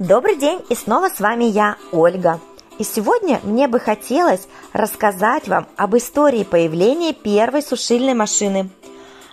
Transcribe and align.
Добрый 0.00 0.36
день, 0.36 0.60
и 0.70 0.74
снова 0.74 1.10
с 1.10 1.20
вами 1.20 1.44
я, 1.44 1.76
Ольга. 1.92 2.40
И 2.78 2.84
сегодня 2.84 3.38
мне 3.42 3.68
бы 3.68 3.78
хотелось 3.78 4.48
рассказать 4.72 5.46
вам 5.46 5.66
об 5.76 5.94
истории 5.94 6.42
появления 6.42 7.12
первой 7.12 7.60
сушильной 7.60 8.14
машины. 8.14 8.70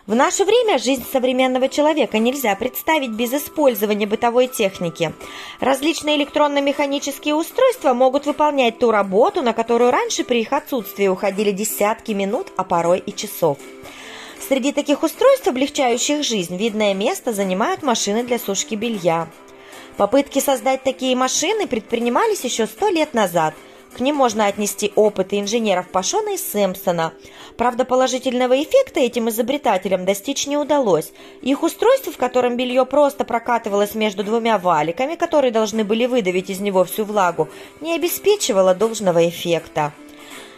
В 0.08 0.14
наше 0.14 0.44
время 0.44 0.78
жизнь 0.78 1.06
современного 1.10 1.70
человека 1.70 2.20
нельзя 2.20 2.54
представить 2.58 3.12
без 3.12 3.32
использования 3.32 4.08
бытовой 4.08 4.48
техники. 4.48 5.14
Различные 5.62 6.18
электронно-механические 6.18 7.36
устройства 7.36 7.94
могут 7.94 8.26
выполнять 8.26 8.78
ту 8.78 8.92
работу, 8.92 9.42
на 9.44 9.54
которую 9.54 9.92
раньше 9.92 10.26
при 10.26 10.42
их 10.42 10.52
отсутствии 10.52 11.08
уходили 11.08 11.52
десятки 11.52 12.12
минут, 12.12 12.48
а 12.58 12.66
порой 12.66 13.00
и 13.00 13.16
часов. 13.16 13.58
Среди 14.50 14.74
таких 14.74 15.02
устройств, 15.02 15.48
облегчающих 15.48 16.26
жизнь, 16.26 16.58
видное 16.58 16.94
место 16.94 17.32
занимают 17.32 17.84
машины 17.84 18.26
для 18.26 18.38
сушки 18.38 18.76
белья. 18.76 19.30
Попытки 19.98 20.38
создать 20.40 20.84
такие 20.84 21.16
машины 21.16 21.66
предпринимались 21.66 22.44
еще 22.44 22.68
сто 22.68 22.88
лет 22.88 23.16
назад. 23.16 23.56
К 23.96 24.00
ним 24.00 24.16
можно 24.16 24.46
отнести 24.46 24.92
опыты 24.96 25.40
инженеров 25.40 25.90
Пашона 25.90 26.36
и 26.36 26.38
Сэмпсона. 26.38 27.14
Правда, 27.58 27.84
положительного 27.84 28.62
эффекта 28.62 29.00
этим 29.00 29.30
изобретателям 29.30 30.06
достичь 30.06 30.46
не 30.46 30.56
удалось. 30.56 31.12
Их 31.42 31.64
устройство, 31.64 32.14
в 32.14 32.18
котором 32.18 32.58
белье 32.58 32.86
просто 32.86 33.24
прокатывалось 33.24 33.96
между 33.96 34.24
двумя 34.24 34.60
валиками, 34.60 35.16
которые 35.16 35.50
должны 35.50 35.84
были 35.84 36.06
выдавить 36.06 36.52
из 36.52 36.60
него 36.60 36.84
всю 36.84 37.04
влагу, 37.04 37.50
не 37.82 37.96
обеспечивало 37.96 38.76
должного 38.76 39.28
эффекта. 39.28 39.94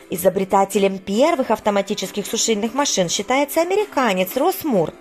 Изобретателем 0.09 0.98
первых 0.98 1.52
автоматических 1.52 2.26
сушильных 2.26 2.73
машин 2.73 3.08
считается 3.08 3.62
американец 3.62 4.36
Росс 4.36 4.66
Мур. 4.66 4.92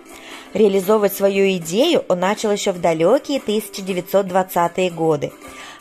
Реализовывать 0.53 1.13
свою 1.13 1.49
идею 1.57 2.03
он 2.07 2.19
начал 2.19 2.51
еще 2.51 2.71
в 2.71 2.81
далекие 2.81 3.39
1920-е 3.39 4.89
годы. 4.89 5.31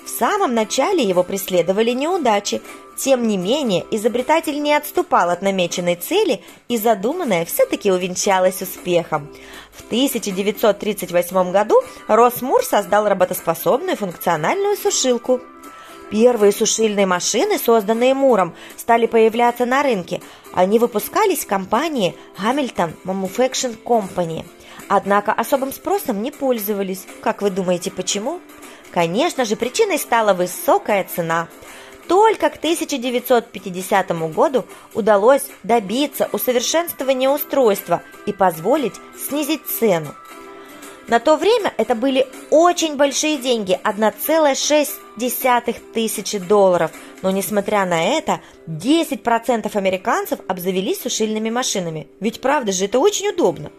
В 0.04 0.08
самом 0.10 0.54
начале 0.54 1.02
его 1.02 1.22
преследовали 1.22 1.90
неудачи. 1.90 2.62
Тем 2.96 3.28
не 3.28 3.36
менее, 3.36 3.84
изобретатель 3.90 4.60
не 4.60 4.74
отступал 4.74 5.30
от 5.30 5.42
намеченной 5.42 5.94
цели, 5.94 6.42
и 6.68 6.76
задуманное 6.76 7.44
все-таки 7.44 7.92
увенчалось 7.92 8.60
успехом. 8.60 9.28
В 9.70 9.86
1938 9.86 11.52
году 11.52 11.76
Росс 12.08 12.42
Мур 12.42 12.64
создал 12.64 13.08
работоспособную 13.08 13.96
функциональную 13.96 14.76
сушилку– 14.76 15.40
Первые 16.10 16.52
сушильные 16.52 17.04
машины, 17.04 17.58
созданные 17.58 18.14
Муром, 18.14 18.54
стали 18.76 19.06
появляться 19.06 19.66
на 19.66 19.82
рынке. 19.82 20.22
Они 20.54 20.78
выпускались 20.78 21.44
в 21.44 21.46
компании 21.46 22.14
Hamilton 22.38 22.94
Manufacturing 23.04 23.76
Company. 23.84 24.44
Однако 24.88 25.32
особым 25.32 25.72
спросом 25.72 26.22
не 26.22 26.30
пользовались. 26.30 27.06
Как 27.20 27.42
вы 27.42 27.50
думаете, 27.50 27.90
почему? 27.90 28.40
Конечно 28.90 29.44
же, 29.44 29.54
причиной 29.56 29.98
стала 29.98 30.32
высокая 30.32 31.04
цена. 31.04 31.48
Только 32.08 32.48
к 32.48 32.56
1950 32.56 34.10
году 34.32 34.64
удалось 34.94 35.44
добиться 35.62 36.30
усовершенствования 36.32 37.28
устройства 37.28 38.02
и 38.24 38.32
позволить 38.32 38.94
снизить 39.28 39.66
цену. 39.66 40.14
На 41.06 41.20
то 41.20 41.36
время 41.36 41.72
это 41.78 41.94
были 41.94 42.26
очень 42.50 42.96
большие 42.96 43.36
деньги– 43.38 43.78
1,6 43.84 45.76
тысячи 45.94 46.38
долларов. 46.38 46.90
Но 47.22 47.30
несмотря 47.30 47.86
на 47.86 48.04
это, 48.04 48.40
10% 48.66 49.76
американцев 49.76 50.40
обзавелись 50.48 51.00
сушильными 51.00 51.50
машинами. 51.50 52.08
Ведь 52.20 52.40
правда 52.42 52.72
же, 52.72 52.86
это 52.86 52.98
очень 52.98 53.28
удобно. 53.28 53.70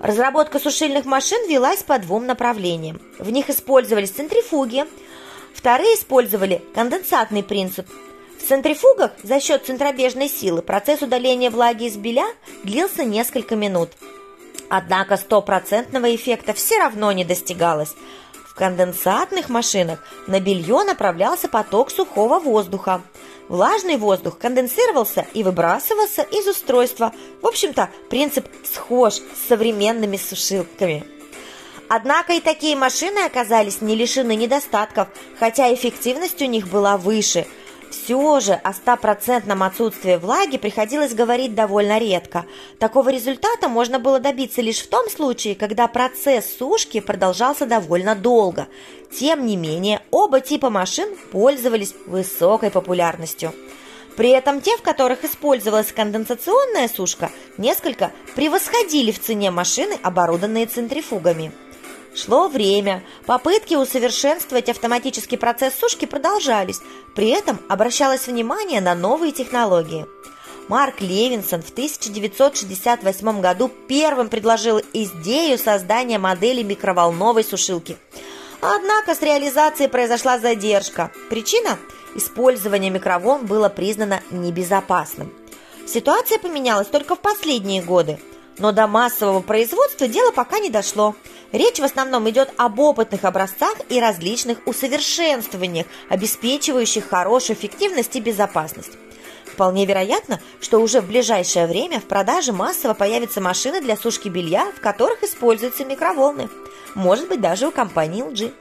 Разработка 0.00 0.58
сушильных 0.58 1.04
машин 1.04 1.48
велась 1.48 1.82
по 1.82 1.98
двум 1.98 2.26
направлениям. 2.26 3.00
В 3.18 3.30
них 3.30 3.50
использовались 3.50 4.10
центрифуги, 4.10 4.86
вторые 5.54 5.94
использовали 5.94 6.62
конденсатный 6.74 7.42
принцип. 7.42 7.86
В 8.38 8.48
центрифугах 8.48 9.12
за 9.22 9.40
счет 9.40 9.66
центробежной 9.66 10.28
силы 10.28 10.62
процесс 10.62 11.02
удаления 11.02 11.50
влаги 11.50 11.84
из 11.84 11.96
беля 11.96 12.26
длился 12.64 13.04
несколько 13.04 13.56
минут– 13.56 13.90
Однако 14.72 15.16
стопроцентного 15.16 16.14
эффекта 16.14 16.54
все 16.54 16.78
равно 16.78 17.10
не 17.10 17.24
достигалось. 17.24 17.92
Конденсатных 18.60 19.48
машинах 19.48 20.00
на 20.26 20.38
белье 20.38 20.84
направлялся 20.84 21.48
поток 21.48 21.90
сухого 21.90 22.38
воздуха. 22.38 23.00
Влажный 23.48 23.96
воздух 23.96 24.36
конденсировался 24.36 25.26
и 25.32 25.42
выбрасывался 25.42 26.20
из 26.20 26.46
устройства. 26.46 27.14
В 27.40 27.46
общем-то, 27.46 27.88
принцип 28.10 28.46
схож 28.62 29.14
с 29.14 29.48
современными 29.48 30.18
сушилками. 30.18 31.06
Однако 31.88 32.34
и 32.34 32.40
такие 32.40 32.76
машины 32.76 33.20
оказались 33.20 33.80
не 33.80 33.96
лишены 33.96 34.36
недостатков, 34.36 35.08
хотя 35.38 35.72
эффективность 35.72 36.42
у 36.42 36.44
них 36.44 36.68
была 36.68 36.98
выше– 36.98 37.46
все 37.90 38.40
же 38.40 38.54
о 38.54 38.72
стопроцентном 38.72 39.62
отсутствии 39.62 40.16
влаги 40.16 40.58
приходилось 40.58 41.14
говорить 41.14 41.54
довольно 41.54 41.98
редко. 41.98 42.46
Такого 42.78 43.10
результата 43.10 43.68
можно 43.68 43.98
было 43.98 44.20
добиться 44.20 44.62
лишь 44.62 44.78
в 44.78 44.88
том 44.88 45.10
случае, 45.10 45.54
когда 45.56 45.88
процесс 45.88 46.56
сушки 46.58 47.00
продолжался 47.00 47.66
довольно 47.66 48.14
долго. 48.14 48.68
Тем 49.12 49.44
не 49.44 49.56
менее, 49.56 50.00
оба 50.10 50.40
типа 50.40 50.70
машин 50.70 51.08
пользовались 51.32 51.94
высокой 52.06 52.70
популярностью. 52.70 53.52
При 54.16 54.30
этом 54.30 54.60
те, 54.60 54.76
в 54.76 54.82
которых 54.82 55.24
использовалась 55.24 55.92
конденсационная 55.92 56.88
сушка, 56.88 57.30
несколько 57.58 58.12
превосходили 58.34 59.12
в 59.12 59.20
цене 59.20 59.50
машины, 59.50 59.98
оборудованные 60.02 60.66
центрифугами. 60.66 61.52
Шло 62.14 62.48
время, 62.48 63.04
попытки 63.26 63.74
усовершенствовать 63.74 64.68
автоматический 64.68 65.36
процесс 65.36 65.74
сушки 65.78 66.06
продолжались, 66.06 66.80
при 67.14 67.28
этом 67.28 67.60
обращалось 67.68 68.26
внимание 68.26 68.80
на 68.80 68.94
новые 68.94 69.32
технологии. 69.32 70.06
Марк 70.68 71.00
Левинсон 71.00 71.62
в 71.62 71.70
1968 71.70 73.40
году 73.40 73.70
первым 73.88 74.28
предложил 74.28 74.80
идею 74.92 75.58
создания 75.58 76.18
модели 76.18 76.62
микроволновой 76.62 77.44
сушилки. 77.44 77.96
Однако 78.60 79.14
с 79.14 79.22
реализацией 79.22 79.88
произошла 79.88 80.38
задержка. 80.38 81.12
Причина– 81.28 81.78
использование 82.14 82.90
микроволн 82.90 83.46
было 83.46 83.68
признано 83.68 84.20
небезопасным. 84.30 85.32
Ситуация 85.86 86.38
поменялась 86.38 86.88
только 86.88 87.14
в 87.14 87.20
последние 87.20 87.82
годы, 87.82 88.20
но 88.58 88.70
до 88.70 88.86
массового 88.86 89.40
производства 89.40 90.06
дело 90.08 90.32
пока 90.32 90.58
не 90.58 90.70
дошло– 90.70 91.14
Речь 91.52 91.80
в 91.80 91.84
основном 91.84 92.30
идет 92.30 92.50
об 92.56 92.78
опытных 92.78 93.24
образцах 93.24 93.76
и 93.88 94.00
различных 94.00 94.58
усовершенствованиях, 94.66 95.86
обеспечивающих 96.08 97.08
хорошую 97.08 97.56
эффективность 97.56 98.14
и 98.14 98.20
безопасность. 98.20 98.92
Вполне 99.44 99.84
вероятно, 99.84 100.40
что 100.60 100.78
уже 100.78 101.00
в 101.00 101.08
ближайшее 101.08 101.66
время 101.66 101.98
в 101.98 102.04
продаже 102.04 102.52
массово 102.52 102.94
появятся 102.94 103.40
машины 103.40 103.80
для 103.80 103.96
сушки 103.96 104.28
белья, 104.28 104.70
в 104.76 104.80
которых 104.80 105.24
используются 105.24 105.84
микроволны. 105.84 106.48
Может 106.94 107.28
быть, 107.28 107.40
даже 107.40 107.66
у 107.66 107.72
компании 107.72 108.24
LG. 108.24 108.54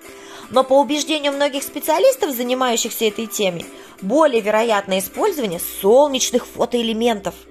Но 0.49 0.63
по 0.63 0.79
убеждению 0.79 1.31
многих 1.31 1.61
специалистов, 1.61 2.31
занимающихся 2.31 3.05
этой 3.05 3.28
темой, 3.28 3.67
более 4.01 4.41
вероятно 4.41 4.97
использование 4.97 5.59
солнечных 5.81 6.47
фотоэлементов– 6.47 7.35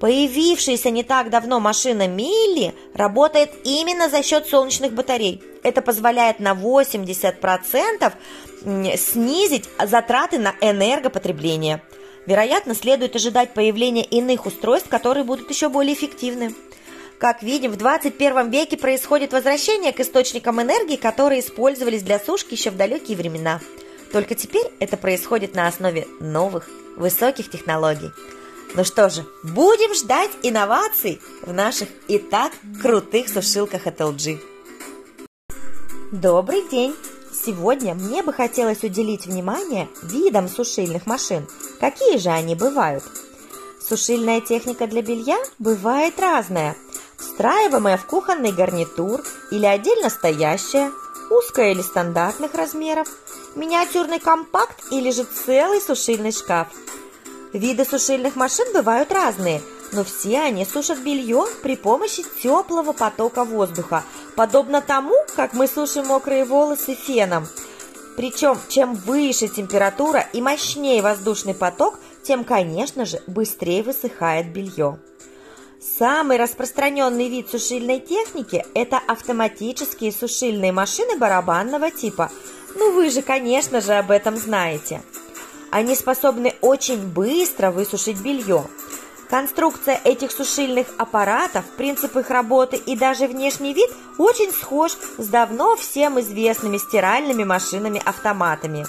Появившаяся 0.00 0.90
не 0.90 1.02
так 1.02 1.30
давно 1.30 1.58
машина 1.58 2.06
Милли 2.06 2.74
работает 2.94 3.50
именно 3.64 4.08
за 4.10 4.22
счет 4.22 4.46
солнечных 4.46 4.92
батарей. 4.92 5.42
Это 5.62 5.80
позволяет 5.80 6.38
на 6.38 6.52
80% 6.52 8.12
снизить 8.96 9.68
затраты 9.82 10.38
на 10.38 10.54
энергопотребление. 10.60 11.82
Вероятно, 12.26 12.74
следует 12.74 13.16
ожидать 13.16 13.54
появления 13.54 14.04
иных 14.04 14.46
устройств, 14.46 14.88
которые 14.88 15.24
будут 15.24 15.48
еще 15.48 15.68
более 15.68 15.94
эффективны. 15.94 16.54
Как 17.18 17.42
видим, 17.42 17.70
в 17.70 17.76
21 17.76 18.50
веке 18.50 18.76
происходит 18.76 19.32
возвращение 19.32 19.92
к 19.92 20.00
источникам 20.00 20.60
энергии, 20.60 20.96
которые 20.96 21.40
использовались 21.40 22.02
для 22.02 22.18
сушки 22.18 22.52
еще 22.54 22.70
в 22.70 22.76
далекие 22.76 23.16
времена. 23.16 23.60
Только 24.12 24.34
теперь 24.34 24.66
это 24.80 24.96
происходит 24.96 25.54
на 25.54 25.66
основе 25.66 26.06
новых, 26.20 26.68
высоких 26.96 27.50
технологий. 27.50 28.10
Ну 28.76 28.84
что 28.84 29.08
же, 29.08 29.24
будем 29.42 29.94
ждать 29.94 30.30
инноваций 30.42 31.18
в 31.40 31.50
наших 31.50 31.88
и 32.08 32.18
так 32.18 32.52
крутых 32.82 33.30
сушилках 33.30 33.86
от 33.86 34.02
LG. 34.02 34.38
Добрый 36.12 36.62
день! 36.70 36.94
Сегодня 37.32 37.94
мне 37.94 38.22
бы 38.22 38.34
хотелось 38.34 38.84
уделить 38.84 39.24
внимание 39.24 39.88
видам 40.02 40.46
сушильных 40.46 41.06
машин. 41.06 41.48
Какие 41.80 42.18
же 42.18 42.28
они 42.28 42.54
бывают? 42.54 43.02
Сушильная 43.80 44.42
техника 44.42 44.86
для 44.86 45.00
белья 45.00 45.38
бывает 45.58 46.20
разная. 46.20 46.76
Встраиваемая 47.16 47.96
в 47.96 48.04
кухонный 48.04 48.52
гарнитур 48.52 49.22
или 49.50 49.64
отдельно 49.64 50.10
стоящая, 50.10 50.92
узкая 51.30 51.72
или 51.72 51.80
стандартных 51.80 52.52
размеров, 52.52 53.08
миниатюрный 53.54 54.20
компакт 54.20 54.84
или 54.90 55.10
же 55.12 55.24
целый 55.24 55.80
сушильный 55.80 56.32
шкаф– 56.32 56.68
Виды 57.56 57.86
сушильных 57.86 58.36
машин 58.36 58.70
бывают 58.74 59.10
разные, 59.10 59.62
но 59.92 60.04
все 60.04 60.40
они 60.40 60.66
сушат 60.66 60.98
белье 60.98 61.46
при 61.62 61.74
помощи 61.74 62.22
теплого 62.42 62.92
потока 62.92 63.44
воздуха, 63.44 64.04
подобно 64.34 64.82
тому, 64.82 65.14
как 65.34 65.54
мы 65.54 65.66
сушим 65.66 66.08
мокрые 66.08 66.44
волосы 66.44 66.94
феном. 66.94 67.48
Причем, 68.14 68.58
чем 68.68 68.94
выше 68.94 69.48
температура 69.48 70.26
и 70.34 70.42
мощнее 70.42 71.00
воздушный 71.00 71.54
поток, 71.54 71.98
тем, 72.22 72.44
конечно 72.44 73.06
же, 73.06 73.22
быстрее 73.26 73.82
высыхает 73.82 74.52
белье. 74.52 74.98
Самый 75.80 76.36
распространенный 76.36 77.30
вид 77.30 77.48
сушильной 77.50 78.00
техники– 78.00 78.66
это 78.74 78.98
автоматические 78.98 80.12
сушильные 80.12 80.72
машины 80.72 81.16
барабанного 81.16 81.90
типа. 81.90 82.30
Ну 82.74 82.92
вы 82.92 83.08
же, 83.08 83.22
конечно 83.22 83.80
же, 83.80 83.94
об 83.94 84.10
этом 84.10 84.36
знаете. 84.36 85.00
Они 85.70 85.94
способны 85.94 86.54
очень 86.60 87.00
быстро 87.00 87.70
высушить 87.70 88.20
белье. 88.20 88.66
Конструкция 89.28 90.00
этих 90.04 90.30
сушильных 90.30 90.86
аппаратов, 90.98 91.64
принцип 91.76 92.16
их 92.16 92.30
работы 92.30 92.76
и 92.76 92.96
даже 92.96 93.26
внешний 93.26 93.74
вид 93.74 93.90
очень 94.18 94.52
схож 94.52 94.92
с 95.18 95.26
давно 95.26 95.74
всем 95.74 96.20
известными 96.20 96.78
стиральными 96.78 97.42
машинами-автоматами. 97.42 98.86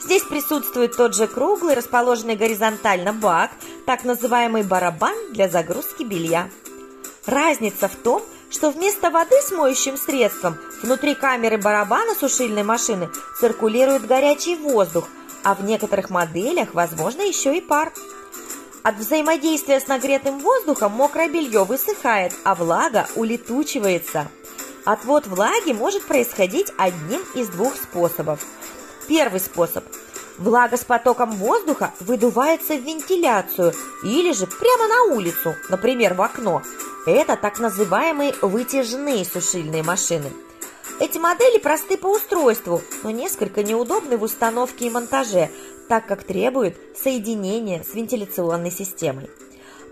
Здесь 0.00 0.22
присутствует 0.22 0.96
тот 0.96 1.14
же 1.14 1.26
круглый, 1.26 1.74
расположенный 1.74 2.36
горизонтально 2.36 3.12
бак, 3.12 3.50
так 3.86 4.04
называемый 4.04 4.62
барабан 4.62 5.14
для 5.32 5.48
загрузки 5.48 6.04
белья. 6.04 6.48
Разница 7.26 7.88
в 7.88 7.96
том, 7.96 8.22
что 8.50 8.70
вместо 8.70 9.10
воды 9.10 9.36
с 9.40 9.50
моющим 9.50 9.96
средством 9.96 10.58
внутри 10.82 11.14
камеры 11.14 11.56
барабана 11.56 12.14
сушильной 12.14 12.62
машины 12.62 13.08
циркулирует 13.40 14.06
горячий 14.06 14.56
воздух, 14.56 15.08
а 15.44 15.54
в 15.54 15.64
некоторых 15.64 16.10
моделях, 16.10 16.74
возможно, 16.74 17.22
еще 17.22 17.56
и 17.56 17.60
пар. 17.60 17.92
От 18.82 18.96
взаимодействия 18.96 19.78
с 19.78 19.86
нагретым 19.86 20.40
воздухом 20.40 20.92
мокрое 20.92 21.28
белье 21.28 21.64
высыхает, 21.64 22.32
а 22.44 22.54
влага 22.54 23.06
улетучивается. 23.14 24.28
Отвод 24.84 25.26
влаги 25.28 25.72
может 25.72 26.04
происходить 26.04 26.72
одним 26.76 27.22
из 27.34 27.48
двух 27.48 27.76
способов. 27.76 28.44
Первый 29.06 29.38
способ. 29.38 29.84
Влага 30.38 30.76
с 30.76 30.84
потоком 30.84 31.30
воздуха 31.32 31.92
выдувается 32.00 32.74
в 32.74 32.82
вентиляцию 32.82 33.72
или 34.02 34.32
же 34.32 34.46
прямо 34.46 34.88
на 34.88 35.14
улицу, 35.14 35.54
например, 35.68 36.14
в 36.14 36.22
окно. 36.22 36.62
Это 37.06 37.36
так 37.36 37.60
называемые 37.60 38.34
вытяжные 38.42 39.24
сушильные 39.24 39.82
машины. 39.84 40.32
Эти 41.00 41.18
модели 41.18 41.58
просты 41.58 41.96
по 41.96 42.06
устройству, 42.06 42.82
но 43.02 43.10
несколько 43.10 43.62
неудобны 43.62 44.16
в 44.16 44.22
установке 44.22 44.86
и 44.86 44.90
монтаже, 44.90 45.50
так 45.88 46.06
как 46.06 46.24
требует 46.24 46.76
соединения 46.96 47.82
с 47.82 47.94
вентиляционной 47.94 48.70
системой. 48.70 49.28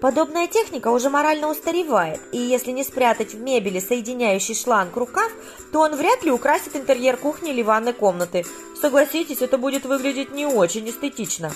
Подобная 0.00 0.46
техника 0.46 0.88
уже 0.88 1.10
морально 1.10 1.50
устаревает, 1.50 2.20
и 2.32 2.38
если 2.38 2.70
не 2.70 2.84
спрятать 2.84 3.34
в 3.34 3.40
мебели 3.40 3.80
соединяющий 3.80 4.54
шланг 4.54 4.96
рукав, 4.96 5.30
то 5.72 5.80
он 5.80 5.94
вряд 5.94 6.22
ли 6.22 6.30
украсит 6.30 6.74
интерьер 6.74 7.18
кухни 7.18 7.50
или 7.50 7.62
ванной 7.62 7.92
комнаты. 7.92 8.46
Согласитесь, 8.80 9.42
это 9.42 9.58
будет 9.58 9.84
выглядеть 9.84 10.32
не 10.32 10.46
очень 10.46 10.88
эстетично. 10.88 11.52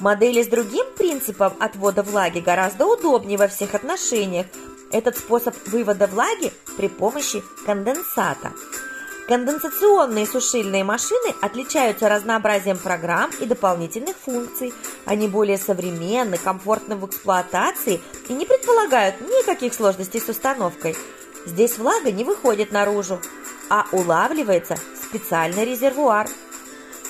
Модели 0.00 0.42
с 0.42 0.48
другим 0.48 0.86
принципом 0.98 1.52
отвода 1.60 2.02
влаги 2.02 2.40
гораздо 2.40 2.86
удобнее 2.86 3.38
во 3.38 3.46
всех 3.46 3.74
отношениях. 3.74 4.46
Этот 4.94 5.18
способ 5.18 5.54
вывода 5.66 6.06
влаги 6.06 6.50
при 6.78 6.88
помощи 6.88 7.42
конденсата– 7.66 8.52
Конденсационные 9.26 10.26
сушильные 10.26 10.84
машины 10.84 11.34
отличаются 11.40 12.10
разнообразием 12.10 12.76
программ 12.76 13.30
и 13.40 13.46
дополнительных 13.46 14.16
функций. 14.18 14.74
Они 15.06 15.28
более 15.28 15.56
современны, 15.56 16.36
комфортны 16.36 16.96
в 16.96 17.06
эксплуатации 17.06 18.02
и 18.28 18.34
не 18.34 18.44
предполагают 18.44 19.22
никаких 19.22 19.72
сложностей 19.72 20.20
с 20.20 20.28
установкой. 20.28 20.94
Здесь 21.46 21.78
влага 21.78 22.12
не 22.12 22.22
выходит 22.22 22.70
наружу, 22.70 23.18
а 23.70 23.86
улавливается 23.92 24.76
специальный 25.02 25.64
резервуар. 25.64 26.28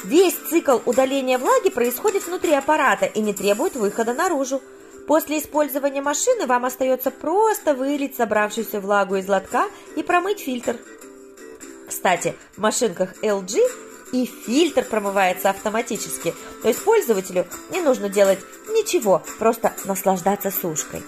Весь 0.05 0.37
цикл 0.49 0.79
удаления 0.87 1.39
влаги 1.39 1.71
происходит 1.71 2.29
внутри 2.29 2.53
аппарата 2.53 3.07
и 3.07 3.21
не 3.21 3.35
требует 3.35 3.75
выхода 3.75 4.15
наружу. 4.15 4.63
После 5.07 5.39
использования 5.39 6.01
машины 6.01 6.47
вам 6.47 6.65
остается 6.65 7.11
просто 7.11 7.75
вылить 7.75 8.17
собравшуюся 8.17 8.81
влагу 8.81 9.17
из 9.17 9.29
лотка 9.29 9.67
и 9.97 10.03
промыть 10.03 10.41
фильтр. 10.41 10.77
Кстати, 11.87 12.35
в 12.57 12.61
машинках 12.61 13.15
LG 13.23 13.59
и 14.13 14.25
фильтр 14.25 14.85
промывается 14.85 15.51
автоматически, 15.51 16.35
то 16.63 16.69
есть 16.69 16.83
пользователю 16.83 17.47
не 17.71 17.81
нужно 17.83 18.09
делать 18.09 18.39
ничего, 18.69 19.23
просто 19.39 19.75
наслаждаться 19.85 20.51
сушкой. 20.51 21.03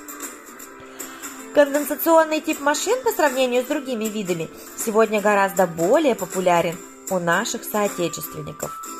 Конденсационный 1.54 2.42
тип 2.42 2.60
машин 2.60 3.02
по 3.02 3.10
сравнению 3.12 3.62
с 3.62 3.66
другими 3.66 4.04
видами 4.04 4.50
сегодня 4.76 5.22
гораздо 5.22 5.66
более 5.66 6.14
популярен 6.14 6.76
у 7.08 7.18
наших 7.18 7.64
соотечественников. 7.64 8.95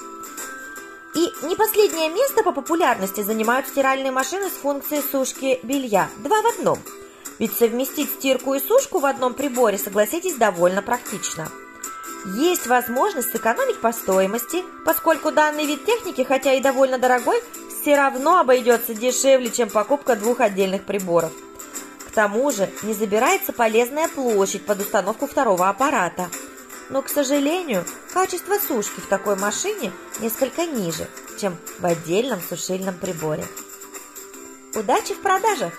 И 1.17 1.33
не 1.47 1.57
последнее 1.57 2.11
место 2.11 2.45
по 2.45 2.53
популярности 2.53 3.23
занимают 3.23 3.67
стиральные 3.67 4.13
машины 4.13 4.49
с 4.49 4.53
функцией 4.53 5.03
сушки 5.03 5.59
белья. 5.65 6.09
Два 6.19 6.43
в 6.43 6.47
одном. 6.47 6.79
Ведь 7.39 7.57
совместить 7.57 8.11
стирку 8.11 8.55
и 8.55 8.61
сушку 8.61 9.01
в 9.01 9.07
одном 9.07 9.35
приборе, 9.35 9.79
согласитесь, 9.79 10.37
довольно 10.37 10.83
практично– 10.83 11.51
есть 12.35 12.67
возможность 12.67 13.31
сэкономить 13.31 13.81
по 13.81 13.93
стоимости, 13.93 14.65
поскольку 14.85 15.31
данный 15.31 15.65
вид 15.65 15.85
техники, 15.85 16.25
хотя 16.25 16.55
и 16.55 16.61
довольно 16.61 16.99
дорогой, 16.99 17.41
все 17.69 17.95
равно 17.95 18.39
обойдется 18.39 18.95
дешевле, 18.95 19.49
чем 19.49 19.71
покупка 19.71 20.17
двух 20.17 20.41
отдельных 20.41 20.85
приборов. 20.85 21.31
К 22.05 22.11
тому 22.11 22.51
же 22.51 22.69
не 22.83 22.95
забирается 22.95 23.53
полезная 23.53 24.09
площадь 24.09 24.67
под 24.67 24.81
установку 24.81 25.29
второго 25.29 25.69
аппарата. 25.69 26.29
Но, 26.89 27.03
к 27.03 27.09
сожалению, 27.09 27.85
качество 28.13 28.55
сушки 28.59 29.01
в 29.01 29.07
такой 29.07 29.37
машине 29.37 29.93
несколько 30.21 30.67
ниже, 30.67 31.09
чем 31.41 31.57
в 31.81 31.85
отдельном 31.85 32.41
сушильном 32.41 32.97
приборе. 32.97 33.45
Удачи 34.75 35.15
в 35.15 35.21
продажах! 35.21 35.73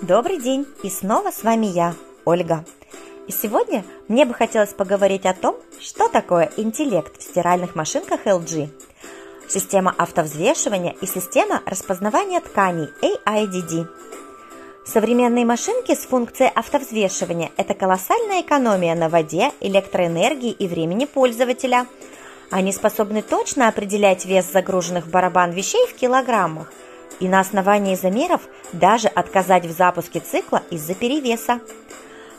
Добрый 0.00 0.38
день! 0.38 0.66
И 0.82 0.88
снова 0.88 1.30
с 1.30 1.42
вами 1.42 1.66
я, 1.66 1.94
Ольга. 2.24 2.64
И 3.28 3.32
сегодня 3.32 3.84
мне 4.08 4.24
бы 4.24 4.34
хотелось 4.34 4.72
поговорить 4.72 5.26
о 5.26 5.34
том, 5.34 5.56
что 5.80 6.08
такое 6.08 6.50
интеллект 6.56 7.18
в 7.18 7.22
стиральных 7.22 7.74
машинках 7.74 8.26
LG, 8.26 8.68
система 9.48 9.94
автовзвешивания 9.96 10.96
и 11.00 11.06
система 11.06 11.62
распознавания 11.66 12.40
тканей 12.40 12.88
AIDD. 13.02 13.86
Современные 14.84 15.44
машинки 15.44 15.94
с 15.94 16.00
функцией 16.00 16.50
автовзвешивания– 16.50 17.50
это 17.56 17.72
колоссальная 17.72 18.40
экономия 18.40 18.96
на 18.96 19.08
воде, 19.08 19.52
электроэнергии 19.60 20.50
и 20.50 20.66
времени 20.66 21.04
пользователя. 21.04 21.86
Они 22.50 22.72
способны 22.72 23.22
точно 23.22 23.68
определять 23.68 24.26
вес 24.26 24.50
загруженных 24.50 25.06
в 25.06 25.10
барабан 25.10 25.52
вещей 25.52 25.86
в 25.86 25.94
килограммах 25.94 26.72
и 27.20 27.28
на 27.28 27.38
основании 27.38 27.94
замеров 27.94 28.42
даже 28.72 29.06
отказать 29.06 29.66
в 29.66 29.70
запуске 29.70 30.18
цикла 30.18 30.62
из-за 30.70 30.94
перевеса. 30.94 31.60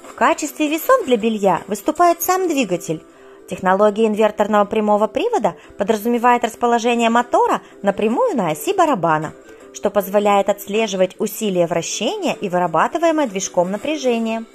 В 0.10 0.14
качестве 0.14 0.68
весов 0.68 1.06
для 1.06 1.16
белья 1.16 1.62
выступает 1.68 2.22
сам 2.22 2.50
двигатель. 2.50 3.02
Технология 3.50 4.06
инверторного 4.06 4.66
прямого 4.66 5.08
привода 5.08 5.56
подразумевает 5.78 6.44
расположение 6.44 7.10
мотора 7.10 7.62
напрямую 7.82 8.36
на 8.36 8.50
оси 8.50 8.74
барабана, 8.74 9.34
что 9.74 9.90
позволяет 9.90 10.50
отслеживать 10.50 11.16
усилие 11.20 11.68
вращения 11.68 12.34
и 12.34 12.50
вырабатываемое 12.50 13.28
движком 13.28 13.72
напряжение. 13.72 14.46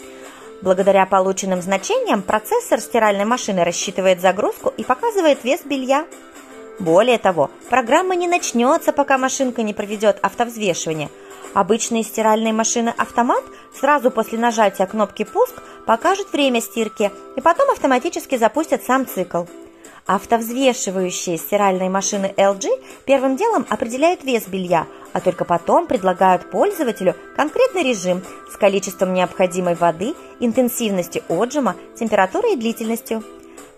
Благодаря 0.62 1.06
полученным 1.06 1.62
значениям 1.62 2.22
процессор 2.22 2.80
стиральной 2.80 3.24
машины 3.24 3.64
рассчитывает 3.64 4.20
загрузку 4.20 4.72
и 4.76 4.84
показывает 4.84 5.44
вес 5.44 5.60
белья. 5.64 6.06
Более 6.78 7.18
того, 7.18 7.50
программа 7.68 8.14
не 8.14 8.28
начнется, 8.28 8.92
пока 8.92 9.18
машинка 9.18 9.62
не 9.62 9.74
проведет 9.74 10.18
автовзвешивание– 10.22 11.08
Обычные 11.54 12.02
стиральные 12.02 12.52
машины 12.52 12.92
автомат 12.96 13.42
сразу 13.74 14.10
после 14.10 14.38
нажатия 14.38 14.86
кнопки 14.86 15.24
«Пуск» 15.24 15.54
покажут 15.86 16.32
время 16.32 16.60
стирки 16.60 17.10
и 17.36 17.40
потом 17.40 17.70
автоматически 17.70 18.36
запустят 18.36 18.84
сам 18.84 19.06
цикл. 19.06 19.44
Автовзвешивающие 20.06 21.36
стиральные 21.36 21.90
машины 21.90 22.32
LG 22.36 22.68
первым 23.04 23.36
делом 23.36 23.66
определяют 23.68 24.24
вес 24.24 24.46
белья, 24.46 24.86
а 25.12 25.20
только 25.20 25.44
потом 25.44 25.86
предлагают 25.86 26.50
пользователю 26.50 27.14
конкретный 27.36 27.82
режим 27.82 28.22
с 28.52 28.56
количеством 28.56 29.14
необходимой 29.14 29.74
воды, 29.74 30.14
интенсивностью 30.40 31.22
отжима, 31.28 31.76
температурой 31.94 32.54
и 32.54 32.56
длительностью. 32.56 33.22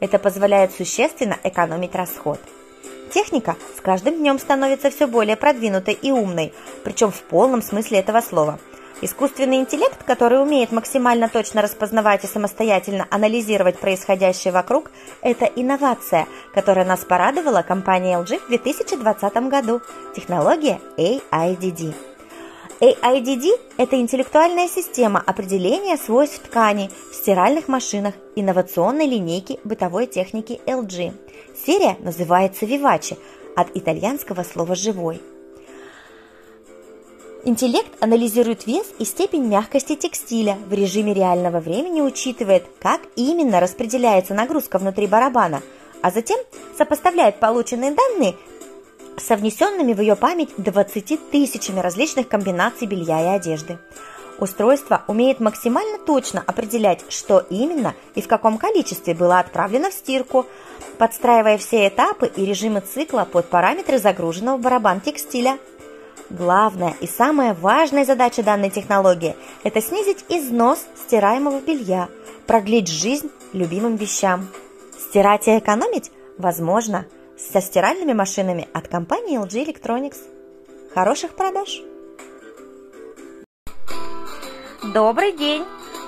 Это 0.00 0.18
позволяет 0.18 0.72
существенно 0.72 1.38
экономить 1.42 1.94
расход. 1.94 2.40
Техника 3.12 3.56
с 3.76 3.80
каждым 3.80 4.16
днем 4.16 4.38
становится 4.38 4.90
все 4.90 5.06
более 5.06 5.36
продвинутой 5.36 5.94
и 5.94 6.12
умной, 6.12 6.52
причем 6.84 7.10
в 7.10 7.20
полном 7.22 7.60
смысле 7.60 7.98
этого 7.98 8.20
слова. 8.20 8.58
Искусственный 9.02 9.56
интеллект, 9.56 10.04
который 10.04 10.42
умеет 10.42 10.72
максимально 10.72 11.30
точно 11.30 11.62
распознавать 11.62 12.24
и 12.24 12.26
самостоятельно 12.26 13.06
анализировать 13.10 13.78
происходящее 13.78 14.52
вокруг, 14.52 14.90
это 15.22 15.46
инновация, 15.46 16.26
которая 16.52 16.84
нас 16.84 17.00
порадовала 17.06 17.62
компания 17.62 18.18
LG 18.18 18.44
в 18.44 18.48
2020 18.48 19.34
году. 19.48 19.80
Технология 20.14 20.80
AIDD. 20.98 21.94
AIDD– 22.80 23.58
это 23.78 23.98
интеллектуальная 23.98 24.68
система 24.68 25.22
определения 25.26 25.96
свойств 25.96 26.40
ткани 26.40 26.90
в 27.10 27.14
стиральных 27.14 27.68
машинах 27.68 28.14
инновационной 28.36 29.06
линейки 29.06 29.60
бытовой 29.64 30.06
техники 30.06 30.60
LG. 30.66 31.14
Серия 31.66 31.96
называется 32.00 32.66
Vivace 32.66 33.16
от 33.56 33.74
итальянского 33.74 34.42
слова 34.42 34.74
«живой». 34.74 35.22
Интеллект 37.42 37.90
анализирует 38.02 38.66
вес 38.66 38.86
и 38.98 39.04
степень 39.06 39.46
мягкости 39.46 39.96
текстиля, 39.96 40.58
в 40.66 40.74
режиме 40.74 41.14
реального 41.14 41.58
времени 41.58 42.02
учитывает, 42.02 42.64
как 42.80 43.00
именно 43.16 43.60
распределяется 43.60 44.34
нагрузка 44.34 44.78
внутри 44.78 45.06
барабана, 45.06 45.62
а 46.02 46.10
затем 46.10 46.38
сопоставляет 46.76 47.40
полученные 47.40 47.92
данные 47.92 48.36
со 49.16 49.36
внесенными 49.36 49.94
в 49.94 50.00
ее 50.02 50.16
память 50.16 50.50
20 50.58 51.30
тысячами 51.30 51.80
различных 51.80 52.28
комбинаций 52.28 52.86
белья 52.86 53.22
и 53.22 53.36
одежды. 53.36 53.78
Устройство 54.38 55.02
умеет 55.06 55.40
максимально 55.40 55.98
точно 55.98 56.42
определять, 56.46 57.04
что 57.08 57.38
именно 57.48 57.94
и 58.14 58.20
в 58.20 58.28
каком 58.28 58.58
количестве 58.58 59.14
было 59.14 59.38
отправлено 59.38 59.90
в 59.90 59.94
стирку, 59.94 60.44
подстраивая 60.98 61.56
все 61.56 61.88
этапы 61.88 62.30
и 62.36 62.44
режимы 62.44 62.80
цикла 62.82 63.26
под 63.30 63.48
параметры 63.48 63.98
загруженного 63.98 64.58
в 64.58 64.60
барабан 64.60 65.00
текстиля– 65.00 65.58
Главная 66.28 66.94
и 67.00 67.06
самая 67.06 67.54
важная 67.54 68.04
задача 68.04 68.42
данной 68.42 68.70
технологии– 68.70 69.36
это 69.64 69.80
снизить 69.80 70.24
износ 70.28 70.84
стираемого 70.96 71.60
белья, 71.60 72.08
продлить 72.46 72.88
жизнь 72.88 73.30
любимым 73.52 73.96
вещам. 73.96 74.48
Стирать 74.98 75.48
и 75.48 75.58
экономить 75.58 76.12
возможно 76.38 77.06
со 77.36 77.60
стиральными 77.60 78.12
машинами 78.12 78.68
от 78.72 78.88
компании 78.88 79.40
LG 79.40 79.66
Electronics. 79.66 80.18
Хороших 80.94 81.32
продаж! 81.34 81.82
Добрый 84.94 85.32
день! 85.32 85.64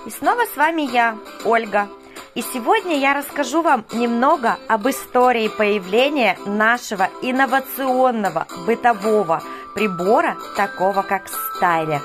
И 0.07 0.11
снова 0.11 0.43
с 0.47 0.57
вами 0.57 0.83
я, 0.83 1.19
Ольга. 1.45 1.89
И 2.35 2.41
сегодня 2.41 2.99
я 2.99 3.13
расскажу 3.13 3.61
вам 3.61 3.85
немного 3.93 4.57
об 4.67 4.89
истории 4.89 5.49
появления 5.49 6.39
нашего 6.47 7.11
инновационного 7.21 8.47
бытового 8.67 9.43
прибора, 9.75 10.39
такого 10.57 11.03
как 11.03 11.29
стайлер. 11.29 12.01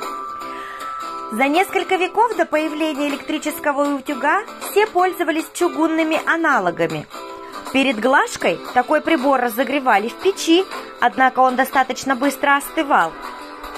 За 1.31 1.47
несколько 1.47 1.95
веков 1.95 2.35
до 2.35 2.45
появления 2.45 3.07
электрического 3.07 3.95
утюга 3.95 4.43
все 4.69 4.85
пользовались 4.85 5.45
чугунными 5.53 6.19
аналогами. 6.25 7.07
Перед 7.71 7.97
глажкой 7.97 8.59
такой 8.73 8.99
прибор 8.99 9.39
разогревали 9.39 10.09
в 10.09 10.15
печи, 10.15 10.65
однако 10.99 11.39
он 11.39 11.55
достаточно 11.55 12.17
быстро 12.17 12.57
остывал. 12.57 13.13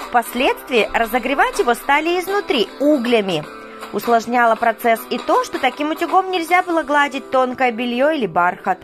Впоследствии 0.08 0.88
разогревать 0.92 1.60
его 1.60 1.74
стали 1.74 2.18
изнутри 2.18 2.68
углями. 2.80 3.44
Усложняло 3.92 4.54
процесс 4.54 5.00
и 5.10 5.18
то, 5.18 5.44
что 5.44 5.58
таким 5.58 5.90
утюгом 5.90 6.30
нельзя 6.30 6.62
было 6.62 6.82
гладить 6.82 7.30
тонкое 7.30 7.72
белье 7.72 8.16
или 8.16 8.26
бархат. 8.26 8.78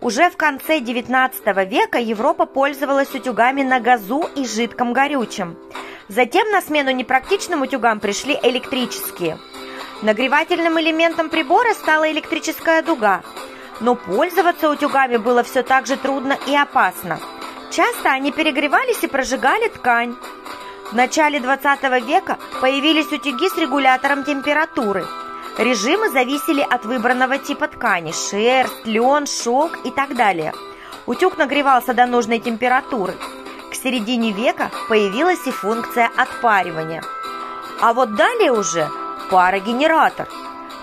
Уже 0.00 0.30
в 0.30 0.36
конце 0.36 0.78
XIX 0.78 1.66
века 1.68 1.98
Европа 1.98 2.46
пользовалась 2.46 3.12
утюгами 3.14 3.62
на 3.62 3.80
газу 3.80 4.28
и 4.36 4.46
жидком 4.46 4.92
горючем. 4.92 5.56
Затем 6.06 6.50
на 6.52 6.60
смену 6.60 6.92
непрактичным 6.92 7.62
утюгам 7.62 7.98
пришли 7.98 8.38
электрические. 8.42 9.38
Нагревательным 10.02 10.80
элементом 10.80 11.28
прибора 11.28 11.74
стала 11.74 12.10
электрическая 12.10 12.82
дуга. 12.82 13.22
Но 13.80 13.96
пользоваться 13.96 14.70
утюгами 14.70 15.16
было 15.16 15.42
все 15.42 15.64
так 15.64 15.86
же 15.86 15.96
трудно 15.96 16.38
и 16.46 16.54
опасно. 16.54 17.18
Часто 17.70 18.10
они 18.10 18.30
перегревались 18.30 19.02
и 19.02 19.08
прожигали 19.08 19.68
ткань. 19.68 20.16
В 20.90 20.94
начале 20.94 21.40
20 21.40 21.82
века 22.06 22.38
появились 22.60 23.12
утюги 23.12 23.48
с 23.48 23.56
регулятором 23.58 24.24
температуры– 24.24 25.06
Режимы 25.58 26.08
зависели 26.10 26.60
от 26.60 26.84
выбранного 26.84 27.36
типа 27.36 27.66
ткани– 27.66 28.12
шерсть, 28.30 28.86
лен, 28.86 29.26
шелк 29.26 29.76
и 29.84 29.90
так 29.90 30.14
далее. 30.14 30.54
Утюг 31.04 31.36
нагревался 31.36 31.94
до 31.94 32.06
нужной 32.06 32.38
температуры. 32.38 33.14
К 33.68 33.74
середине 33.74 34.30
века 34.30 34.70
появилась 34.88 35.44
и 35.48 35.50
функция 35.50 36.10
отпаривания. 36.16 37.02
А 37.80 37.92
вот 37.92 38.14
далее 38.14 38.52
уже 38.52 38.88
парогенератор. 39.32 40.28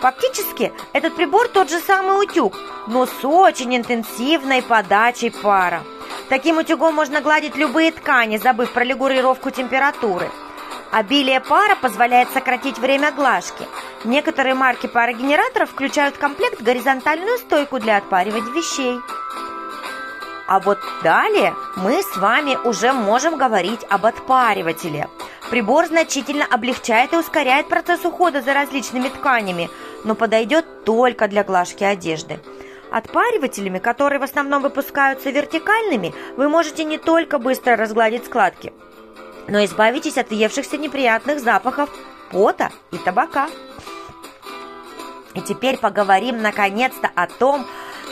Фактически 0.02 0.74
этот 0.92 1.16
прибор 1.16 1.48
тот 1.48 1.70
же 1.70 1.80
самый 1.80 2.22
утюг, 2.22 2.54
но 2.88 3.06
с 3.06 3.24
очень 3.24 3.78
интенсивной 3.78 4.62
подачей 4.62 5.32
пара. 5.32 5.84
Таким 6.30 6.58
утюгом 6.58 6.96
можно 6.96 7.22
гладить 7.22 7.56
любые 7.56 7.92
ткани, 7.92 8.38
забыв 8.38 8.72
про 8.72 8.84
регулировку 8.84 9.52
температуры– 9.52 10.30
Обилие 10.96 11.42
пара 11.42 11.76
позволяет 11.76 12.30
сократить 12.30 12.78
время 12.78 13.12
глажки. 13.12 13.68
Некоторые 14.06 14.56
марки 14.56 14.88
парогенераторов 14.88 15.72
включают 15.72 16.16
в 16.16 16.20
комплект 16.20 16.62
горизонтальную 16.62 17.38
стойку 17.38 17.80
для 17.80 17.98
отпаривания 17.98 18.54
вещей. 18.54 18.98
А 20.48 20.62
вот 20.62 20.78
далее 21.04 21.54
мы 21.76 22.02
с 22.02 22.16
вами 22.16 22.56
уже 22.66 22.94
можем 22.94 23.36
говорить 23.36 23.82
об 23.90 24.06
отпаривателе. 24.06 25.10
Прибор 25.50 25.88
значительно 25.88 26.46
облегчает 26.46 27.12
и 27.12 27.18
ускоряет 27.18 27.68
процесс 27.68 28.06
ухода 28.06 28.42
за 28.42 28.54
различными 28.54 29.10
тканями, 29.10 29.70
но 30.06 30.16
подойдет 30.16 30.86
только 30.86 31.28
для 31.28 31.44
глажки 31.44 31.84
одежды. 31.84 32.40
Отпаривателями, 32.98 33.80
которые 33.80 34.20
в 34.20 34.24
основном 34.24 34.62
выпускаются 34.62 35.30
вертикальными, 35.30 36.14
вы 36.38 36.50
можете 36.50 36.84
не 36.84 36.98
только 36.98 37.40
быстро 37.40 37.76
разгладить 37.76 38.26
складки– 38.26 38.72
но 39.48 39.64
избавитесь 39.64 40.18
от 40.18 40.30
въевшихся 40.30 40.78
неприятных 40.78 41.40
запахов 41.40 41.90
пота 42.32 42.72
и 42.92 42.98
табака. 42.98 43.50
И 45.34 45.42
теперь 45.42 45.78
поговорим 45.78 46.42
наконец-то 46.42 47.12
о 47.14 47.28
том, 47.28 47.66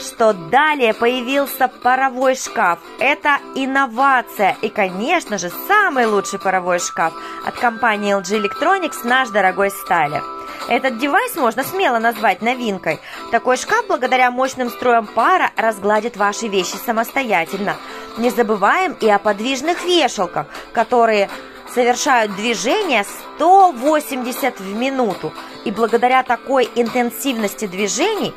что 0.04 0.34
далее 0.34 0.94
появился 0.94 1.68
паровой 1.68 2.36
шкаф. 2.36 2.80
Это 3.00 3.40
инновация 3.56 4.58
и, 4.62 4.70
конечно 4.70 5.38
же, 5.38 5.52
самый 5.68 6.06
лучший 6.06 6.40
паровой 6.40 6.80
шкаф 6.80 7.14
от 7.46 7.56
компании 7.56 8.16
LG 8.16 8.44
Electronics 8.44 9.08
наш 9.08 9.30
дорогой 9.30 9.72
Стайлер. 9.72 10.24
Этот 10.70 10.98
девайс 10.98 11.36
можно 11.36 11.64
смело 11.64 12.00
назвать 12.00 12.42
новинкой. 12.42 13.00
Такой 13.32 13.58
шкаф 13.58 13.86
благодаря 13.88 14.32
мощным 14.32 14.70
строям 14.70 15.08
пара 15.08 15.52
разгладит 15.58 16.16
ваши 16.16 16.48
вещи 16.48 16.76
самостоятельно. 16.86 17.76
Не 18.18 18.30
забываем 18.30 18.94
и 18.94 19.10
о 19.10 19.20
подвижных 19.20 19.84
вешалках, 19.84 20.48
которые 20.74 21.30
совершают 21.74 22.36
движение 22.36 23.04
180 23.36 24.60
в 24.60 24.76
минуту. 24.76 25.34
И 25.66 25.72
благодаря 25.72 26.24
такой 26.24 26.70
интенсивности 26.76 27.66
движений 27.66 28.34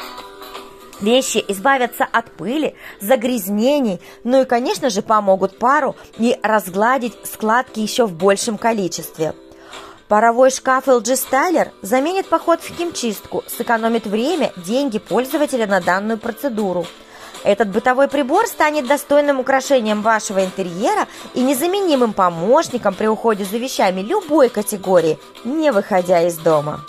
Вещи 1.01 1.45
избавятся 1.47 2.07
от 2.11 2.31
пыли, 2.31 2.75
загрязнений, 3.01 4.01
ну 4.25 4.43
и, 4.43 4.45
конечно 4.47 4.89
же, 4.89 5.03
помогут 5.03 5.59
пару 5.59 5.95
и 6.17 6.39
разгладить 6.43 7.15
складки 7.25 7.81
еще 7.81 8.07
в 8.07 8.13
большем 8.13 8.57
количестве. 8.57 9.35
Паровой 10.09 10.51
шкаф 10.51 10.87
LG 10.87 11.03
Styler 11.03 11.69
заменит 11.83 12.29
поход 12.29 12.61
в 12.63 12.77
химчистку, 12.77 13.43
сэкономит 13.47 14.07
время, 14.07 14.53
деньги 14.57 14.99
пользователя 14.99 15.67
на 15.67 15.81
данную 15.81 16.19
процедуру. 16.19 16.87
Этот 17.43 17.69
бытовой 17.69 18.09
прибор 18.09 18.47
станет 18.47 18.87
достойным 18.87 19.39
украшением 19.39 20.03
вашего 20.03 20.45
интерьера 20.45 21.07
и 21.35 21.43
незаменимым 21.43 22.13
помощником 22.13 22.95
при 22.95 23.07
уходе 23.07 23.45
за 23.45 23.59
вещами 23.59 24.01
любой 24.01 24.49
категории, 24.49 25.19
не 25.45 25.71
выходя 25.73 26.23
из 26.23 26.39
дома. 26.39 26.81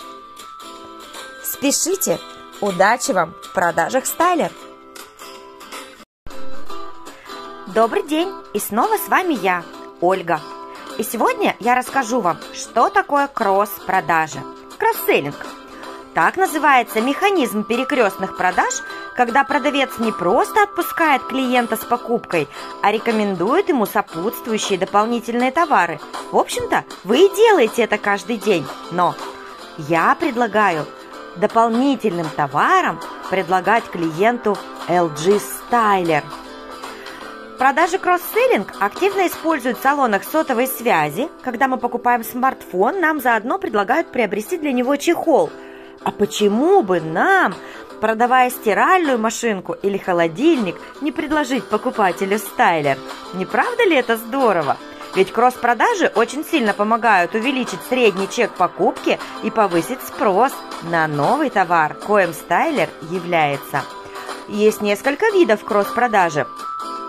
Спешите! 1.44 2.18
Удачи 2.60 3.12
вам 3.12 3.34
в 3.40 3.52
продажах 3.52 4.04
Стайлер! 4.04 4.50
Добрый 7.68 8.02
день! 8.02 8.32
И 8.52 8.58
снова 8.58 8.96
с 8.98 9.08
вами 9.08 9.34
я, 9.34 9.62
Ольга. 10.00 10.40
И 10.98 11.04
сегодня 11.04 11.54
я 11.60 11.76
расскажу 11.76 12.20
вам, 12.20 12.38
что 12.52 12.88
такое 12.88 13.28
кросс-продажа. 13.28 14.40
Кросс-селлинг. 14.76 15.36
Так 16.14 16.36
называется 16.36 17.00
механизм 17.00 17.62
перекрестных 17.62 18.36
продаж, 18.36 18.82
когда 19.14 19.44
продавец 19.44 19.90
не 20.00 20.10
просто 20.10 20.64
отпускает 20.64 21.22
клиента 21.22 21.76
с 21.76 21.84
покупкой, 21.84 22.48
а 22.82 22.90
рекомендует 22.90 23.68
ему 23.68 23.86
сопутствующие 23.86 24.80
дополнительные 24.80 25.52
товары. 25.52 26.00
В 26.32 26.36
общем-то, 26.36 26.84
вы 27.04 27.26
и 27.26 27.36
делаете 27.36 27.82
это 27.82 27.98
каждый 27.98 28.36
день. 28.36 28.66
Но 28.90 29.14
я 29.76 30.16
предлагаю 30.18 30.86
дополнительным 31.38 32.28
товаром 32.36 33.00
предлагать 33.30 33.84
клиенту 33.84 34.56
LG 34.88 35.40
Styler– 35.70 36.22
Продажи 37.58 37.98
кросс-селлинг 37.98 38.72
активно 38.78 39.26
используют 39.26 39.78
в 39.78 39.82
салонах 39.82 40.22
сотовой 40.22 40.68
связи. 40.68 41.28
Когда 41.42 41.66
мы 41.66 41.76
покупаем 41.76 42.22
смартфон, 42.22 43.00
нам 43.00 43.20
заодно 43.20 43.58
предлагают 43.58 44.12
приобрести 44.12 44.58
для 44.58 44.70
него 44.70 44.94
чехол. 44.94 45.50
А 46.04 46.12
почему 46.12 46.82
бы 46.82 47.00
нам, 47.00 47.56
продавая 48.00 48.50
стиральную 48.50 49.18
машинку 49.18 49.72
или 49.72 49.98
холодильник, 49.98 50.76
не 51.00 51.10
предложить 51.10 51.64
покупателю 51.64 52.38
стайлер? 52.38 52.96
Не 53.34 53.44
правда 53.44 53.82
ли 53.88 53.96
это 53.96 54.16
здорово? 54.16 54.76
Ведь 55.18 55.32
кросс-продажи 55.32 56.12
очень 56.14 56.44
сильно 56.44 56.72
помогают 56.72 57.34
увеличить 57.34 57.80
средний 57.88 58.28
чек 58.30 58.52
покупки 58.52 59.18
и 59.42 59.50
повысить 59.50 60.00
спрос 60.00 60.52
на 60.84 61.08
новый 61.08 61.50
товар, 61.50 61.94
коим 61.94 62.32
стайлер 62.32 62.88
является. 63.10 63.82
Есть 64.46 64.80
несколько 64.80 65.26
видов 65.32 65.64
кросс-продажи, 65.64 66.46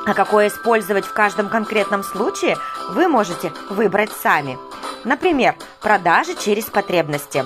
а 0.08 0.16
какое 0.16 0.48
использовать 0.48 1.06
в 1.06 1.14
каждом 1.14 1.50
конкретном 1.50 2.02
случае, 2.02 2.58
вы 2.90 3.08
можете 3.08 3.54
выбрать 3.70 4.12
сами. 4.12 4.58
Например, 5.04 5.54
продажи 5.80 6.34
через 6.34 6.66
потребности. 6.66 7.46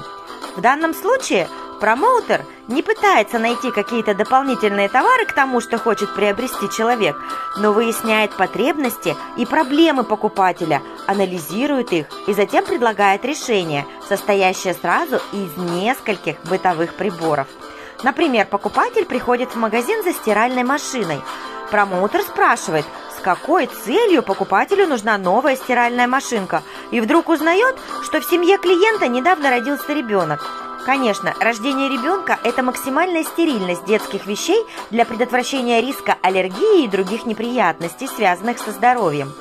В 0.56 0.62
данном 0.62 0.94
случае 0.94 1.50
промоутер 1.84 2.46
не 2.70 2.82
пытается 2.82 3.40
найти 3.40 3.70
какие-то 3.70 4.16
дополнительные 4.16 4.88
товары 4.88 5.26
к 5.26 5.34
тому, 5.34 5.60
что 5.60 5.78
хочет 5.78 6.16
приобрести 6.16 6.70
человек, 6.70 7.14
но 7.58 7.74
выясняет 7.74 8.32
потребности 8.38 9.18
и 9.36 9.46
проблемы 9.46 10.06
покупателя, 10.06 10.82
анализирует 11.08 11.92
их 11.92 12.06
и 12.26 12.34
затем 12.34 12.64
предлагает 12.64 13.26
решение, 13.26 13.86
состоящее 14.08 14.76
сразу 14.76 15.18
из 15.34 15.58
нескольких 15.58 16.38
бытовых 16.46 16.94
приборов. 16.94 17.48
Например, 18.02 18.46
покупатель 18.46 19.04
приходит 19.04 19.50
в 19.50 19.58
магазин 19.58 20.04
за 20.06 20.14
стиральной 20.14 20.64
машиной. 20.64 21.20
Промоутер 21.70 22.22
спрашивает, 22.22 22.86
с 23.18 23.22
какой 23.22 23.66
целью 23.66 24.24
покупателю 24.24 24.88
нужна 24.88 25.18
новая 25.18 25.58
стиральная 25.58 26.08
машинка, 26.08 26.64
и 26.92 27.02
вдруг 27.02 27.28
узнает, 27.28 27.76
что 28.04 28.22
в 28.22 28.24
семье 28.24 28.58
клиента 28.58 29.10
недавно 29.10 29.50
родился 29.50 29.92
ребенок. 29.92 30.50
Конечно, 30.86 31.34
рождение 31.40 31.88
ребенка– 31.88 32.38
это 32.44 32.62
максимальная 32.62 33.24
стерильность 33.24 33.86
детских 33.86 34.26
вещей 34.26 34.62
для 34.92 35.06
предотвращения 35.06 35.80
риска 35.80 36.18
аллергии 36.22 36.84
и 36.84 36.90
других 36.90 37.26
неприятностей, 37.26 38.08
связанных 38.08 38.60
со 38.60 38.72
здоровьем. 38.72 39.32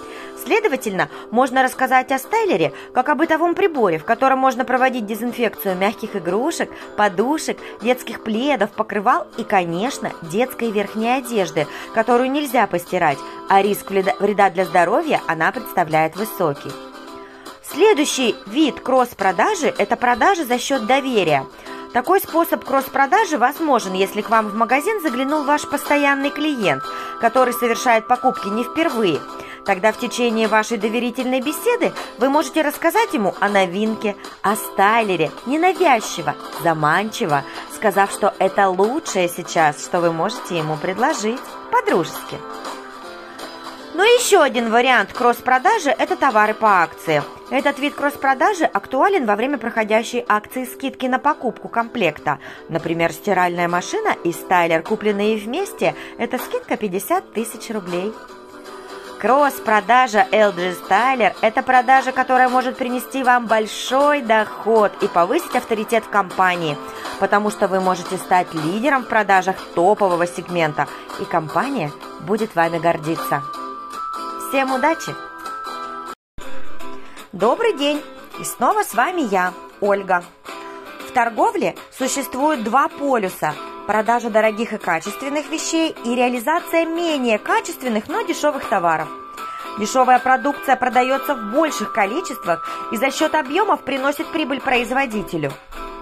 Следовательно, 0.44 1.08
можно 1.32 1.64
рассказать 1.64 2.12
о 2.12 2.18
стайлере 2.18 2.72
как 2.94 3.08
о 3.08 3.16
бытовом 3.16 3.56
приборе, 3.56 3.98
в 3.98 4.04
котором 4.04 4.38
можно 4.38 4.64
проводить 4.64 5.06
дезинфекцию 5.06 5.76
мягких 5.76 6.14
игрушек, 6.14 6.70
подушек, 6.96 7.58
детских 7.80 8.22
пледов, 8.22 8.70
покрывал 8.70 9.26
и, 9.36 9.42
конечно, 9.42 10.12
детской 10.22 10.70
верхней 10.70 11.18
одежды, 11.18 11.66
которую 11.92 12.30
нельзя 12.30 12.68
постирать, 12.68 13.18
а 13.48 13.62
риск 13.62 13.90
вреда 13.90 14.50
для 14.50 14.64
здоровья 14.64 15.20
она 15.26 15.50
представляет 15.50 16.14
высокий. 16.16 16.91
Следующий 17.72 18.36
вид 18.44 18.80
кросс-продажи– 18.80 19.72
это 19.78 19.96
продажи 19.96 20.44
за 20.44 20.58
счет 20.58 20.84
доверия. 20.84 21.46
Такой 21.94 22.20
способ 22.20 22.62
кросс-продажи 22.64 23.38
возможен, 23.38 23.94
если 23.94 24.20
к 24.20 24.28
вам 24.28 24.48
в 24.48 24.54
магазин 24.54 25.00
заглянул 25.00 25.44
ваш 25.44 25.66
постоянный 25.66 26.28
клиент, 26.28 26.82
который 27.22 27.54
совершает 27.54 28.06
покупки 28.06 28.48
не 28.48 28.64
впервые. 28.64 29.20
Тогда 29.64 29.90
в 29.92 29.98
течение 29.98 30.48
вашей 30.48 30.76
доверительной 30.76 31.40
беседы 31.40 31.94
вы 32.18 32.28
можете 32.28 32.60
рассказать 32.60 33.14
ему 33.14 33.34
о 33.40 33.48
новинке, 33.48 34.16
о 34.42 34.54
стайлере, 34.54 35.30
ненавязчиво, 35.46 36.34
заманчиво, 36.62 37.42
сказав, 37.74 38.12
что 38.12 38.34
это 38.38 38.68
лучшее 38.68 39.30
сейчас, 39.30 39.82
что 39.82 40.00
вы 40.00 40.12
можете 40.12 40.58
ему 40.58 40.76
предложить, 40.76 41.40
по-дружески. 41.70 42.36
Но 43.94 44.04
еще 44.04 44.40
один 44.40 44.70
вариант 44.70 45.12
кросс-продажи– 45.12 45.90
это 45.98 46.16
товары 46.16 46.54
по 46.54 46.82
акции. 46.82 47.22
Этот 47.50 47.78
вид 47.78 47.94
кросс-продажи 47.94 48.64
актуален 48.64 49.26
во 49.26 49.36
время 49.36 49.58
проходящей 49.58 50.24
акции 50.26 50.64
скидки 50.64 51.04
на 51.04 51.18
покупку 51.18 51.68
комплекта. 51.68 52.38
Например, 52.70 53.12
стиральная 53.12 53.68
машина 53.68 54.16
и 54.24 54.32
стайлер, 54.32 54.82
купленные 54.82 55.36
вместе– 55.36 55.94
это 56.18 56.38
скидка 56.38 56.78
50 56.78 57.34
тысяч 57.34 57.68
рублей. 57.68 58.14
Кросс-продажа 59.20 60.26
LG 60.32 60.74
Styler– 60.88 61.34
это 61.42 61.62
продажа, 61.62 62.12
которая 62.12 62.48
может 62.48 62.78
принести 62.78 63.22
вам 63.22 63.46
большой 63.46 64.22
доход 64.22 64.90
и 65.02 65.06
повысить 65.06 65.54
авторитет 65.54 66.04
в 66.04 66.08
компании, 66.08 66.78
потому 67.20 67.50
что 67.50 67.68
вы 67.68 67.80
можете 67.80 68.16
стать 68.16 68.52
лидером 68.54 69.04
в 69.04 69.08
продажах 69.08 69.56
топового 69.74 70.26
сегмента, 70.26 70.88
и 71.20 71.24
компания 71.24 71.92
будет 72.22 72.54
вами 72.54 72.78
гордиться. 72.78 73.42
Всем 74.52 74.70
удачи! 74.70 75.14
Добрый 77.32 77.72
день! 77.72 78.02
И 78.38 78.44
снова 78.44 78.82
с 78.82 78.92
вами 78.92 79.22
я, 79.22 79.54
Ольга. 79.80 80.22
В 81.08 81.12
торговле 81.12 81.74
существует 81.90 82.62
два 82.62 82.88
полюса– 82.88 83.54
продажа 83.86 84.28
дорогих 84.28 84.74
и 84.74 84.76
качественных 84.76 85.48
вещей 85.48 85.96
и 86.04 86.14
реализация 86.14 86.84
менее 86.84 87.38
качественных, 87.38 88.08
но 88.08 88.20
дешевых 88.20 88.68
товаров. 88.68 89.08
Дешевая 89.78 90.18
продукция 90.18 90.76
продается 90.76 91.34
в 91.34 91.50
больших 91.50 91.94
количествах 91.94 92.68
и 92.92 92.98
за 92.98 93.10
счет 93.10 93.34
объемов 93.34 93.80
приносит 93.80 94.30
прибыль 94.32 94.60
производителю. 94.60 95.50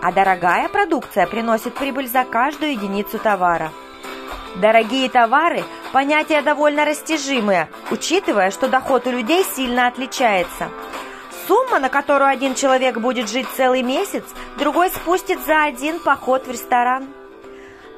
А 0.03 0.11
дорогая 0.11 0.69
продукция 0.69 1.29
приносит 1.29 1.75
прибыль 1.75 2.09
за 2.09 2.25
каждую 2.25 2.73
единицу 2.73 3.21
товара– 3.21 3.71
Дорогие 4.57 5.09
товары– 5.09 5.63
понятие 5.93 6.43
довольно 6.43 6.85
растяжимое, 6.85 7.69
учитывая, 7.91 8.51
что 8.51 8.69
доход 8.69 9.07
у 9.07 9.11
людей 9.11 9.45
сильно 9.45 9.87
отличается. 9.87 10.69
Сумма, 11.47 11.79
на 11.79 11.89
которую 11.89 12.29
один 12.29 12.55
человек 12.55 12.99
будет 12.99 13.29
жить 13.29 13.47
целый 13.57 13.83
месяц, 13.83 14.25
другой 14.59 14.91
спустит 14.91 15.45
за 15.45 15.65
один 15.65 15.99
поход 16.01 16.47
в 16.47 16.51
ресторан. 16.51 17.09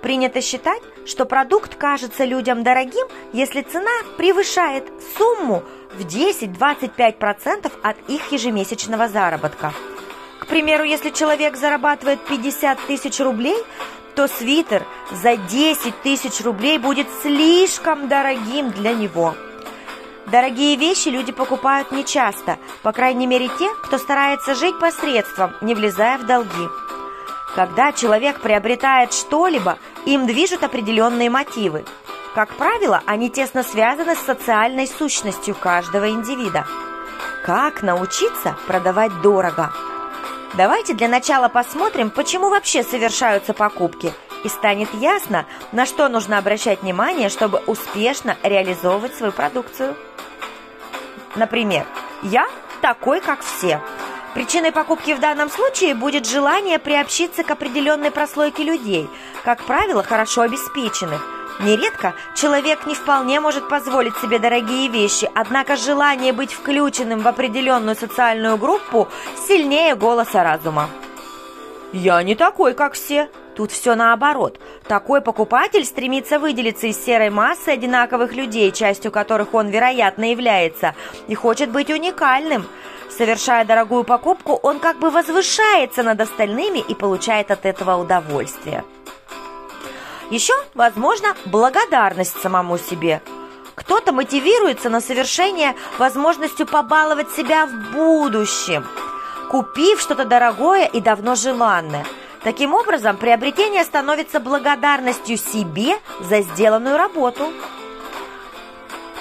Принято 0.00 0.40
считать, 0.40 0.82
что 1.06 1.26
продукт 1.26 1.76
кажется 1.76 2.24
людям 2.24 2.64
дорогим, 2.64 3.06
если 3.32 3.62
цена 3.62 3.90
превышает 4.16 4.84
сумму 5.16 5.62
в 5.94 6.00
10-25% 6.00 7.70
от 7.82 7.96
их 8.08 8.32
ежемесячного 8.32 9.08
заработка. 9.08 9.72
К 10.40 10.46
примеру, 10.46 10.82
если 10.82 11.10
человек 11.10 11.56
зарабатывает 11.56 12.20
50 12.26 12.78
тысяч 12.86 13.20
рублей, 13.20 13.56
то 14.14 14.28
свитер 14.28 14.84
за 15.10 15.36
10 15.36 16.02
тысяч 16.02 16.44
рублей 16.44 16.78
будет 16.78 17.06
слишком 17.22 18.08
дорогим 18.08 18.70
для 18.70 18.92
него. 18.92 19.34
Дорогие 20.26 20.76
вещи 20.76 21.08
люди 21.08 21.32
покупают 21.32 21.92
нечасто, 21.92 22.58
по 22.82 22.92
крайней 22.92 23.26
мере 23.26 23.48
те, 23.58 23.68
кто 23.82 23.98
старается 23.98 24.54
жить 24.54 24.78
посредством, 24.78 25.54
не 25.60 25.74
влезая 25.74 26.18
в 26.18 26.26
долги. 26.26 26.68
Когда 27.54 27.92
человек 27.92 28.40
приобретает 28.40 29.12
что-либо, 29.12 29.78
им 30.06 30.26
движут 30.26 30.62
определенные 30.62 31.28
мотивы. 31.28 31.84
Как 32.34 32.54
правило, 32.56 33.02
они 33.04 33.28
тесно 33.28 33.62
связаны 33.62 34.14
с 34.14 34.20
социальной 34.20 34.86
сущностью 34.86 35.54
каждого 35.54 36.08
индивида. 36.08 36.66
Как 37.44 37.82
научиться 37.82 38.56
продавать 38.66 39.20
дорого– 39.20 39.72
Давайте 40.54 40.92
для 40.92 41.08
начала 41.08 41.48
посмотрим, 41.48 42.10
почему 42.10 42.50
вообще 42.50 42.82
совершаются 42.82 43.54
покупки, 43.54 44.12
и 44.44 44.48
станет 44.48 44.92
ясно, 44.92 45.46
на 45.72 45.86
что 45.86 46.08
нужно 46.08 46.36
обращать 46.36 46.82
внимание, 46.82 47.30
чтобы 47.30 47.62
успешно 47.66 48.36
реализовывать 48.42 49.14
свою 49.14 49.32
продукцию. 49.32 49.96
Например, 51.36 51.86
я 52.22 52.46
такой, 52.82 53.20
как 53.20 53.40
все. 53.40 53.80
Причиной 54.34 54.72
покупки 54.72 55.14
в 55.14 55.20
данном 55.20 55.50
случае 55.50 55.94
будет 55.94 56.26
желание 56.26 56.78
приобщиться 56.78 57.44
к 57.44 57.50
определенной 57.50 58.10
прослойке 58.10 58.62
людей, 58.62 59.08
как 59.44 59.62
правило, 59.64 60.02
хорошо 60.02 60.42
обеспеченных– 60.42 61.26
Нередко 61.62 62.14
человек 62.34 62.86
не 62.86 62.94
вполне 62.94 63.38
может 63.38 63.68
позволить 63.68 64.16
себе 64.16 64.40
дорогие 64.40 64.88
вещи, 64.88 65.30
однако 65.34 65.76
желание 65.76 66.32
быть 66.32 66.52
включенным 66.52 67.20
в 67.20 67.28
определенную 67.28 67.94
социальную 67.94 68.56
группу 68.56 69.08
сильнее 69.46 69.94
голоса 69.94 70.42
разума. 70.42 70.88
«Я 71.92 72.22
не 72.22 72.34
такой, 72.34 72.74
как 72.74 72.94
все», 72.94 73.28
Тут 73.54 73.70
все 73.70 73.94
наоборот. 73.94 74.58
Такой 74.88 75.20
покупатель 75.20 75.84
стремится 75.84 76.38
выделиться 76.38 76.86
из 76.86 77.04
серой 77.04 77.28
массы 77.28 77.68
одинаковых 77.68 78.32
людей, 78.32 78.72
частью 78.72 79.12
которых 79.12 79.52
он, 79.52 79.68
вероятно, 79.68 80.30
является, 80.30 80.94
и 81.28 81.34
хочет 81.34 81.70
быть 81.70 81.90
уникальным. 81.90 82.66
Совершая 83.10 83.66
дорогую 83.66 84.04
покупку, 84.04 84.54
он 84.62 84.78
как 84.78 84.98
бы 84.98 85.10
возвышается 85.10 86.02
над 86.02 86.18
остальными 86.18 86.78
и 86.78 86.94
получает 86.94 87.50
от 87.50 87.66
этого 87.66 87.96
удовольствие. 87.96 88.84
Еще, 90.32 90.54
возможно, 90.72 91.36
благодарность 91.44 92.40
самому 92.40 92.78
себе. 92.78 93.20
Кто-то 93.74 94.12
мотивируется 94.12 94.88
на 94.88 95.02
совершение 95.02 95.76
возможностью 95.98 96.66
побаловать 96.66 97.30
себя 97.32 97.66
в 97.66 97.92
будущем, 97.92 98.86
купив 99.50 100.00
что-то 100.00 100.24
дорогое 100.24 100.86
и 100.86 101.02
давно 101.02 101.34
желанное. 101.34 102.06
Таким 102.42 102.72
образом, 102.72 103.18
приобретение 103.18 103.84
становится 103.84 104.40
благодарностью 104.40 105.36
себе 105.36 105.98
за 106.20 106.40
сделанную 106.40 106.96
работу. 106.96 107.52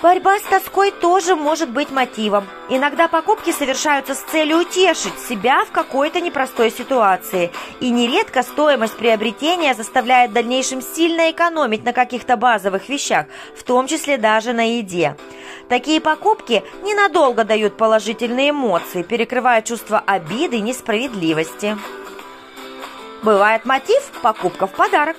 Борьба 0.02 0.40
с 0.40 0.44
тоской 0.44 0.90
тоже 0.90 1.36
может 1.36 1.70
быть 1.70 1.92
мотивом. 1.92 2.48
Иногда 2.70 3.08
покупки 3.08 3.52
совершаются 3.52 4.16
с 4.16 4.22
целью 4.22 4.58
утешить 4.62 5.20
себя 5.20 5.64
в 5.64 5.72
какой-то 5.72 6.20
непростой 6.20 6.72
ситуации. 6.72 7.52
И 7.80 7.92
нередко 7.92 8.42
стоимость 8.42 8.98
приобретения 8.98 9.76
заставляет 9.76 10.32
в 10.32 10.34
дальнейшем 10.34 10.82
сильно 10.82 11.30
экономить 11.30 11.84
на 11.84 11.94
каких-то 11.94 12.36
базовых 12.36 12.90
вещах, 12.90 13.28
в 13.56 13.62
том 13.62 13.86
числе 13.86 14.18
даже 14.18 14.54
на 14.54 14.78
еде. 14.78 15.16
Такие 15.70 16.02
покупки 16.02 16.64
ненадолго 16.82 17.44
дают 17.44 17.78
положительные 17.78 18.50
эмоции, 18.50 19.04
перекрывая 19.04 19.62
чувство 19.62 20.00
обиды 20.00 20.58
и 20.58 20.62
несправедливости. 20.62 21.78
Бывает 23.22 23.66
мотив– 23.66 24.02
покупка 24.24 24.66
в 24.66 24.72
подарок. 24.72 25.18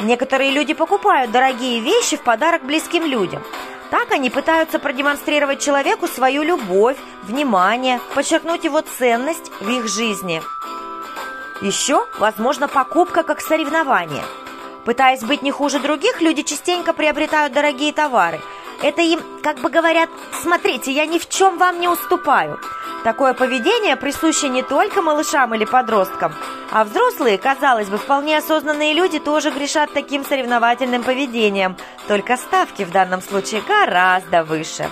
Некоторые 0.00 0.50
люди 0.50 0.74
покупают 0.74 1.30
дорогие 1.30 1.78
вещи 1.78 2.16
в 2.16 2.22
подарок 2.22 2.64
близким 2.64 3.04
людям– 3.04 3.44
так 3.90 4.12
они 4.12 4.30
пытаются 4.30 4.78
продемонстрировать 4.78 5.60
человеку 5.60 6.06
свою 6.06 6.42
любовь, 6.42 6.96
внимание, 7.22 8.00
подчеркнуть 8.14 8.64
его 8.64 8.80
ценность 8.80 9.50
в 9.60 9.68
их 9.68 9.88
жизни. 9.88 10.42
Еще, 11.60 12.06
возможно, 12.18 12.68
покупка 12.68 13.22
как 13.22 13.40
соревнование. 13.40 14.22
Пытаясь 14.84 15.22
быть 15.22 15.42
не 15.42 15.50
хуже 15.50 15.78
других, 15.78 16.20
люди 16.20 16.42
частенько 16.42 16.92
приобретают 16.92 17.52
дорогие 17.52 17.92
товары. 17.92 18.40
Это 18.82 19.02
им 19.02 19.20
как 19.42 19.60
бы 19.60 19.68
говорят 19.68 20.08
«Смотрите, 20.42 20.90
я 20.90 21.04
ни 21.06 21.18
в 21.18 21.28
чем 21.28 21.58
вам 21.58 21.80
не 21.80 21.88
уступаю». 21.88 22.58
Такое 23.04 23.32
поведение 23.32 23.96
присуще 23.96 24.48
не 24.48 24.62
только 24.62 25.00
малышам 25.00 25.54
или 25.54 25.64
подросткам, 25.64 26.34
а 26.70 26.84
взрослые, 26.84 27.38
казалось 27.38 27.88
бы, 27.88 27.96
вполне 27.96 28.36
осознанные 28.36 28.92
люди 28.92 29.18
тоже 29.18 29.50
грешат 29.50 29.90
таким 29.94 30.24
соревновательным 30.24 31.02
поведением, 31.02 31.76
только 32.08 32.36
ставки 32.36 32.84
в 32.84 32.90
данном 32.90 33.22
случае 33.22 33.62
гораздо 33.62 34.44
выше. 34.44 34.88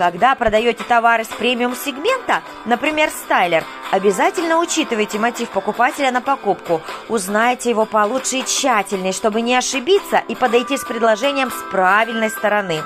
Когда 0.00 0.34
продаете 0.34 0.82
товары 0.82 1.24
с 1.24 1.28
премиум-сегмента, 1.28 2.40
например, 2.64 3.10
стайлер, 3.10 3.64
обязательно 3.90 4.56
учитывайте 4.56 5.18
мотив 5.18 5.50
покупателя 5.50 6.10
на 6.10 6.22
покупку. 6.22 6.80
Узнайте 7.10 7.68
его 7.68 7.84
получше 7.84 8.38
и 8.38 8.46
тщательнее, 8.46 9.12
чтобы 9.12 9.42
не 9.42 9.54
ошибиться 9.54 10.22
и 10.26 10.34
подойти 10.34 10.78
с 10.78 10.86
предложением 10.86 11.50
с 11.50 11.70
правильной 11.70 12.30
стороны. 12.30 12.82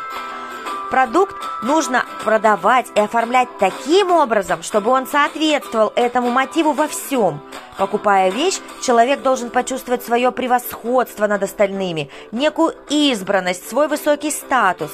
Продукт 0.90 1.37
нужно 1.62 2.05
продавать 2.24 2.87
и 2.96 3.00
оформлять 3.00 3.48
таким 3.61 4.11
образом, 4.11 4.64
чтобы 4.64 4.90
он 4.90 5.07
соответствовал 5.07 5.92
этому 5.94 6.31
мотиву 6.31 6.72
во 6.72 6.88
всем. 6.88 7.40
Покупая 7.79 8.31
вещь, 8.31 8.59
человек 8.83 9.22
должен 9.22 9.50
почувствовать 9.50 10.05
свое 10.05 10.33
превосходство 10.33 11.29
над 11.29 11.44
остальными, 11.44 12.11
некую 12.33 12.74
избранность, 12.88 13.68
свой 13.68 13.87
высокий 13.87 14.33
статус. 14.33 14.90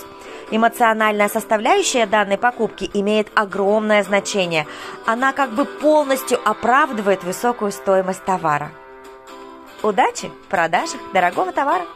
Эмоциональная 0.50 1.28
составляющая 1.28 2.06
данной 2.06 2.36
покупки 2.36 2.90
имеет 2.92 3.28
огромное 3.36 4.02
значение. 4.02 4.66
Она 5.06 5.32
как 5.32 5.54
бы 5.54 5.64
полностью 5.64 6.40
оправдывает 6.44 7.22
высокую 7.22 7.70
стоимость 7.70 8.24
товара. 8.24 8.72
Удачи 9.82 10.28
в 10.28 10.48
продажах 10.48 11.00
дорогого 11.14 11.52
товара! 11.52 11.86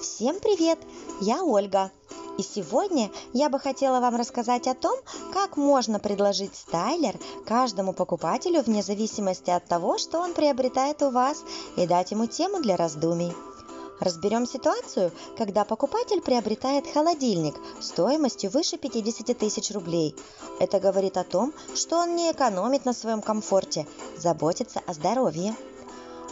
Всем 0.00 0.36
привет! 0.40 0.78
Я 1.20 1.44
Ольга. 1.44 1.90
И 2.38 2.42
сегодня 2.42 3.10
я 3.32 3.48
бы 3.48 3.60
хотела 3.60 4.00
вам 4.00 4.16
рассказать 4.16 4.66
о 4.66 4.74
том, 4.74 4.98
как 5.32 5.56
можно 5.56 6.00
предложить 6.00 6.56
стайлер 6.56 7.14
каждому 7.46 7.92
покупателю 7.92 8.62
вне 8.62 8.82
зависимости 8.82 9.50
от 9.50 9.66
того, 9.66 9.98
что 9.98 10.18
он 10.18 10.34
приобретает 10.34 11.02
у 11.02 11.10
вас, 11.10 11.44
и 11.76 11.86
дать 11.86 12.10
ему 12.10 12.26
тему 12.26 12.60
для 12.60 12.76
раздумий. 12.76 13.32
Разберем 14.00 14.46
ситуацию, 14.46 15.12
когда 15.36 15.64
покупатель 15.64 16.20
приобретает 16.20 16.92
холодильник 16.92 17.54
стоимостью 17.80 18.50
выше 18.50 18.76
50 18.76 19.36
тысяч 19.38 19.70
рублей. 19.70 20.16
Это 20.58 20.80
говорит 20.80 21.16
о 21.16 21.24
том, 21.24 21.52
что 21.74 21.98
он 21.98 22.16
не 22.16 22.32
экономит 22.32 22.84
на 22.84 22.92
своем 22.92 23.22
комфорте, 23.22 23.86
заботится 24.16 24.80
о 24.86 24.94
здоровье. 24.94 25.54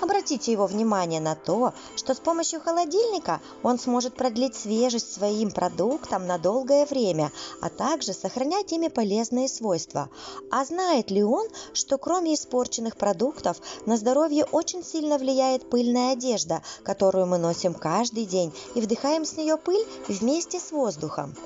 Обратите 0.02 0.50
его 0.50 0.66
внимание 0.66 1.20
на 1.20 1.36
то, 1.36 1.72
что 1.94 2.12
с 2.12 2.18
помощью 2.18 2.60
холодильника 2.60 3.40
он 3.62 3.78
сможет 3.78 4.16
продлить 4.16 4.56
свежесть 4.56 5.14
своим 5.14 5.52
продуктам 5.52 6.26
на 6.26 6.38
долгое 6.38 6.86
время, 6.86 7.30
а 7.60 7.68
также 7.68 8.12
сохранять 8.12 8.72
ими 8.72 8.88
полезные 8.88 9.48
свойства. 9.48 10.10
А 10.50 10.64
знает 10.64 11.12
ли 11.12 11.22
он, 11.22 11.46
что 11.72 11.98
кроме 11.98 12.34
испорченных 12.34 12.96
продуктов 12.96 13.58
на 13.86 13.96
здоровье 13.96 14.44
очень 14.44 14.82
сильно 14.82 15.18
влияет 15.18 15.70
пыльная 15.70 16.14
одежда, 16.14 16.62
которую 16.82 17.26
мы 17.26 17.38
носим 17.38 17.72
каждый 17.72 18.24
день 18.24 18.52
и 18.74 18.80
вдыхаем 18.80 19.24
с 19.24 19.36
нее 19.36 19.56
пыль 19.56 19.86
вместе 20.08 20.58
с 20.58 20.72
воздухом? 20.72 21.36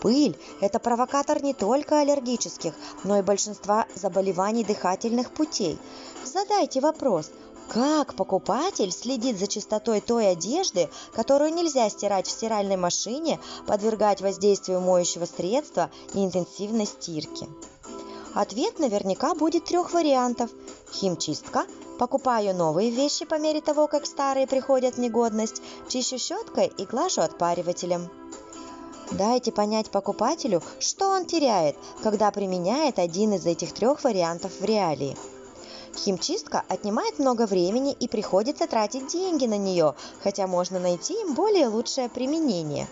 Пыль– 0.00 0.38
это 0.62 0.78
провокатор 0.78 1.42
не 1.42 1.52
только 1.52 2.00
аллергических, 2.00 2.72
но 3.04 3.18
и 3.18 3.22
большинства 3.22 3.84
заболеваний 3.94 4.64
дыхательных 4.64 5.30
путей. 5.30 5.78
Задайте 6.24 6.80
вопрос, 6.80 7.30
как 7.70 8.14
покупатель 8.14 8.90
следит 8.90 9.38
за 9.38 9.46
чистотой 9.46 10.00
той 10.00 10.32
одежды, 10.32 10.88
которую 11.12 11.54
нельзя 11.54 11.88
стирать 11.88 12.26
в 12.26 12.30
стиральной 12.30 12.76
машине, 12.76 13.38
подвергать 13.66 14.20
воздействию 14.20 14.80
моющего 14.80 15.24
средства 15.24 15.90
и 16.12 16.24
интенсивной 16.24 16.86
стирки? 16.86 17.48
Ответ 18.34 18.80
наверняка 18.80 19.34
будет 19.34 19.66
трех 19.66 19.92
вариантов. 19.92 20.50
Химчистка– 20.92 21.64
покупаю 22.00 22.56
новые 22.56 22.90
вещи 22.90 23.24
по 23.24 23.38
мере 23.38 23.60
того, 23.60 23.86
как 23.86 24.04
старые 24.06 24.48
приходят 24.48 24.96
в 24.96 24.98
негодность, 24.98 25.62
чищу 25.88 26.18
щеткой 26.18 26.72
и 26.76 26.84
глажу 26.84 27.20
отпаривателем. 27.20 28.08
Дайте 29.12 29.52
понять 29.52 29.90
покупателю, 29.90 30.62
что 30.78 31.08
он 31.08 31.24
теряет, 31.24 31.76
когда 32.02 32.30
применяет 32.30 32.98
один 32.98 33.34
из 33.34 33.46
этих 33.46 33.72
трех 33.74 34.02
вариантов 34.02 34.52
в 34.60 34.64
реалии. 34.64 35.16
Химчистка 35.96 36.64
отнимает 36.68 37.18
много 37.18 37.46
времени 37.46 37.92
и 37.92 38.08
приходится 38.08 38.66
тратить 38.66 39.08
деньги 39.08 39.46
на 39.46 39.58
нее, 39.58 39.94
хотя 40.22 40.46
можно 40.46 40.78
найти 40.78 41.14
им 41.14 41.34
более 41.34 41.68
лучшее 41.68 42.08
применение. 42.08 42.88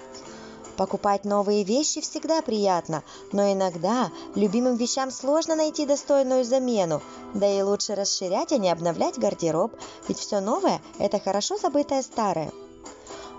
Покупать 0.77 1.25
новые 1.25 1.65
вещи 1.65 2.01
всегда 2.01 2.41
приятно, 2.41 3.03
но 3.33 3.53
иногда 3.53 4.11
любимым 4.37 4.77
вещам 4.77 5.11
сложно 5.11 5.57
найти 5.57 5.87
достойную 5.87 6.45
замену, 6.45 7.03
да 7.35 7.51
и 7.51 7.63
лучше 7.63 7.97
расширять, 7.97 8.53
а 8.53 8.59
не 8.59 8.71
обновлять 8.71 9.19
гардероб, 9.19 9.73
ведь 10.07 10.19
все 10.19 10.41
новое– 10.41 10.81
это 11.01 11.19
хорошо 11.19 11.57
забытое 11.57 12.03
старое. 12.03 12.53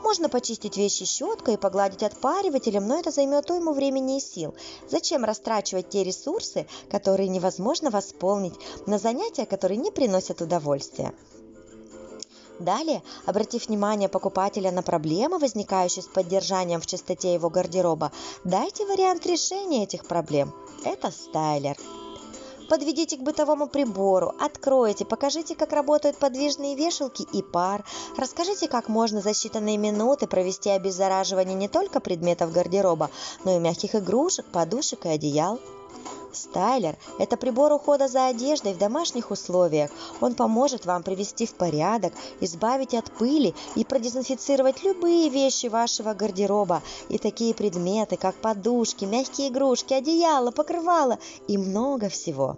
Можно 0.02 0.30
почистить 0.30 0.78
вещи 0.78 1.06
щеткой 1.06 1.56
и 1.56 1.58
погладить 1.58 2.04
отпаривателем, 2.04 2.88
но 2.88 3.00
это 3.00 3.12
займет 3.12 3.50
уйму 3.52 3.74
времени 3.74 4.18
и 4.18 4.22
сил. 4.22 4.56
Зачем 4.90 5.24
растрачивать 5.24 5.90
те 5.90 6.04
ресурсы, 6.04 6.68
которые 6.90 7.28
невозможно 7.30 7.90
восполнить, 7.90 8.56
на 8.86 8.98
занятия, 8.98 9.46
которые 9.46 9.78
не 9.78 9.92
приносят 9.92 10.42
удовольствия? 10.42 11.14
Далее, 12.60 13.04
обратив 13.26 13.68
внимание 13.68 14.10
покупателя 14.10 14.72
на 14.72 14.82
проблемы, 14.82 15.38
возникающие 15.38 16.04
с 16.04 16.08
поддержанием 16.08 16.82
в 16.82 16.86
чистоте 16.86 17.34
его 17.34 17.50
гардероба, 17.50 18.12
дайте 18.44 18.86
вариант 18.86 19.26
решения 19.26 19.84
этих 19.84 20.06
проблем. 20.06 20.54
Это 20.84 21.10
стайлер. 21.10 21.78
Подведите 22.70 23.18
к 23.18 23.22
бытовому 23.22 23.68
прибору, 23.68 24.36
откройте, 24.40 25.04
покажите, 25.04 25.56
как 25.56 25.74
работают 25.74 26.18
подвижные 26.18 26.76
вешалки 26.76 27.26
и 27.34 27.42
пар, 27.42 27.84
расскажите, 28.16 28.68
как 28.68 28.90
можно 28.90 29.22
за 29.22 29.32
считанные 29.32 29.78
минуты 29.78 30.28
провести 30.28 30.70
обеззараживание 30.70 31.56
не 31.56 31.68
только 31.68 32.00
предметов 32.00 32.52
гардероба, 32.52 33.10
но 33.44 33.58
и 33.58 33.60
мягких 33.60 33.96
игрушек, 33.96 34.46
подушек 34.46 35.08
и 35.08 35.10
одеял. 35.10 35.60
Стайлер– 36.32 36.96
это 37.20 37.38
прибор 37.38 37.72
ухода 37.74 38.08
за 38.08 38.28
одеждой 38.28 38.74
в 38.74 38.78
домашних 38.78 39.32
условиях. 39.32 39.92
Он 40.22 40.36
поможет 40.36 40.86
вам 40.86 41.04
привести 41.04 41.46
в 41.46 41.56
порядок, 41.56 42.14
избавить 42.40 42.94
от 42.94 43.12
пыли 43.12 43.56
и 43.76 43.84
продезинфицировать 43.84 44.84
любые 44.84 45.30
вещи 45.30 45.68
вашего 45.68 46.14
гардероба 46.14 46.82
и 47.10 47.18
такие 47.18 47.54
предметы, 47.54 48.18
как 48.18 48.36
подушки, 48.36 49.06
мягкие 49.06 49.50
игрушки, 49.50 49.94
одеяло, 49.94 50.52
покрывало 50.52 51.18
и 51.48 51.58
много 51.58 52.10
всего. 52.10 52.58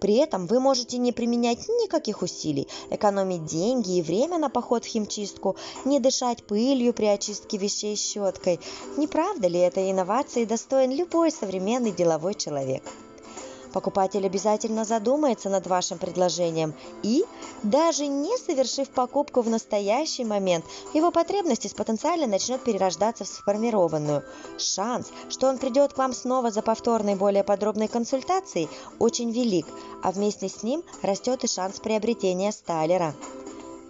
При 0.00 0.14
этом 0.14 0.46
вы 0.46 0.60
можете 0.60 0.98
не 0.98 1.12
применять 1.12 1.68
никаких 1.68 2.22
усилий, 2.22 2.68
экономить 2.90 3.44
деньги 3.44 3.98
и 3.98 4.02
время 4.02 4.38
на 4.38 4.48
поход 4.48 4.84
в 4.84 4.88
химчистку, 4.88 5.56
не 5.84 6.00
дышать 6.00 6.44
пылью 6.44 6.92
при 6.92 7.06
очистке 7.06 7.58
вещей 7.58 7.96
щеткой. 7.96 8.60
Не 8.96 9.06
правда 9.06 9.48
ли 9.48 9.58
этой 9.58 9.90
инновации 9.90 10.44
достоин 10.44 10.92
любой 10.92 11.30
современный 11.30 11.92
деловой 11.92 12.34
человек? 12.34 12.82
Покупатель 13.72 14.24
обязательно 14.24 14.84
задумается 14.84 15.48
над 15.50 15.66
вашим 15.66 15.98
предложением 15.98 16.74
и, 17.02 17.24
даже 17.62 18.06
не 18.06 18.36
совершив 18.38 18.88
покупку 18.90 19.42
в 19.42 19.48
настоящий 19.48 20.24
момент, 20.24 20.64
его 20.94 21.10
потребность 21.10 21.74
потенциально 21.76 22.26
начнет 22.26 22.62
перерождаться 22.62 23.24
в 23.24 23.28
сформированную. 23.28 24.24
Шанс, 24.58 25.10
что 25.28 25.48
он 25.48 25.58
придет 25.58 25.92
к 25.92 25.98
вам 25.98 26.12
снова 26.12 26.50
за 26.50 26.62
повторной 26.62 27.14
более 27.14 27.44
подробной 27.44 27.88
консультацией, 27.88 28.68
очень 28.98 29.30
велик, 29.30 29.66
а 30.02 30.12
вместе 30.12 30.48
с 30.48 30.62
ним 30.62 30.82
растет 31.02 31.44
и 31.44 31.48
шанс 31.48 31.78
приобретения 31.80 32.52
стайлера. 32.52 33.14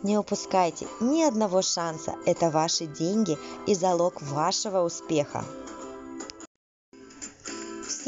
Не 0.03 0.17
упускайте 0.17 0.87
ни 1.01 1.23
одного 1.23 1.61
шанса. 1.63 2.15
Это 2.25 2.51
ваши 2.51 2.87
деньги 2.87 3.37
и 3.67 3.75
залог 3.75 4.23
вашего 4.23 4.85
успеха. 4.85 5.45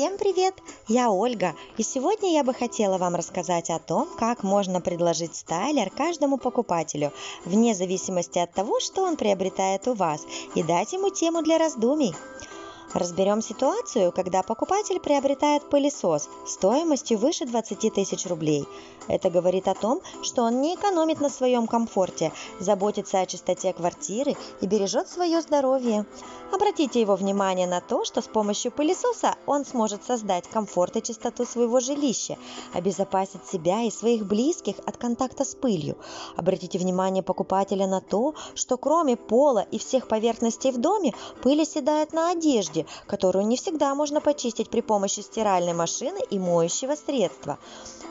Всем 0.00 0.16
привет! 0.16 0.54
Я 0.88 1.10
Ольга, 1.10 1.54
и 1.76 1.82
сегодня 1.82 2.32
я 2.32 2.42
бы 2.42 2.54
хотела 2.54 2.96
вам 2.96 3.16
рассказать 3.16 3.68
о 3.68 3.78
том, 3.78 4.08
как 4.18 4.42
можно 4.42 4.80
предложить 4.80 5.36
стайлер 5.36 5.90
каждому 5.90 6.38
покупателю, 6.38 7.12
вне 7.44 7.74
зависимости 7.74 8.38
от 8.38 8.50
того, 8.50 8.80
что 8.80 9.02
он 9.02 9.18
приобретает 9.18 9.86
у 9.88 9.92
вас, 9.92 10.24
и 10.54 10.62
дать 10.62 10.94
ему 10.94 11.10
тему 11.10 11.42
для 11.42 11.58
раздумий. 11.58 12.14
Разберем 12.92 13.40
ситуацию, 13.40 14.10
когда 14.10 14.42
покупатель 14.42 14.98
приобретает 14.98 15.62
пылесос 15.70 16.28
стоимостью 16.44 17.18
выше 17.18 17.46
20 17.46 17.94
тысяч 17.94 18.26
рублей. 18.26 18.66
Это 19.06 19.30
говорит 19.30 19.68
о 19.68 19.74
том, 19.74 20.00
что 20.22 20.42
он 20.42 20.60
не 20.60 20.74
экономит 20.74 21.20
на 21.20 21.30
своем 21.30 21.68
комфорте, 21.68 22.32
заботится 22.58 23.20
о 23.20 23.26
чистоте 23.26 23.72
квартиры 23.72 24.34
и 24.60 24.66
бережет 24.66 25.08
свое 25.08 25.40
здоровье. 25.40 26.04
Обратите 26.52 27.00
его 27.00 27.14
внимание 27.14 27.68
на 27.68 27.80
то, 27.80 28.04
что 28.04 28.22
с 28.22 28.26
помощью 28.26 28.72
пылесоса 28.72 29.36
он 29.46 29.64
сможет 29.64 30.04
создать 30.04 30.48
комфорт 30.48 30.96
и 30.96 31.02
чистоту 31.02 31.44
своего 31.44 31.78
жилища, 31.78 32.38
обезопасить 32.72 33.46
себя 33.46 33.82
и 33.82 33.90
своих 33.90 34.26
близких 34.26 34.76
от 34.84 34.96
контакта 34.96 35.44
с 35.44 35.54
пылью. 35.54 35.96
Обратите 36.36 36.78
внимание 36.78 37.22
покупателя 37.22 37.86
на 37.86 38.00
то, 38.00 38.34
что 38.54 38.76
кроме 38.76 39.16
пола 39.16 39.64
и 39.70 39.78
всех 39.78 40.08
поверхностей 40.08 40.72
в 40.72 40.78
доме, 40.78 41.14
пыль 41.42 41.62
оседает 41.62 42.12
на 42.12 42.30
одежде, 42.30 42.79
одежде, 42.80 42.86
которую 43.06 43.46
не 43.46 43.56
всегда 43.56 43.94
можно 43.94 44.20
почистить 44.20 44.70
при 44.70 44.80
помощи 44.80 45.20
стиральной 45.20 45.72
машины 45.72 46.18
и 46.30 46.38
моющего 46.38 46.94
средства. 46.94 47.58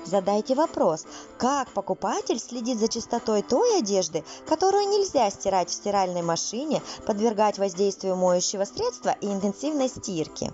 Задайте 0.05 0.55
вопрос, 0.55 1.05
как 1.38 1.69
покупатель 1.73 2.39
следит 2.39 2.79
за 2.79 2.88
чистотой 2.88 3.41
той 3.41 3.79
одежды, 3.79 4.23
которую 4.47 4.88
нельзя 4.88 5.29
стирать 5.29 5.69
в 5.69 5.73
стиральной 5.73 6.21
машине, 6.21 6.82
подвергать 7.05 7.60
воздействию 7.60 8.15
моющего 8.15 8.65
средства 8.65 9.15
и 9.21 9.27
интенсивной 9.27 9.89
стирки. 9.89 10.51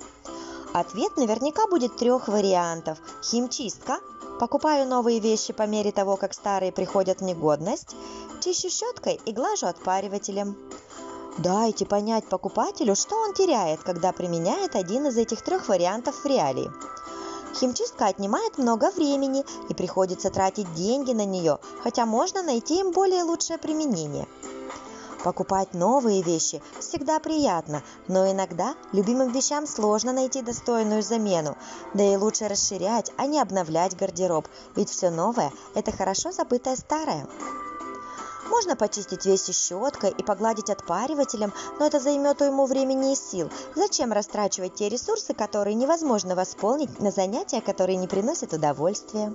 Ответ 0.73 1.15
наверняка 1.17 1.67
будет 1.67 1.95
трех 1.95 2.27
вариантов. 2.27 2.97
Химчистка. 3.23 3.99
Покупаю 4.39 4.85
новые 4.85 5.21
вещи 5.21 5.53
по 5.53 5.65
мере 5.65 5.93
того, 5.93 6.17
как 6.17 6.33
старые 6.33 6.73
приходят 6.73 7.21
в 7.21 7.23
негодность. 7.23 7.95
Чищу 8.41 8.69
щеткой 8.69 9.17
и 9.25 9.31
глажу 9.31 9.67
отпаривателем. 9.67 10.57
Дайте 11.37 11.85
понять 11.85 12.29
покупателю, 12.29 12.95
что 12.95 13.15
он 13.15 13.33
теряет, 13.33 13.81
когда 13.83 14.13
применяет 14.13 14.75
один 14.75 15.07
из 15.07 15.17
этих 15.17 15.41
трех 15.41 15.67
вариантов 15.67 16.23
в 16.23 16.25
реалии. 16.25 16.71
Химчистка 17.55 18.05
отнимает 18.05 18.57
много 18.57 18.89
времени 18.91 19.45
и 19.69 19.73
приходится 19.73 20.29
тратить 20.29 20.73
деньги 20.73 21.11
на 21.11 21.25
нее, 21.25 21.59
хотя 21.83 22.05
можно 22.05 22.41
найти 22.41 22.79
им 22.79 22.91
более 22.91 23.23
лучшее 23.23 23.57
применение. 23.57 24.27
Покупать 25.25 25.73
новые 25.73 26.21
вещи 26.21 26.61
всегда 26.79 27.19
приятно, 27.19 27.81
но 28.07 28.31
иногда 28.31 28.75
любимым 28.93 29.31
вещам 29.31 29.67
сложно 29.67 30.13
найти 30.13 30.41
достойную 30.41 31.01
замену, 31.01 31.57
да 31.93 32.03
и 32.03 32.15
лучше 32.15 32.47
расширять, 32.47 33.11
а 33.17 33.25
не 33.25 33.41
обновлять 33.41 33.97
гардероб, 33.97 34.47
ведь 34.75 34.89
все 34.89 35.09
новое– 35.09 35.51
это 35.75 35.91
хорошо 35.91 36.31
забытое 36.31 36.75
старое. 36.75 37.27
Можно 38.47 38.75
почистить 38.75 39.25
вещи 39.25 39.51
щеткой 39.51 40.11
и 40.11 40.23
погладить 40.23 40.69
отпаривателем, 40.69 41.53
но 41.79 41.85
это 41.85 41.99
займет 41.99 42.41
уйму 42.41 42.65
времени 42.65 43.13
и 43.13 43.15
сил. 43.15 43.49
Зачем 43.75 44.13
растрачивать 44.13 44.75
те 44.75 44.89
ресурсы, 44.89 45.33
которые 45.33 45.73
невозможно 45.73 46.35
восполнить 46.35 46.99
на 46.99 47.11
занятия, 47.11 47.61
которые 47.61 47.97
не 47.97 48.07
приносят 48.07 48.53
удовольствия? 48.53 49.33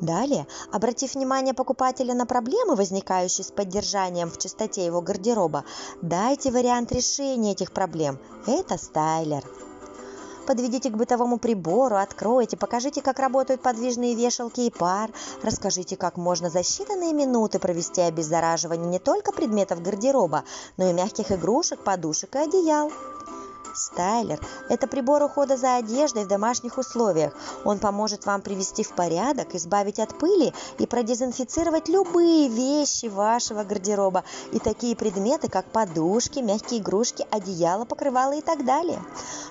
Далее, 0.00 0.46
обратив 0.72 1.14
внимание 1.14 1.52
покупателя 1.52 2.14
на 2.14 2.24
проблемы, 2.24 2.74
возникающие 2.74 3.44
с 3.44 3.50
поддержанием 3.50 4.30
в 4.30 4.38
чистоте 4.38 4.84
его 4.84 5.02
гардероба, 5.02 5.64
дайте 6.00 6.50
вариант 6.50 6.90
решения 6.90 7.52
этих 7.52 7.72
проблем. 7.72 8.18
Это 8.46 8.78
стайлер 8.78 9.44
подведите 10.46 10.90
к 10.90 10.96
бытовому 10.96 11.38
прибору, 11.38 11.96
откройте, 11.96 12.56
покажите, 12.56 13.02
как 13.02 13.18
работают 13.18 13.62
подвижные 13.62 14.14
вешалки 14.14 14.60
и 14.60 14.70
пар, 14.70 15.10
расскажите, 15.42 15.96
как 15.96 16.16
можно 16.16 16.50
за 16.50 16.60
считанные 16.60 17.12
минуты 17.12 17.58
провести 17.58 18.00
обеззараживание 18.00 18.88
не 18.88 18.98
только 18.98 19.32
предметов 19.32 19.82
гардероба, 19.82 20.44
но 20.76 20.90
и 20.90 20.92
мягких 20.92 21.32
игрушек, 21.32 21.80
подушек 21.80 22.34
и 22.36 22.38
одеял. 22.38 22.90
Стайлер– 23.80 24.38
это 24.68 24.86
прибор 24.86 25.22
ухода 25.22 25.56
за 25.56 25.76
одеждой 25.76 26.24
в 26.24 26.28
домашних 26.28 26.76
условиях. 26.76 27.32
Он 27.64 27.78
поможет 27.78 28.26
вам 28.26 28.42
привести 28.42 28.82
в 28.82 28.92
порядок, 28.92 29.54
избавить 29.54 29.98
от 29.98 30.18
пыли 30.18 30.52
и 30.78 30.86
продезинфицировать 30.86 31.88
любые 31.88 32.48
вещи 32.48 33.06
вашего 33.06 33.64
гардероба 33.64 34.24
и 34.52 34.58
такие 34.58 34.94
предметы, 34.94 35.48
как 35.48 35.64
подушки, 35.66 36.40
мягкие 36.40 36.80
игрушки, 36.80 37.26
одеяло, 37.30 37.86
покрывало 37.86 38.34
и 38.36 38.42
так 38.42 38.64
далее. 38.66 39.02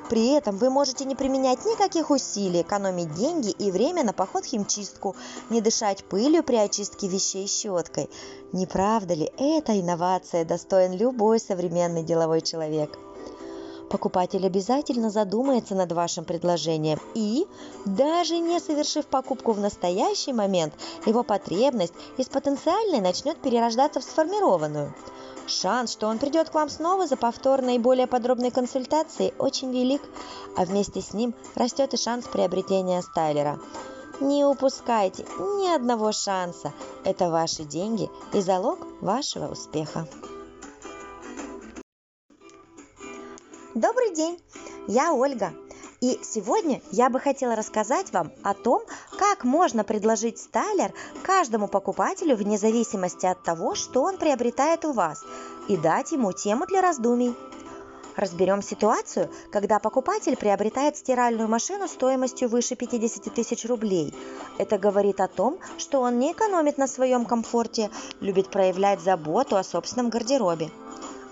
При 0.09 0.27
этом 0.33 0.57
вы 0.57 0.69
можете 0.69 1.05
не 1.05 1.15
применять 1.15 1.65
никаких 1.65 2.11
усилий, 2.11 2.61
экономить 2.61 3.13
деньги 3.15 3.49
и 3.49 3.71
время 3.71 4.03
на 4.03 4.13
поход 4.13 4.45
в 4.45 4.47
химчистку, 4.47 5.15
не 5.49 5.61
дышать 5.61 6.03
пылью 6.03 6.43
при 6.43 6.55
очистке 6.55 7.07
вещей 7.07 7.47
щеткой. 7.47 8.09
Не 8.53 8.65
правда 8.65 9.13
ли, 9.13 9.31
эта 9.37 9.79
инновация 9.79 10.45
достоин 10.45 10.93
любой 10.93 11.39
современный 11.39 12.03
деловой 12.03 12.41
человек? 12.41 12.97
Покупатель 13.89 14.45
обязательно 14.45 15.09
задумается 15.09 15.73
над 15.73 15.91
вашим 15.91 16.23
предложением 16.23 16.99
и, 17.15 17.47
даже 17.85 18.37
не 18.37 18.59
совершив 18.59 19.07
покупку 19.07 19.51
в 19.53 19.59
настоящий 19.59 20.31
момент, 20.31 20.73
его 21.07 21.23
потребность 21.23 21.93
из 22.17 22.27
потенциальной 22.27 23.01
начнет 23.01 23.39
перерождаться 23.39 23.99
в 23.99 24.03
сформированную. 24.03 24.93
Шанс, 25.47 25.91
что 25.91 26.07
он 26.07 26.19
придет 26.19 26.51
к 26.51 26.53
вам 26.53 26.69
снова 26.69 27.07
за 27.07 27.17
повторной 27.17 27.75
и 27.75 27.79
более 27.79 28.05
подробной 28.05 28.51
консультацией, 28.51 29.33
очень 29.39 29.71
велик, 29.71 30.03
а 30.55 30.65
вместе 30.65 31.01
с 31.01 31.13
ним 31.13 31.33
растет 31.55 31.95
и 31.95 31.97
шанс 31.97 32.27
приобретения 32.27 33.01
стайлера. 33.01 33.59
Не 34.19 34.45
упускайте 34.45 35.25
ни 35.39 35.73
одного 35.73 36.11
шанса. 36.11 36.73
Это 37.03 37.31
ваши 37.31 37.63
деньги 37.63 38.09
и 38.33 38.41
залог 38.41 38.79
вашего 39.01 39.51
успеха. 39.51 40.07
Добрый 43.75 44.15
день, 44.15 44.41
я 44.87 45.13
Ольга. 45.13 45.53
И 46.01 46.19
сегодня 46.23 46.81
я 46.89 47.07
бы 47.11 47.19
хотела 47.19 47.55
рассказать 47.55 48.11
вам 48.11 48.31
о 48.41 48.55
том, 48.55 48.81
как 49.15 49.43
можно 49.43 49.83
предложить 49.83 50.39
стайлер 50.39 50.91
каждому 51.21 51.67
покупателю 51.67 52.35
вне 52.35 52.57
зависимости 52.57 53.27
от 53.27 53.43
того, 53.43 53.75
что 53.75 54.01
он 54.01 54.17
приобретает 54.17 54.85
у 54.85 54.91
вас, 54.91 55.23
и 55.67 55.77
дать 55.77 56.11
ему 56.11 56.31
тему 56.31 56.65
для 56.65 56.81
раздумий. 56.81 57.35
Разберем 58.15 58.63
ситуацию, 58.63 59.29
когда 59.51 59.77
покупатель 59.77 60.35
приобретает 60.35 60.97
стиральную 60.97 61.47
машину 61.47 61.87
стоимостью 61.87 62.49
выше 62.49 62.75
50 62.75 63.31
тысяч 63.31 63.65
рублей. 63.65 64.15
Это 64.57 64.79
говорит 64.79 65.21
о 65.21 65.27
том, 65.27 65.59
что 65.77 66.01
он 66.01 66.17
не 66.17 66.31
экономит 66.31 66.79
на 66.79 66.87
своем 66.87 67.23
комфорте, 67.23 67.91
любит 68.19 68.49
проявлять 68.49 68.99
заботу 68.99 69.57
о 69.57 69.63
собственном 69.63 70.09
гардеробе. 70.09 70.71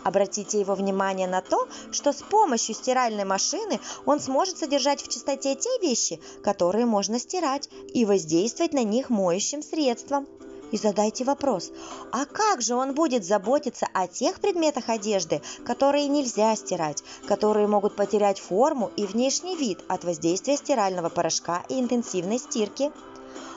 Обратите 0.07 0.61
его 0.61 0.73
внимание 0.73 1.27
на 1.27 1.41
то, 1.41 1.67
что 1.91 2.13
с 2.13 2.21
помощью 2.21 2.73
стиральной 2.73 3.25
машины 3.25 3.81
он 4.05 4.21
сможет 4.21 4.57
содержать 4.57 5.01
в 5.01 5.09
чистоте 5.09 5.53
те 5.53 5.69
вещи, 5.81 6.21
которые 6.41 6.85
можно 6.85 7.19
стирать, 7.19 7.67
и 7.93 8.05
воздействовать 8.05 8.71
на 8.71 8.85
них 8.85 9.09
моющим 9.09 9.61
средством. 9.61 10.25
И 10.71 10.77
задайте 10.77 11.25
вопрос, 11.25 11.71
а 12.13 12.23
как 12.23 12.61
же 12.61 12.75
он 12.75 12.93
будет 12.93 13.25
заботиться 13.25 13.85
о 13.93 14.07
тех 14.07 14.39
предметах 14.39 14.87
одежды, 14.87 15.41
которые 15.65 16.07
нельзя 16.07 16.55
стирать, 16.55 17.03
которые 17.27 17.67
могут 17.67 17.97
потерять 17.97 18.39
форму 18.39 18.91
и 18.95 19.05
внешний 19.05 19.57
вид 19.57 19.79
от 19.89 20.05
воздействия 20.05 20.55
стирального 20.55 21.09
порошка 21.09 21.65
и 21.67 21.81
интенсивной 21.81 22.39
стирки? 22.39 22.93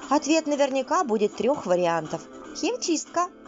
Ответ 0.08 0.48
наверняка 0.48 1.04
будет 1.04 1.36
трех 1.36 1.64
вариантов. 1.66 2.22
Химчистка– 2.56 3.28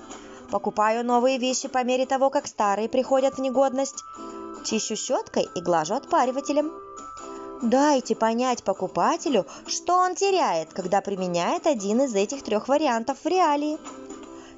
Покупаю 0.52 1.02
новые 1.02 1.38
вещи 1.38 1.66
по 1.66 1.82
мере 1.82 2.04
того, 2.04 2.28
как 2.28 2.46
старые 2.46 2.86
приходят 2.86 3.36
в 3.36 3.40
негодность. 3.40 4.04
Чищу 4.66 4.96
щеткой 4.96 5.48
и 5.54 5.62
глажу 5.62 5.94
отпаривателем. 5.94 6.70
Дайте 7.62 8.14
понять 8.14 8.62
покупателю, 8.62 9.46
что 9.66 9.96
он 9.96 10.14
теряет, 10.14 10.70
когда 10.74 11.00
применяет 11.00 11.66
один 11.66 12.02
из 12.02 12.14
этих 12.14 12.42
трех 12.42 12.68
вариантов 12.68 13.16
в 13.24 13.26
реалии. 13.26 13.78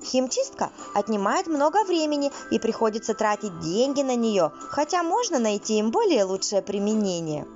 Химчистка 0.02 0.70
отнимает 0.94 1.46
много 1.46 1.84
времени 1.84 2.32
и 2.50 2.58
приходится 2.58 3.14
тратить 3.14 3.60
деньги 3.60 4.02
на 4.02 4.16
нее, 4.16 4.50
хотя 4.70 5.04
можно 5.04 5.38
найти 5.38 5.78
им 5.78 5.92
более 5.92 6.24
лучшее 6.24 6.60
применение. 6.60 7.46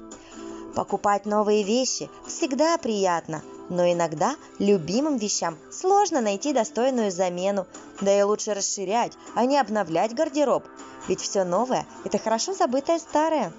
Покупать 0.77 1.27
новые 1.27 1.65
вещи 1.65 2.09
всегда 2.29 2.79
приятно, 2.79 3.43
но 3.69 3.91
иногда 3.91 4.37
любимым 4.59 5.17
вещам 5.17 5.57
сложно 5.71 6.21
найти 6.21 6.53
достойную 6.53 7.11
замену, 7.11 7.67
да 8.01 8.19
и 8.19 8.23
лучше 8.23 8.55
расширять, 8.55 9.13
а 9.35 9.45
не 9.45 9.59
обновлять 9.59 10.15
гардероб, 10.15 10.65
ведь 11.09 11.21
все 11.21 11.45
новое– 11.45 11.87
это 12.05 12.19
хорошо 12.19 12.55
забытое 12.55 12.99
старое. 12.99 13.53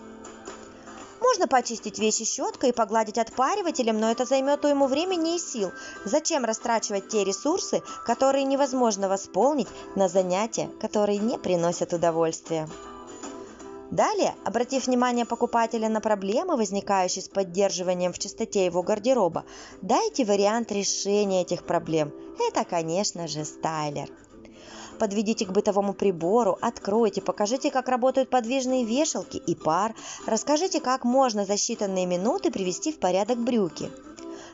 Можно 1.22 1.48
почистить 1.48 2.00
вещи 2.00 2.24
щеткой 2.24 2.70
и 2.70 2.74
погладить 2.74 3.18
отпаривателем, 3.18 4.00
но 4.00 4.10
это 4.10 4.26
займет 4.26 4.64
уйму 4.64 4.88
времени 4.88 5.36
и 5.36 5.40
сил. 5.40 5.72
Зачем 6.06 6.46
растрачивать 6.46 7.10
те 7.10 7.24
ресурсы, 7.24 7.84
которые 8.06 8.46
невозможно 8.46 9.10
восполнить 9.10 9.68
на 9.96 10.08
занятия, 10.08 10.70
которые 10.82 11.18
не 11.18 11.38
приносят 11.38 11.94
удовольствия? 11.94 12.70
Далее, 13.92 14.36
обратив 14.46 14.86
внимание 14.86 15.26
покупателя 15.26 15.90
на 15.90 16.00
проблемы, 16.00 16.58
возникающие 16.58 17.24
с 17.24 17.28
поддерживанием 17.28 18.14
в 18.14 18.20
чистоте 18.20 18.66
его 18.66 18.84
гардероба, 18.84 19.46
дайте 19.82 20.26
вариант 20.26 20.72
решения 20.72 21.42
этих 21.42 21.66
проблем. 21.66 22.14
Это, 22.40 22.66
конечно 22.66 23.28
же, 23.28 23.46
стайлер. 23.46 24.10
Подведите 25.00 25.46
к 25.46 25.52
бытовому 25.52 25.94
прибору, 25.94 26.58
откройте, 26.62 27.22
покажите, 27.22 27.72
как 27.72 27.88
работают 27.88 28.30
подвижные 28.30 28.84
вешалки 28.84 29.38
и 29.38 29.56
пар, 29.56 29.96
расскажите, 30.28 30.82
как 30.82 31.04
можно 31.04 31.46
за 31.46 31.54
считанные 31.54 32.06
минуты 32.06 32.52
привести 32.52 32.92
в 32.92 33.00
порядок 33.00 33.40
брюки. 33.40 33.90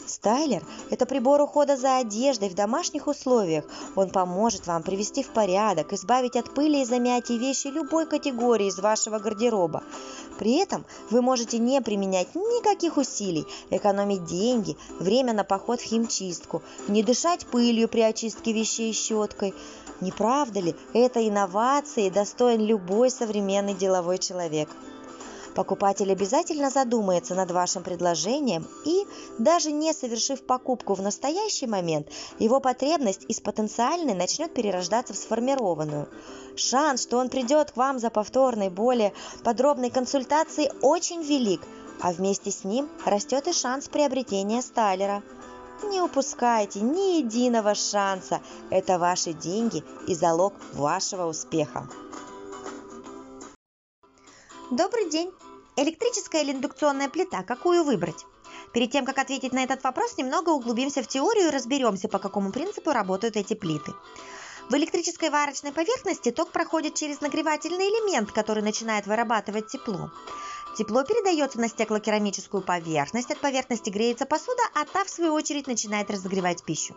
Стайлер– 0.08 0.64
это 0.92 1.06
прибор 1.06 1.42
ухода 1.42 1.78
за 1.78 1.98
одеждой 1.98 2.50
в 2.50 2.56
домашних 2.56 3.08
условиях. 3.08 3.66
Он 3.96 4.10
поможет 4.10 4.68
вам 4.68 4.84
привести 4.84 5.24
в 5.24 5.30
порядок, 5.30 5.94
избавить 5.94 6.36
от 6.36 6.54
пыли 6.54 6.82
и 6.82 6.86
замятий 6.86 7.38
вещи 7.38 7.68
любой 7.68 8.06
категории 8.06 8.68
из 8.68 8.80
вашего 8.80 9.20
гардероба. 9.20 9.84
При 10.38 10.58
этом 10.58 10.86
вы 11.10 11.22
можете 11.22 11.58
не 11.58 11.82
применять 11.82 12.36
никаких 12.36 12.98
усилий, 12.98 13.46
экономить 13.70 14.26
деньги, 14.26 14.78
время 15.00 15.34
на 15.34 15.44
поход 15.44 15.82
в 15.82 15.86
химчистку, 15.86 16.62
не 16.88 17.04
дышать 17.04 17.46
пылью 17.48 17.88
при 17.88 18.02
очистке 18.02 18.54
вещей 18.54 18.94
щеткой. 18.94 19.54
Не 20.02 20.12
правда 20.12 20.60
ли, 20.60 20.76
этой 20.94 21.30
инновации 21.30 22.10
достоин 22.10 22.62
любой 22.62 23.10
современный 23.10 23.74
деловой 23.74 24.18
человек? 24.18 24.70
Покупатель 25.56 26.12
обязательно 26.12 26.70
задумается 26.70 27.34
над 27.34 27.50
вашим 27.50 27.82
предложением 27.82 28.68
и, 28.84 29.06
даже 29.40 29.72
не 29.72 29.94
совершив 29.94 30.46
покупку 30.46 30.96
в 30.96 31.02
настоящий 31.02 31.66
момент, 31.66 32.10
его 32.40 32.60
потребность 32.60 33.24
из 33.30 33.40
потенциальной 33.40 34.14
начнет 34.14 34.54
перерождаться 34.54 35.14
в 35.14 35.18
сформированную. 35.18 36.10
Шанс, 36.58 37.04
что 37.04 37.18
он 37.18 37.30
придет 37.30 37.72
к 37.72 37.78
вам 37.78 38.00
за 38.00 38.10
повторной, 38.10 38.70
более 38.70 39.14
подробной 39.46 39.92
консультацией, 39.92 40.72
очень 40.82 41.24
велик, 41.24 41.62
а 42.02 42.12
вместе 42.12 42.52
с 42.52 42.66
ним 42.66 42.90
растет 43.06 43.48
и 43.48 43.54
шанс 43.54 43.88
приобретения 43.88 44.62
стайлера. 44.62 45.24
Не 45.84 46.02
упускайте 46.02 46.82
ни 46.82 47.20
единого 47.20 47.76
шанса. 47.76 48.42
Это 48.70 49.00
ваши 49.00 49.32
деньги 49.32 49.84
и 50.08 50.16
залог 50.16 50.54
вашего 50.74 51.26
успеха. 51.28 51.88
Добрый 54.72 55.10
день! 55.10 55.32
Электрическая 55.78 56.42
или 56.42 56.54
индукционная 56.54 57.10
плита, 57.10 57.44
какую 57.44 57.84
выбрать? 57.84 58.26
Перед 58.72 58.92
тем, 58.92 59.06
как 59.06 59.18
ответить 59.18 59.52
на 59.52 59.62
этот 59.62 59.84
вопрос, 59.84 60.18
немного 60.18 60.52
углубимся 60.52 61.04
в 61.04 61.08
теорию 61.08 61.50
и 61.50 61.52
разберемся, 61.52 62.08
по 62.08 62.18
какому 62.18 62.54
принципу 62.54 62.94
работают 62.94 63.36
эти 63.36 63.56
плиты. 63.56 63.92
В 64.70 64.74
электрической 64.76 65.30
варочной 65.30 65.74
поверхности 65.74 66.32
ток 66.32 66.52
проходит 66.52 66.96
через 66.96 67.20
нагревательный 67.20 67.90
элемент, 67.90 68.32
который 68.32 68.64
начинает 68.64 69.06
вырабатывать 69.06 69.68
тепло. 69.68 70.12
Тепло 70.78 71.04
передается 71.04 71.60
на 71.60 71.68
стеклокерамическую 71.68 72.64
поверхность, 72.64 73.32
от 73.32 73.40
поверхности 73.42 73.90
греется 73.90 74.26
посуда, 74.26 74.64
а 74.76 74.86
та, 74.86 75.04
в 75.04 75.10
свою 75.10 75.34
очередь, 75.34 75.68
начинает 75.68 76.10
разогревать 76.10 76.64
пищу. 76.64 76.96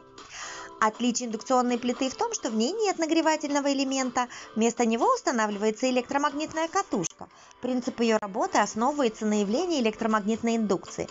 Отличие 0.81 1.29
индукционной 1.29 1.79
плиты 1.79 2.09
в 2.09 2.15
том, 2.15 2.33
что 2.33 2.51
в 2.51 2.55
ней 2.55 2.73
нет 2.73 2.99
нагревательного 2.99 3.73
элемента, 3.73 4.29
вместо 4.55 4.87
него 4.87 5.13
устанавливается 5.13 5.91
электромагнитная 5.91 6.69
катушка. 6.69 7.29
Принцип 7.61 7.99
ее 8.01 8.17
работы 8.19 8.59
основывается 8.59 9.27
на 9.27 9.41
явлении 9.41 9.81
электромагнитной 9.81 10.57
индукции. 10.57 11.09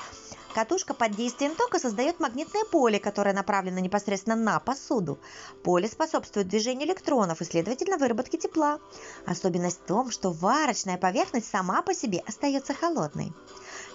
Катушка 0.53 0.93
под 0.93 1.11
действием 1.11 1.53
тока 1.53 1.77
создает 1.77 2.19
магнитное 2.19 2.63
поле, 2.63 2.99
которое 2.99 3.33
направлено 3.33 3.79
непосредственно 3.79 4.35
на 4.35 4.59
посуду. 4.59 5.19
Поле 5.63 5.87
способствует 5.87 6.47
движению 6.47 6.87
электронов 6.87 7.41
и, 7.41 7.45
следовательно, 7.45 7.97
выработке 7.97 8.37
тепла. 8.37 8.79
Особенность 9.25 9.81
в 9.81 9.85
том, 9.85 10.09
что 10.09 10.31
варочная 10.31 10.97
поверхность 10.97 11.49
сама 11.49 11.81
по 11.81 11.93
себе 11.93 12.23
остается 12.25 12.73
холодной. 12.73 13.33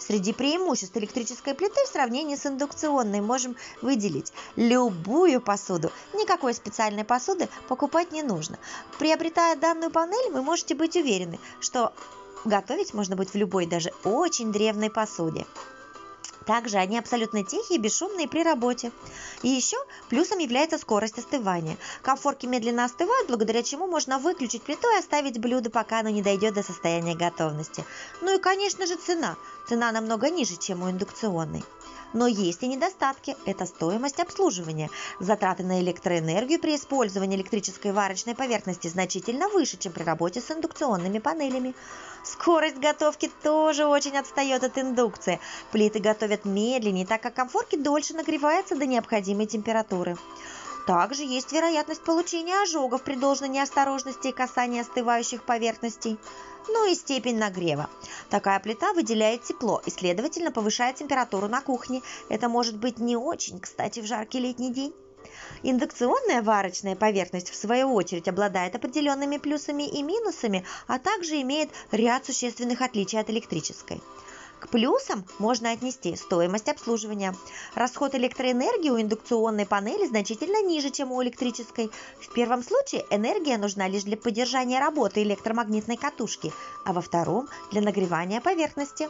Среди 0.07 0.33
преимуществ 0.33 0.97
электрической 0.97 1.55
плиты 1.55 1.85
в 1.85 1.89
сравнении 1.89 2.35
с 2.35 2.45
индукционной 2.45 3.21
можем 3.21 3.55
выделить 3.83 4.33
любую 4.57 5.41
посуду. 5.41 5.93
Никакой 6.13 6.55
специальной 6.55 7.05
посуды 7.05 7.49
покупать 7.69 8.11
не 8.11 8.25
нужно. 8.25 8.59
Приобретая 8.99 9.55
данную 9.55 9.93
панель, 9.93 10.33
вы 10.33 10.43
можете 10.43 10.75
быть 10.75 10.97
уверены, 10.97 11.39
что 11.61 11.93
готовить 12.45 12.95
можно 12.95 13.15
будет 13.15 13.31
в 13.31 13.37
любой, 13.37 13.67
даже 13.67 13.93
очень 14.03 14.51
древней 14.51 14.91
посуде. 14.91 15.47
Также 16.47 16.79
они 16.79 16.99
абсолютно 16.99 17.45
тихие 17.45 17.79
бесшумные 17.79 18.29
при 18.29 18.43
работе. 18.43 18.93
И 19.43 19.49
еще 19.49 19.77
плюсом 20.09 20.39
является 20.39 20.79
скорость 20.79 21.19
остывания. 21.19 21.77
Комфорки 22.03 22.47
медленно 22.47 22.85
остывают, 22.85 23.29
благодаря 23.29 23.63
чему 23.63 23.87
можно 23.87 24.19
выключить 24.19 24.63
плиту 24.63 24.89
и 24.95 24.99
оставить 24.99 25.39
блюдо, 25.39 25.71
пока 25.71 26.01
оно 26.01 26.11
не 26.11 26.23
дойдет 26.23 26.55
до 26.55 26.63
состояния 26.63 27.15
готовности. 27.15 27.85
Ну 28.21 28.37
и, 28.37 28.41
конечно 28.41 28.87
же, 28.87 28.97
цена. 28.97 29.37
Цена 29.69 29.93
намного 29.93 30.31
ниже, 30.31 30.57
чем 30.57 30.83
у 30.83 30.91
индукционной. 30.91 31.63
Но 32.13 32.27
есть 32.27 32.63
и 32.63 32.69
недостатки. 32.69 33.37
Это 33.47 33.67
стоимость 33.67 34.21
обслуживания. 34.21 34.91
Затраты 35.19 35.63
на 35.63 35.81
электроэнергию 35.81 36.61
при 36.61 36.77
использовании 36.77 37.37
электрической 37.37 37.93
варочной 37.93 38.35
поверхности 38.35 38.89
значительно 38.89 39.49
выше, 39.49 39.77
чем 39.79 39.93
при 39.93 40.03
работе 40.03 40.41
с 40.41 40.51
индукционными 40.51 41.19
панелями. 41.19 41.75
Скорость 42.25 42.79
готовки 42.79 43.31
тоже 43.43 43.87
очень 43.87 44.17
отстает 44.17 44.63
от 44.63 44.79
индукции. 44.79 45.41
Плиты 45.73 45.99
готовят 45.99 46.45
медленнее, 46.45 47.07
так 47.07 47.23
как 47.23 47.35
комфорки 47.35 47.77
дольше 47.77 48.15
нагреваются 48.15 48.77
до 48.77 48.87
необходимой 48.87 49.47
температуры. 49.47 50.17
Также 50.87 51.23
есть 51.23 51.53
вероятность 51.53 52.03
получения 52.03 52.61
ожогов 52.61 53.03
при 53.03 53.15
должной 53.15 53.49
неосторожности 53.49 54.29
и 54.29 54.33
касании 54.33 54.81
остывающих 54.81 55.45
поверхностей. 55.45 56.19
Ну 56.69 56.91
и 56.91 56.95
степень 56.95 57.39
нагрева. 57.39 57.89
Такая 58.31 58.59
плита 58.61 58.93
выделяет 58.93 59.43
тепло 59.43 59.81
и, 59.87 59.91
следовательно, 59.91 60.51
повышает 60.51 60.97
температуру 60.97 61.49
на 61.49 61.61
кухне. 61.61 62.03
Это 62.29 62.49
может 62.49 62.77
быть 62.77 62.99
не 62.99 63.17
очень, 63.17 63.61
кстати, 63.61 64.01
в 64.01 64.07
жаркий 64.07 64.41
летний 64.41 64.73
день. 64.73 64.93
Индукционная 65.63 66.43
варочная 66.43 66.97
поверхность, 66.97 67.51
в 67.51 67.55
свою 67.55 67.95
очередь, 67.95 68.29
обладает 68.29 68.75
определенными 68.75 69.39
плюсами 69.39 69.89
и 69.89 70.03
минусами, 70.03 70.65
а 70.89 70.99
также 70.99 71.41
имеет 71.41 71.71
ряд 71.93 72.27
существенных 72.27 72.83
отличий 72.83 73.21
от 73.21 73.31
электрической. 73.31 74.01
К 74.63 74.69
плюсам 74.69 75.25
можно 75.41 75.73
отнести 75.73 76.15
стоимость 76.15 76.69
обслуживания. 76.69 77.35
Расход 77.75 78.15
электроэнергии 78.15 78.91
у 78.91 79.01
индукционной 79.01 79.67
панели 79.67 80.07
значительно 80.07 80.63
ниже, 80.63 80.91
чем 80.91 81.11
у 81.11 81.21
электрической. 81.21 81.91
В 82.21 82.33
первом 82.33 82.63
случае 82.63 83.05
энергия 83.11 83.59
нужна 83.59 83.89
лишь 83.89 84.05
для 84.05 84.17
поддержания 84.17 84.79
работы 84.79 85.25
электромагнитной 85.25 85.97
катушки, 85.97 86.53
а 86.85 86.93
во 86.93 87.01
втором– 87.01 87.49
для 87.73 87.81
нагревания 87.81 88.41
поверхности. 88.41 89.09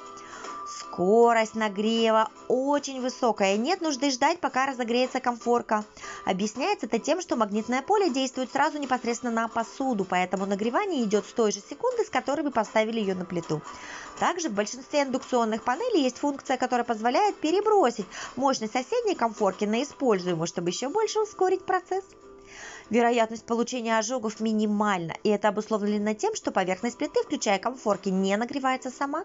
Скорость 0.78 1.54
нагрева 1.54 2.30
очень 2.48 3.00
высокая, 3.00 3.56
нет 3.56 3.80
нужды 3.80 4.10
ждать, 4.10 4.40
пока 4.40 4.66
разогреется 4.66 5.20
комфорка. 5.20 5.84
Объясняется 6.24 6.86
это 6.86 6.98
тем, 6.98 7.20
что 7.20 7.36
магнитное 7.36 7.82
поле 7.82 8.10
действует 8.10 8.52
сразу 8.52 8.78
непосредственно 8.78 9.32
на 9.32 9.48
посуду, 9.48 10.04
поэтому 10.04 10.46
нагревание 10.46 11.04
идет 11.04 11.26
с 11.26 11.32
той 11.32 11.52
же 11.52 11.60
секунды, 11.60 12.04
с 12.04 12.10
которой 12.10 12.42
вы 12.42 12.50
поставили 12.50 13.00
ее 13.00 13.14
на 13.14 13.24
плиту. 13.24 13.60
Также 14.18 14.48
в 14.48 14.52
большинстве 14.52 15.02
индукционных 15.02 15.62
панелей 15.62 16.02
есть 16.02 16.18
функция, 16.18 16.56
которая 16.56 16.84
позволяет 16.84 17.36
перебросить 17.36 18.06
мощность 18.36 18.72
соседней 18.72 19.14
комфорки 19.14 19.64
на 19.64 19.82
используемую, 19.82 20.46
чтобы 20.46 20.70
еще 20.70 20.88
больше 20.88 21.20
ускорить 21.20 21.64
процесс. 21.64 22.04
Вероятность 22.92 23.46
получения 23.46 23.98
ожогов 23.98 24.38
минимальна, 24.38 25.14
и 25.22 25.30
это 25.30 25.48
обусловлено 25.48 26.12
тем, 26.12 26.34
что 26.34 26.50
поверхность 26.50 26.98
плиты, 26.98 27.22
включая 27.22 27.58
комфорки, 27.58 28.10
не 28.10 28.36
нагревается 28.36 28.90
сама. 28.90 29.24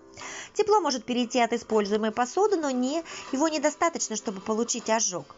Тепло 0.53 0.79
может 0.79 1.03
перейти 1.03 1.41
от 1.41 1.51
используемой 1.51 2.11
посуды, 2.11 2.55
но 2.55 2.69
не, 2.69 3.03
его 3.33 3.49
недостаточно, 3.49 4.15
чтобы 4.15 4.39
получить 4.39 4.89
ожог. 4.89 5.35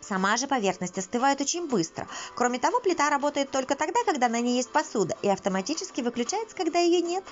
Сама 0.00 0.36
же 0.36 0.48
поверхность 0.48 0.98
остывает 0.98 1.40
очень 1.40 1.68
быстро. 1.68 2.08
Кроме 2.34 2.58
того, 2.58 2.80
плита 2.80 3.08
работает 3.08 3.52
только 3.52 3.76
тогда, 3.76 4.02
когда 4.04 4.28
на 4.28 4.40
ней 4.40 4.56
есть 4.56 4.72
посуда, 4.72 5.16
и 5.22 5.28
автоматически 5.28 6.00
выключается, 6.00 6.56
когда 6.56 6.80
ее 6.80 7.02
нет. 7.02 7.22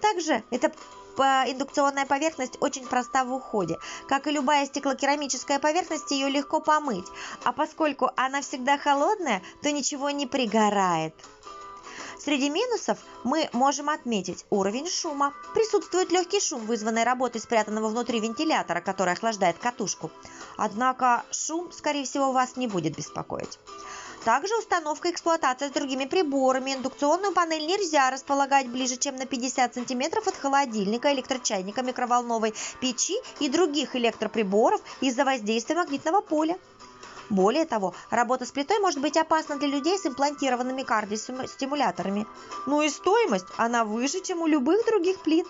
Также 0.00 0.42
это 0.50 0.72
индукционная 1.20 2.06
поверхность 2.06 2.56
очень 2.60 2.86
проста 2.86 3.24
в 3.24 3.32
уходе. 3.32 3.78
Как 4.08 4.26
и 4.26 4.30
любая 4.30 4.66
стеклокерамическая 4.66 5.58
поверхность, 5.58 6.10
ее 6.10 6.28
легко 6.28 6.60
помыть. 6.60 7.06
А 7.44 7.52
поскольку 7.52 8.10
она 8.16 8.40
всегда 8.40 8.78
холодная, 8.78 9.42
то 9.62 9.70
ничего 9.70 10.10
не 10.10 10.26
пригорает. 10.26 11.14
Среди 12.24 12.50
минусов 12.50 12.98
мы 13.24 13.50
можем 13.52 13.88
отметить 13.88 14.46
уровень 14.48 14.88
шума. 14.88 15.34
Присутствует 15.54 16.12
легкий 16.12 16.38
шум, 16.38 16.66
вызванный 16.66 17.02
работой 17.02 17.40
спрятанного 17.40 17.88
внутри 17.88 18.20
вентилятора, 18.20 18.80
который 18.80 19.14
охлаждает 19.14 19.58
катушку. 19.58 20.12
Однако 20.56 21.24
шум, 21.32 21.72
скорее 21.72 22.04
всего, 22.04 22.30
вас 22.30 22.56
не 22.56 22.68
будет 22.68 22.96
беспокоить. 22.96 23.58
Также 24.24 24.56
установка 24.56 25.08
и 25.08 25.10
эксплуатация 25.10 25.68
с 25.68 25.72
другими 25.72 26.04
приборами. 26.04 26.74
Индукционную 26.74 27.32
панель 27.32 27.66
нельзя 27.66 28.08
располагать 28.08 28.68
ближе, 28.68 28.96
чем 28.96 29.16
на 29.16 29.26
50 29.26 29.74
см 29.74 30.22
от 30.24 30.36
холодильника, 30.36 31.12
электрочайника, 31.12 31.82
микроволновой 31.82 32.54
печи 32.80 33.16
и 33.40 33.48
других 33.48 33.96
электроприборов 33.96 34.80
из-за 35.00 35.24
воздействия 35.24 35.74
магнитного 35.74 36.20
поля. 36.20 36.56
Более 37.30 37.64
того, 37.64 37.94
работа 38.10 38.46
с 38.46 38.52
плитой 38.52 38.78
может 38.78 39.00
быть 39.00 39.16
опасна 39.16 39.56
для 39.56 39.66
людей 39.66 39.98
с 39.98 40.06
имплантированными 40.06 40.82
кардиостимуляторами. 40.82 42.26
Ну 42.66 42.82
и 42.82 42.90
стоимость, 42.90 43.46
она 43.56 43.84
выше, 43.84 44.20
чем 44.20 44.42
у 44.42 44.46
любых 44.46 44.86
других 44.86 45.18
плит. 45.20 45.46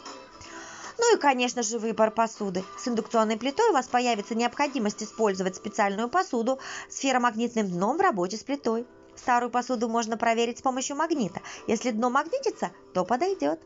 Ну 0.98 1.16
и, 1.16 1.18
конечно 1.18 1.62
же, 1.62 1.78
выбор 1.78 2.10
посуды. 2.10 2.64
С 2.78 2.88
индукционной 2.88 3.36
плитой 3.36 3.70
у 3.70 3.72
вас 3.72 3.88
появится 3.88 4.34
необходимость 4.34 5.02
использовать 5.02 5.56
специальную 5.56 6.08
посуду 6.08 6.58
с 6.88 6.98
ферромагнитным 6.98 7.70
дном 7.70 7.96
в 7.96 8.00
работе 8.00 8.36
с 8.36 8.44
плитой. 8.44 8.86
Старую 9.16 9.50
посуду 9.50 9.88
можно 9.88 10.16
проверить 10.16 10.58
с 10.58 10.62
помощью 10.62 10.96
магнита. 10.96 11.40
Если 11.66 11.90
дно 11.90 12.10
магнитится, 12.10 12.72
то 12.94 13.04
подойдет. 13.04 13.60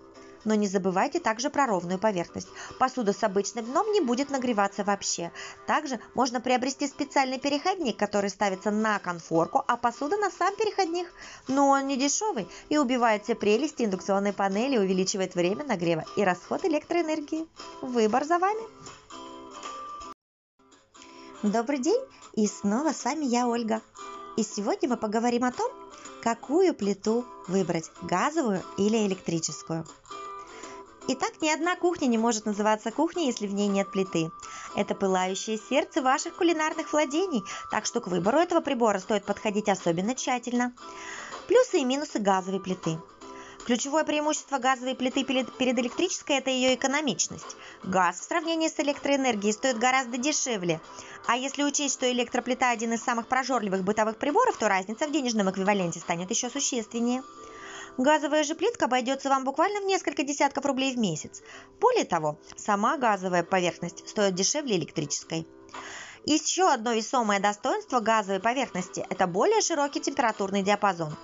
Но 0.44 0.54
не 0.54 0.68
забывайте 0.68 1.20
также 1.20 1.50
про 1.50 1.66
ровную 1.66 1.98
поверхность. 1.98 2.48
Посуда 2.78 3.12
с 3.12 3.22
обычным 3.22 3.64
дном 3.64 3.90
не 3.92 4.00
будет 4.00 4.30
нагреваться 4.30 4.84
вообще. 4.84 5.32
Также 5.66 6.00
можно 6.14 6.40
приобрести 6.40 6.86
специальный 6.86 7.38
переходник, 7.38 7.96
который 7.96 8.30
ставится 8.30 8.70
на 8.70 8.98
конфорку, 8.98 9.64
а 9.66 9.76
посуда 9.76 10.16
на 10.16 10.30
сам 10.30 10.54
переходник. 10.56 11.12
Но 11.48 11.68
он 11.68 11.86
не 11.86 11.96
дешевый 11.96 12.48
и 12.68 12.78
убивает 12.78 13.24
все 13.24 13.34
прелести 13.34 13.84
индукционной 13.84 14.32
панели, 14.32 14.78
увеличивает 14.78 15.34
время 15.34 15.64
нагрева 15.64 16.04
и 16.16 16.22
расход 16.22 16.64
электроэнергии. 16.64 17.46
Выбор 17.82 18.24
за 18.24 18.38
вами. 18.38 18.62
Добрый 21.42 21.78
день, 21.78 22.00
и 22.32 22.46
снова 22.46 22.92
с 22.92 23.04
вами 23.04 23.24
я, 23.24 23.46
Ольга. 23.46 23.82
И 24.36 24.42
сегодня 24.42 24.88
мы 24.88 24.96
поговорим 24.96 25.44
о 25.44 25.52
том, 25.52 25.70
какую 26.22 26.74
плиту 26.74 27.24
выбрать, 27.46 27.90
газовую 28.02 28.62
или 28.78 29.06
электрическую. 29.06 29.86
Итак, 31.08 31.40
ни 31.40 31.48
одна 31.48 31.76
кухня 31.76 32.06
не 32.06 32.18
может 32.18 32.46
называться 32.46 32.90
кухней, 32.90 33.26
если 33.26 33.46
в 33.46 33.54
ней 33.54 33.68
нет 33.68 33.90
плиты. 33.92 34.32
Это 34.74 34.96
пылающее 34.96 35.56
сердце 35.56 36.02
ваших 36.02 36.34
кулинарных 36.34 36.92
владений, 36.92 37.44
так 37.70 37.86
что 37.86 38.00
к 38.00 38.08
выбору 38.08 38.38
этого 38.38 38.60
прибора 38.60 38.98
стоит 38.98 39.24
подходить 39.24 39.68
особенно 39.68 40.16
тщательно. 40.16 40.72
Плюсы 41.46 41.78
и 41.78 41.84
минусы 41.84 42.18
газовой 42.18 42.58
плиты. 42.58 42.98
Ключевое 43.66 44.02
преимущество 44.02 44.58
газовой 44.58 44.96
плиты 44.96 45.22
перед 45.22 45.78
электрической– 45.78 46.36
это 46.38 46.50
ее 46.50 46.74
экономичность. 46.74 47.56
Газ 47.84 48.18
в 48.18 48.24
сравнении 48.24 48.68
с 48.68 48.78
электроэнергией 48.80 49.52
стоит 49.52 49.78
гораздо 49.78 50.18
дешевле. 50.18 50.80
А 51.26 51.36
если 51.36 51.62
учесть, 51.62 51.94
что 51.94 52.10
электроплита– 52.10 52.70
один 52.72 52.92
из 52.92 53.02
самых 53.02 53.28
прожорливых 53.28 53.84
бытовых 53.84 54.16
приборов, 54.18 54.56
то 54.56 54.68
разница 54.68 55.06
в 55.06 55.12
денежном 55.12 55.50
эквиваленте 55.50 56.00
станет 56.00 56.30
еще 56.30 56.50
существеннее. 56.50 57.22
Газовая 57.98 58.44
же 58.44 58.54
плитка 58.54 58.84
обойдется 58.84 59.30
вам 59.30 59.44
буквально 59.44 59.80
в 59.80 59.84
несколько 59.84 60.22
десятков 60.22 60.66
рублей 60.66 60.94
в 60.94 60.98
месяц. 60.98 61.42
Более 61.80 62.04
того, 62.04 62.38
сама 62.56 62.98
газовая 62.98 63.42
поверхность 63.42 64.06
стоит 64.08 64.34
дешевле 64.34 64.76
электрической. 64.76 65.46
Еще 66.26 66.68
одно 66.68 66.92
весомое 66.92 67.38
достоинство 67.40 68.00
газовой 68.00 68.40
поверхности– 68.40 69.06
это 69.10 69.26
более 69.26 69.60
широкий 69.60 70.00
температурный 70.00 70.62
диапазон. 70.62 71.16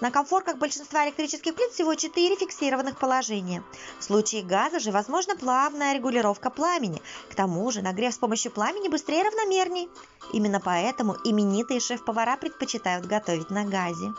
На 0.00 0.10
комфорках 0.10 0.56
большинства 0.56 1.04
электрических 1.04 1.54
плит 1.54 1.70
всего 1.70 1.94
4 1.94 2.36
фиксированных 2.36 2.98
положения. 2.98 3.62
В 3.98 4.04
случае 4.04 4.42
газа 4.42 4.80
же 4.80 4.90
возможна 4.90 5.36
плавная 5.36 5.94
регулировка 5.94 6.50
пламени. 6.50 7.02
К 7.30 7.34
тому 7.34 7.70
же 7.70 7.82
нагрев 7.82 8.14
с 8.14 8.18
помощью 8.18 8.50
пламени 8.50 8.88
быстрее 8.88 9.20
и 9.20 9.24
равномерней. 9.24 9.90
Именно 10.32 10.60
поэтому 10.60 11.16
именитые 11.24 11.80
шеф-повара 11.80 12.36
предпочитают 12.36 13.06
готовить 13.06 13.50
на 13.50 13.64
газе. 13.64 14.14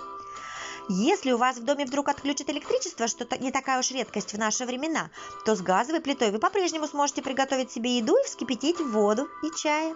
Если 0.91 1.31
у 1.31 1.37
вас 1.37 1.57
в 1.57 1.63
доме 1.63 1.85
вдруг 1.85 2.09
отключат 2.09 2.49
электричество, 2.49 3.07
что 3.07 3.27
не 3.37 3.51
такая 3.51 3.79
уж 3.79 3.91
редкость 3.91 4.33
в 4.33 4.39
наши 4.39 4.65
времена, 4.65 5.11
то 5.45 5.55
с 5.55 5.61
газовой 5.61 6.01
плитой 6.01 6.31
вы 6.31 6.39
по-прежнему 6.39 6.87
сможете 6.87 7.21
приготовить 7.21 7.71
себе 7.71 7.97
еду 7.97 8.15
и 8.17 8.25
вскипятить 8.25 8.79
воду 8.79 9.27
и 9.43 9.55
чай. 9.55 9.93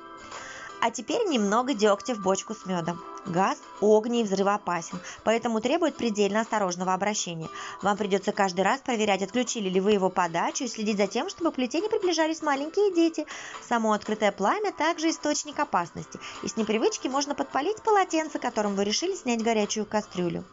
А 0.86 0.92
теперь 0.92 1.26
немного 1.30 1.74
дегтя 1.74 2.14
в 2.14 2.20
бочку 2.20 2.54
с 2.54 2.66
медом. 2.66 3.02
Газ 3.26 3.58
огне 3.80 4.20
и 4.20 4.24
взрывоопасен, 4.26 5.00
поэтому 5.24 5.62
требует 5.62 5.96
предельно 5.96 6.42
осторожного 6.42 6.94
обращения. 6.94 7.48
Вам 7.82 7.96
придется 7.96 8.34
каждый 8.34 8.66
раз 8.66 8.82
проверять, 8.82 9.22
отключили 9.22 9.70
ли 9.70 9.80
вы 9.80 9.94
его 9.94 10.10
подачу 10.10 10.66
и 10.66 10.68
следить 10.68 10.98
за 10.98 11.08
тем, 11.08 11.30
чтобы 11.30 11.52
к 11.52 11.56
плите 11.56 11.80
не 11.80 11.88
приближались 11.88 12.42
маленькие 12.42 12.94
дети. 12.94 13.26
Само 13.66 13.94
открытое 13.94 14.34
пламя 14.34 14.74
также 14.74 15.10
источник 15.10 15.58
опасности, 15.58 16.20
и 16.44 16.50
с 16.50 16.58
непривычки 16.58 17.08
можно 17.08 17.34
подпалить 17.34 17.82
полотенце, 17.82 18.38
которым 18.38 18.76
вы 18.76 18.84
решили 18.84 19.16
снять 19.16 19.42
горячую 19.42 19.86
кастрюлю 19.86 20.44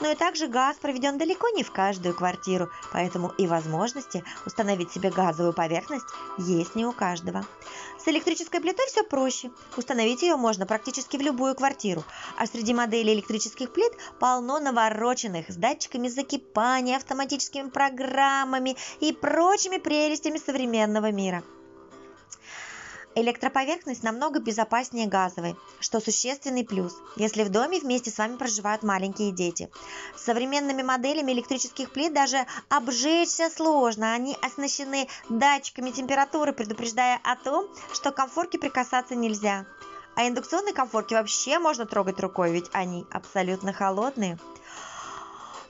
но 0.00 0.10
и 0.10 0.14
также 0.14 0.46
газ 0.46 0.76
проведен 0.76 1.18
далеко 1.18 1.48
не 1.50 1.62
в 1.62 1.72
каждую 1.72 2.14
квартиру, 2.14 2.70
поэтому 2.92 3.28
и 3.38 3.46
возможности 3.46 4.24
установить 4.46 4.92
себе 4.92 5.10
газовую 5.10 5.52
поверхность 5.52 6.06
есть 6.38 6.74
не 6.74 6.86
у 6.86 6.92
каждого. 6.92 7.44
С 7.98 8.08
электрической 8.08 8.60
плитой 8.60 8.86
все 8.86 9.02
проще. 9.02 9.50
Установить 9.76 10.22
ее 10.22 10.36
можно 10.36 10.66
практически 10.66 11.16
в 11.16 11.20
любую 11.20 11.54
квартиру, 11.54 12.04
а 12.36 12.46
среди 12.46 12.72
моделей 12.72 13.14
электрических 13.14 13.72
плит 13.72 13.92
полно 14.18 14.60
навороченных 14.60 15.50
с 15.50 15.56
датчиками 15.56 16.08
закипания, 16.08 16.96
автоматическими 16.96 17.68
программами 17.68 18.76
и 19.00 19.12
прочими 19.12 19.78
прелестями 19.78 20.38
современного 20.38 21.10
мира. 21.10 21.42
Электроповерхность 23.20 24.04
намного 24.04 24.38
безопаснее 24.38 25.08
газовой, 25.08 25.56
что 25.80 25.98
существенный 25.98 26.64
плюс, 26.64 26.94
если 27.16 27.42
в 27.42 27.48
доме 27.48 27.80
вместе 27.80 28.12
с 28.12 28.18
вами 28.18 28.36
проживают 28.36 28.84
маленькие 28.84 29.32
дети. 29.32 29.68
С 30.16 30.22
современными 30.22 30.82
моделями 30.82 31.32
электрических 31.32 31.90
плит 31.90 32.14
даже 32.14 32.46
обжечься 32.68 33.50
сложно, 33.50 34.12
они 34.12 34.36
оснащены 34.40 35.08
датчиками 35.28 35.90
температуры, 35.90 36.52
предупреждая 36.52 37.18
о 37.24 37.34
том, 37.34 37.66
что 37.92 38.12
к 38.12 38.14
комфорке 38.14 38.56
прикасаться 38.56 39.16
нельзя. 39.16 39.66
А 40.14 40.28
индукционные 40.28 40.72
комфорки 40.72 41.14
вообще 41.14 41.58
можно 41.58 41.86
трогать 41.86 42.20
рукой, 42.20 42.52
ведь 42.52 42.70
они 42.72 43.04
абсолютно 43.10 43.72
холодные 43.72 44.38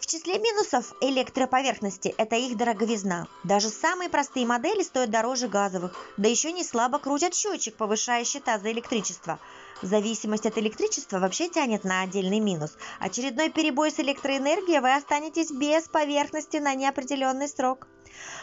числе 0.08 0.38
минусов 0.38 0.94
электроповерхности– 1.00 2.14
это 2.18 2.34
их 2.36 2.56
дороговизна. 2.56 3.28
Даже 3.44 3.68
самые 3.68 4.08
простые 4.08 4.46
модели 4.46 4.82
стоят 4.82 5.10
дороже 5.10 5.48
газовых, 5.48 5.94
да 6.16 6.28
еще 6.28 6.50
не 6.52 6.64
слабо 6.64 6.98
крутят 6.98 7.34
счетчик, 7.34 7.76
повышая 7.76 8.24
счета 8.24 8.58
за 8.58 8.72
электричество. 8.72 9.38
Зависимость 9.82 10.46
от 10.46 10.58
электричества 10.58 11.18
вообще 11.18 11.48
тянет 11.48 11.84
на 11.84 12.00
отдельный 12.00 12.40
минус. 12.40 12.76
Очередной 12.98 13.50
перебой 13.50 13.92
с 13.92 14.00
электроэнергией 14.00 14.80
вы 14.80 14.94
останетесь 14.94 15.52
без 15.52 15.84
поверхности 15.84 16.56
на 16.56 16.74
неопределенный 16.74 17.48
срок. 17.48 17.86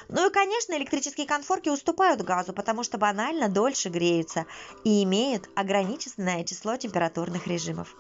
Ну 0.08 0.30
и, 0.30 0.32
конечно, 0.32 0.74
электрические 0.74 1.26
конфорки 1.26 1.70
уступают 1.70 2.22
газу, 2.22 2.54
потому 2.54 2.84
что 2.84 2.98
банально 2.98 3.50
дольше 3.50 3.90
греются 3.90 4.46
и 4.84 5.04
имеют 5.04 5.50
ограниченное 5.56 6.44
число 6.44 6.78
температурных 6.78 7.48
режимов. 7.48 7.96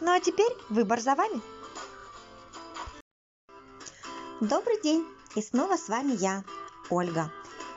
Ну 0.00 0.12
а 0.12 0.20
теперь 0.20 0.52
выбор 0.68 1.00
за 1.00 1.14
вами. 1.14 1.40
Добрый 4.40 4.80
день! 4.80 5.06
И 5.34 5.42
снова 5.42 5.76
с 5.76 5.90
вами 5.90 6.16
я, 6.18 6.44
Ольга. 6.88 7.30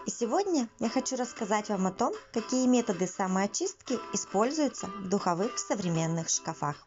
И 0.06 0.12
сегодня 0.12 0.70
я 0.80 0.88
хочу 0.88 1.18
рассказать 1.18 1.68
вам 1.68 1.88
о 1.88 1.92
том, 1.92 2.14
какие 2.32 2.68
методы 2.68 3.06
самоочистки 3.06 4.00
используются 4.14 4.88
в 4.88 5.10
духовых 5.10 5.60
современных 5.60 6.30
шкафах. 6.30 6.78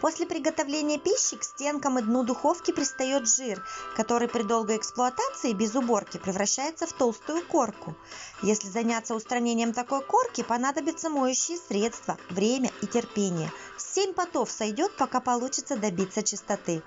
После 0.00 0.24
приготовления 0.24 0.98
пищи 0.98 1.36
к 1.36 1.44
стенкам 1.44 1.98
и 1.98 2.02
дну 2.02 2.24
духовки 2.24 2.70
пристает 2.70 3.28
жир, 3.28 3.62
который 3.94 4.26
при 4.26 4.42
долгой 4.42 4.78
эксплуатации 4.78 5.52
без 5.52 5.74
уборки 5.74 6.16
превращается 6.16 6.86
в 6.86 6.92
толстую 6.94 7.46
корку. 7.46 7.94
Если 8.40 8.68
заняться 8.68 9.14
устранением 9.14 9.74
такой 9.74 10.00
корки, 10.00 10.42
понадобится 10.42 11.10
моющие 11.10 11.58
средства, 11.58 12.16
время 12.30 12.70
и 12.80 12.86
терпение. 12.86 13.52
Семь 13.76 14.14
потов 14.14 14.50
сойдет, 14.50 14.96
пока 14.96 15.20
получится 15.20 15.76
добиться 15.76 16.22
чистоты. 16.22 16.82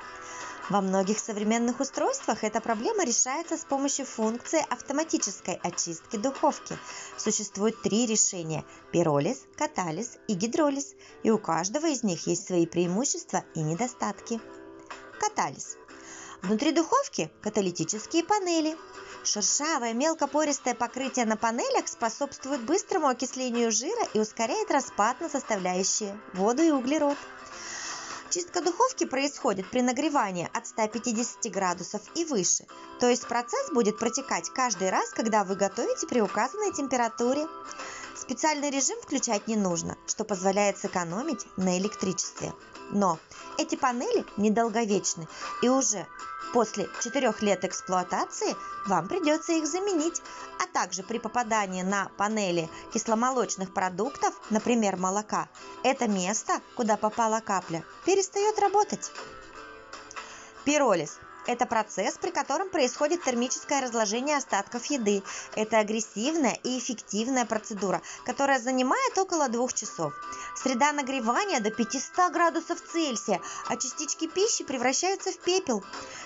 Во 0.69 0.79
многих 0.79 1.19
современных 1.19 1.79
устройствах 1.79 2.43
эта 2.43 2.61
проблема 2.61 3.03
решается 3.03 3.57
с 3.57 3.65
помощью 3.65 4.05
функции 4.05 4.63
автоматической 4.69 5.55
очистки 5.55 6.17
духовки. 6.17 6.77
Существует 7.17 7.81
три 7.81 8.05
решения– 8.05 8.63
пиролиз, 8.91 9.45
катализ 9.57 10.17
и 10.27 10.33
гидролиз, 10.33 10.93
и 11.23 11.31
у 11.31 11.39
каждого 11.39 11.87
из 11.87 12.03
них 12.03 12.27
есть 12.27 12.47
свои 12.47 12.65
преимущества 12.65 13.43
и 13.55 13.61
недостатки. 13.61 14.39
Катализ. 15.19 15.77
Внутри 16.41 16.71
духовки 16.71 17.31
каталитические 17.41 18.23
панели. 18.23 18.75
Шершавое 19.23 19.93
мелкопористое 19.93 20.73
покрытие 20.73 21.25
на 21.25 21.37
панелях 21.37 21.87
способствует 21.87 22.61
быстрому 22.61 23.07
окислению 23.07 23.71
жира 23.71 24.07
и 24.13 24.19
ускоряет 24.19 24.71
распад 24.71 25.21
на 25.21 25.29
составляющие 25.29 26.19
воду 26.33 26.63
и 26.63 26.71
углерод. 26.71 27.17
Чистка 28.31 28.61
духовки 28.61 29.03
происходит 29.03 29.69
при 29.69 29.81
нагревании 29.81 30.49
от 30.53 30.65
150 30.65 31.51
градусов 31.51 32.01
и 32.15 32.23
выше, 32.23 32.65
то 33.01 33.09
есть 33.09 33.27
процесс 33.27 33.69
будет 33.73 33.99
протекать 33.99 34.49
каждый 34.49 34.89
раз, 34.89 35.09
когда 35.09 35.43
вы 35.43 35.55
готовите 35.55 36.07
при 36.07 36.21
указанной 36.21 36.71
температуре. 36.71 37.45
Специальный 38.15 38.69
режим 38.69 38.97
включать 39.01 39.49
не 39.49 39.57
нужно, 39.57 39.97
что 40.07 40.23
позволяет 40.23 40.77
сэкономить 40.77 41.45
на 41.57 41.77
электричестве. 41.77 42.53
Но 42.91 43.19
эти 43.57 43.75
панели 43.75 44.25
недолговечны 44.37 45.27
и 45.61 45.67
уже 45.67 46.07
После 46.53 46.89
четырех 47.01 47.41
лет 47.41 47.63
эксплуатации 47.63 48.57
вам 48.85 49.07
придется 49.07 49.53
их 49.53 49.65
заменить, 49.65 50.21
а 50.59 50.67
также 50.67 51.01
при 51.01 51.17
попадании 51.17 51.81
на 51.81 52.09
панели 52.17 52.69
кисломолочных 52.93 53.73
продуктов, 53.73 54.33
например, 54.49 54.97
молока, 54.97 55.47
это 55.83 56.09
место, 56.09 56.59
куда 56.75 56.97
попала 56.97 57.39
капля, 57.39 57.85
перестает 58.05 58.59
работать. 58.59 59.11
Пиролиз 60.65 61.20
это 61.47 61.65
процесс, 61.65 62.17
при 62.17 62.31
котором 62.31 62.69
происходит 62.69 63.23
термическое 63.23 63.81
разложение 63.81 64.37
остатков 64.37 64.85
еды. 64.85 65.23
Это 65.55 65.79
агрессивная 65.79 66.57
и 66.63 66.77
эффективная 66.77 67.45
процедура, 67.45 68.01
которая 68.25 68.59
занимает 68.59 69.17
около 69.17 69.49
двух 69.49 69.73
часов. 69.73 70.13
Среда 70.55 70.91
нагревания 70.91 71.59
до 71.59 71.71
500 71.71 72.31
градусов 72.31 72.79
Цельсия, 72.81 73.41
а 73.67 73.75
частички 73.77 74.27
пищи 74.27 74.63
превращаются 74.63 75.31
в 75.31 75.37
пепел. 75.39 75.83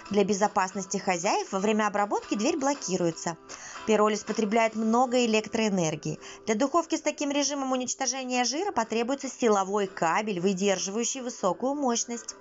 Для 0.09 0.23
безопасности 0.23 0.97
хозяев 0.97 1.51
во 1.51 1.59
время 1.59 1.87
обработки 1.87 2.35
дверь 2.35 2.57
блокируется. 2.57 3.37
Пиролиз 3.85 4.23
потребляет 4.23 4.75
много 4.75 5.25
электроэнергии. 5.25 6.19
Для 6.45 6.55
духовки 6.55 6.95
с 6.95 7.01
таким 7.01 7.29
режимом 7.29 7.71
уничтожения 7.71 8.43
жира 8.43 8.71
потребуется 8.71 9.29
силовой 9.29 9.85
кабель, 9.87 10.39
выдерживающий 10.39 11.21
высокую 11.21 11.75
мощность. 11.75 12.35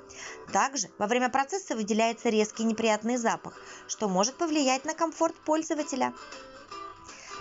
Также 0.53 0.88
во 0.99 1.07
время 1.07 1.28
процесса 1.28 1.76
выделяется 1.76 2.30
резкий 2.30 2.64
неприятный 2.64 3.18
запах, 3.18 3.61
что 3.88 4.09
может 4.09 4.36
повлиять 4.36 4.86
на 4.86 4.95
комфорт 4.95 5.34
пользователя. 5.45 6.14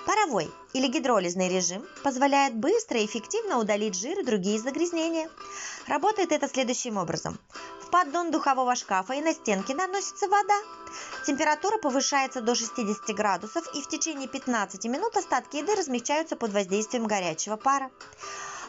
Паровой 0.06 0.52
или 0.74 0.88
гидролизный 0.88 1.48
режим 1.48 1.86
позволяет 2.04 2.56
быстро 2.56 3.00
и 3.00 3.06
эффективно 3.06 3.58
удалить 3.60 3.96
жир 3.96 4.20
и 4.20 4.26
другие 4.26 4.60
загрязнения. 4.60 5.30
Работает 5.88 6.34
это 6.34 6.50
следующим 6.50 6.98
образом. 6.98 7.40
Поддон 7.94 8.32
духового 8.32 8.76
шкафа 8.76 9.14
и 9.14 9.22
на 9.22 9.34
стенке 9.34 9.76
наносится 9.76 10.28
вода. 10.28 10.60
Температура 11.28 11.78
повышается 11.78 12.42
до 12.42 12.56
60 12.56 13.16
градусов 13.16 13.68
и 13.76 13.84
в 13.84 13.88
течение 13.88 14.28
15 14.28 14.86
минут 14.86 15.16
остатки 15.16 15.58
еды 15.58 15.76
размягчаются 15.76 16.36
под 16.36 16.54
воздействием 16.54 17.06
горячего 17.06 17.56
пара. 17.56 17.92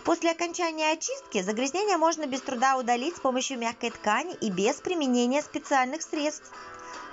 После 0.05 0.31
окончания 0.31 0.93
очистки 0.93 1.41
загрязнения 1.41 1.97
можно 1.97 2.27
без 2.27 2.43
труда 2.43 2.77
удалить 2.77 3.17
с 3.17 3.21
помощью 3.21 3.59
мягкой 3.59 3.93
ткани 3.93 4.35
и 4.43 4.51
без 4.51 4.77
применения 4.77 5.41
специальных 5.41 6.03
средств. 6.03 6.53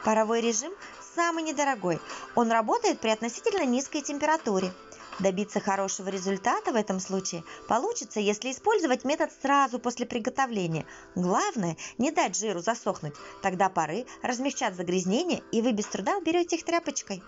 Паровой 0.03 0.41
режим 0.41 0.73
самый 1.15 1.43
недорогой. 1.43 2.01
Он 2.35 2.51
работает 2.51 2.99
при 2.99 3.11
относительно 3.11 3.63
низкой 3.63 4.01
температуре. 4.01 4.73
Добиться 5.19 5.59
хорошего 5.59 6.09
результата 6.09 6.71
в 6.71 6.75
этом 6.75 6.99
случае 6.99 7.43
получится, 7.67 8.19
если 8.19 8.51
использовать 8.51 9.03
метод 9.03 9.31
сразу 9.41 9.77
после 9.79 10.05
приготовления. 10.05 10.85
Главное, 11.15 11.77
не 11.97 12.11
дать 12.11 12.37
жиру 12.37 12.59
засохнуть, 12.61 13.13
тогда 13.41 13.69
пары 13.69 14.05
размягчат 14.23 14.75
загрязнения, 14.75 15.41
и 15.51 15.61
вы 15.61 15.73
без 15.73 15.85
труда 15.85 16.17
уберете 16.17 16.55
их 16.55 16.63
тряпочкой. 16.63 17.21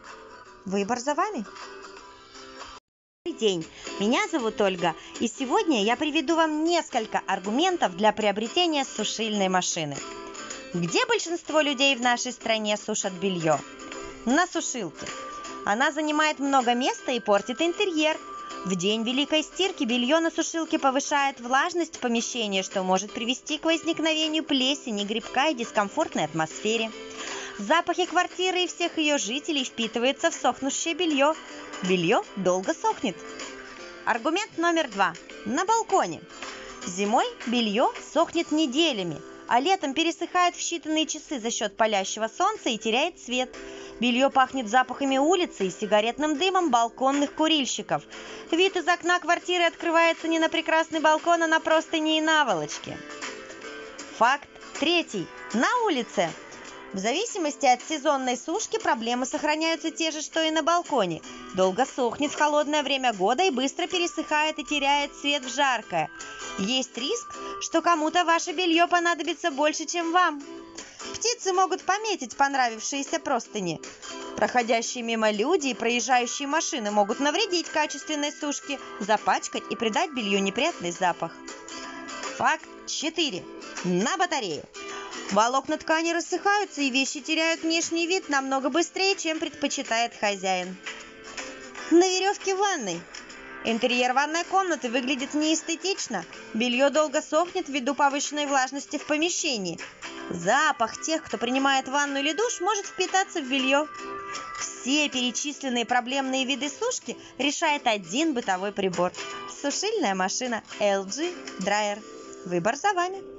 Выбор 0.65 0.99
за 0.99 1.13
вами. 1.13 1.45
Добрый 3.25 3.39
день, 3.39 3.65
меня 3.99 4.27
зовут 4.27 4.59
Ольга, 4.59 4.95
и 5.19 5.27
сегодня 5.27 5.83
я 5.83 5.95
приведу 5.95 6.35
вам 6.35 6.63
несколько 6.65 7.21
аргументов 7.27 7.95
для 7.95 8.11
приобретения 8.11 8.83
сушильной 8.83 9.49
машины. 9.49 9.95
Где 10.73 11.05
большинство 11.05 11.61
людей 11.61 11.95
в 11.95 12.01
нашей 12.01 12.31
стране 12.31 12.75
сушат 12.77 13.13
белье? 13.13 13.59
На 14.25 14.47
сушилке. 14.47 15.05
Она 15.65 15.91
занимает 15.91 16.39
много 16.39 16.73
места 16.73 17.13
и 17.13 17.19
портит 17.19 17.61
интерьер. 17.61 18.17
В 18.65 18.75
день 18.75 19.03
великой 19.03 19.43
стирки 19.43 19.83
белье 19.83 20.19
на 20.19 20.29
сушилке 20.29 20.77
повышает 20.77 21.39
влажность 21.39 21.99
помещения, 21.99 22.63
что 22.63 22.83
может 22.83 23.11
привести 23.13 23.57
к 23.57 23.65
возникновению 23.65 24.43
плесени, 24.43 25.05
грибка 25.05 25.49
и 25.49 25.55
дискомфортной 25.55 26.25
атмосфере. 26.25 26.91
Запахи 27.59 28.05
квартиры 28.05 28.63
и 28.63 28.67
всех 28.67 28.97
ее 28.97 29.17
жителей 29.17 29.63
впитываются 29.63 30.31
в 30.31 30.33
сохнущее 30.33 30.95
белье. 30.95 31.33
Белье 31.83 32.21
долго 32.35 32.73
сохнет. 32.73 33.15
Аргумент 34.05 34.57
номер 34.57 34.89
два. 34.89 35.13
На 35.45 35.65
балконе. 35.65 36.21
Зимой 36.85 37.25
белье 37.47 37.89
сохнет 38.13 38.51
неделями– 38.51 39.21
а 39.47 39.59
летом 39.59 39.93
пересыхает 39.93 40.55
в 40.55 40.59
считанные 40.59 41.05
часы 41.05 41.39
за 41.39 41.51
счет 41.51 41.77
палящего 41.77 42.27
солнца 42.27 42.69
и 42.69 42.77
теряет 42.77 43.19
цвет. 43.19 43.55
Белье 43.99 44.29
пахнет 44.29 44.67
запахами 44.67 45.17
улицы 45.17 45.67
и 45.67 45.71
сигаретным 45.71 46.37
дымом 46.37 46.71
балконных 46.71 47.33
курильщиков. 47.33 48.03
Вид 48.51 48.75
из 48.75 48.87
окна 48.87 49.19
квартиры 49.19 49.63
открывается 49.63 50.27
не 50.27 50.39
на 50.39 50.49
прекрасный 50.49 50.99
балкон, 50.99 51.43
а 51.43 51.47
на 51.47 51.59
простыни 51.59 52.17
и 52.17 52.21
наволочки. 52.21 52.97
Факт 54.17 54.49
третий. 54.79 55.27
На 55.53 55.67
улице 55.85 56.29
в 56.93 56.99
зависимости 56.99 57.65
от 57.65 57.81
сезонной 57.81 58.37
сушки 58.37 58.77
проблемы 58.77 59.25
сохраняются 59.25 59.89
те 59.89 60.11
же, 60.11 60.21
что 60.21 60.43
и 60.43 60.51
на 60.51 60.61
балконе. 60.61 61.21
Долго 61.55 61.85
сохнет 61.85 62.31
в 62.31 62.37
холодное 62.37 62.83
время 62.83 63.13
года 63.13 63.43
и 63.43 63.49
быстро 63.49 63.87
пересыхает 63.87 64.59
и 64.59 64.63
теряет 64.63 65.11
цвет 65.15 65.43
в 65.43 65.53
жаркое. 65.53 66.09
Есть 66.59 66.95
риск, 66.97 67.35
что 67.61 67.81
кому-то 67.81 68.23
ваше 68.25 68.51
белье 68.51 68.87
понадобится 68.87 69.49
больше, 69.49 69.85
чем 69.85 70.11
вам. 70.11 70.43
Птицы 71.15 71.51
могут 71.51 71.81
пометить 71.83 72.37
понравившиеся 72.37 73.19
простыни. 73.19 73.81
Проходящие 74.35 75.03
мимо 75.03 75.31
люди 75.31 75.69
и 75.69 75.73
проезжающие 75.73 76.47
машины 76.47 76.91
могут 76.91 77.19
навредить 77.19 77.69
качественной 77.69 78.31
сушке, 78.31 78.79
запачкать 78.99 79.63
и 79.71 79.75
придать 79.75 80.11
белью 80.11 80.43
неприятный 80.43 80.91
запах. 80.91 81.31
Факт 82.37 82.67
4. 82.87 83.43
На 83.85 84.17
батарее. 84.17 84.63
Волокна 85.33 85.79
ткани 85.79 86.11
рассыхаются, 86.11 86.81
и 86.81 86.91
вещи 86.91 87.19
теряют 87.19 87.63
внешний 87.63 88.05
вид 88.05 88.29
намного 88.29 88.69
быстрее, 88.69 89.15
чем 89.15 89.39
предпочитает 89.39 90.13
хозяин. 90.15 90.77
На 91.89 92.07
веревке 92.07 92.53
ванной. 92.53 93.01
Интерьер 93.65 94.13
ванной 94.13 94.43
комнаты 94.43 94.89
выглядит 94.89 95.33
неэстетично. 95.33 96.23
Белье 96.53 96.91
долго 96.91 97.19
сохнет 97.23 97.67
ввиду 97.67 97.95
повышенной 97.95 98.45
влажности 98.45 98.99
в 98.99 99.07
помещении. 99.07 99.79
Запах 100.29 101.01
тех, 101.01 101.23
кто 101.23 101.39
принимает 101.39 101.87
ванну 101.87 102.19
или 102.19 102.33
душ, 102.33 102.61
может 102.61 102.85
впитаться 102.85 103.41
в 103.41 103.49
белье. 103.49 103.87
Все 104.59 105.09
перечисленные 105.09 105.85
проблемные 105.85 106.45
виды 106.45 106.69
сушки 106.69 107.17
решает 107.39 107.87
один 107.87 108.35
бытовой 108.35 108.71
прибор. 108.71 109.11
Сушильная 109.49 110.13
машина 110.13 110.61
LG 110.79 111.59
Dryer. 111.61 111.99
Выбор 112.45 112.75
за 112.75 112.93
вами. 112.93 113.32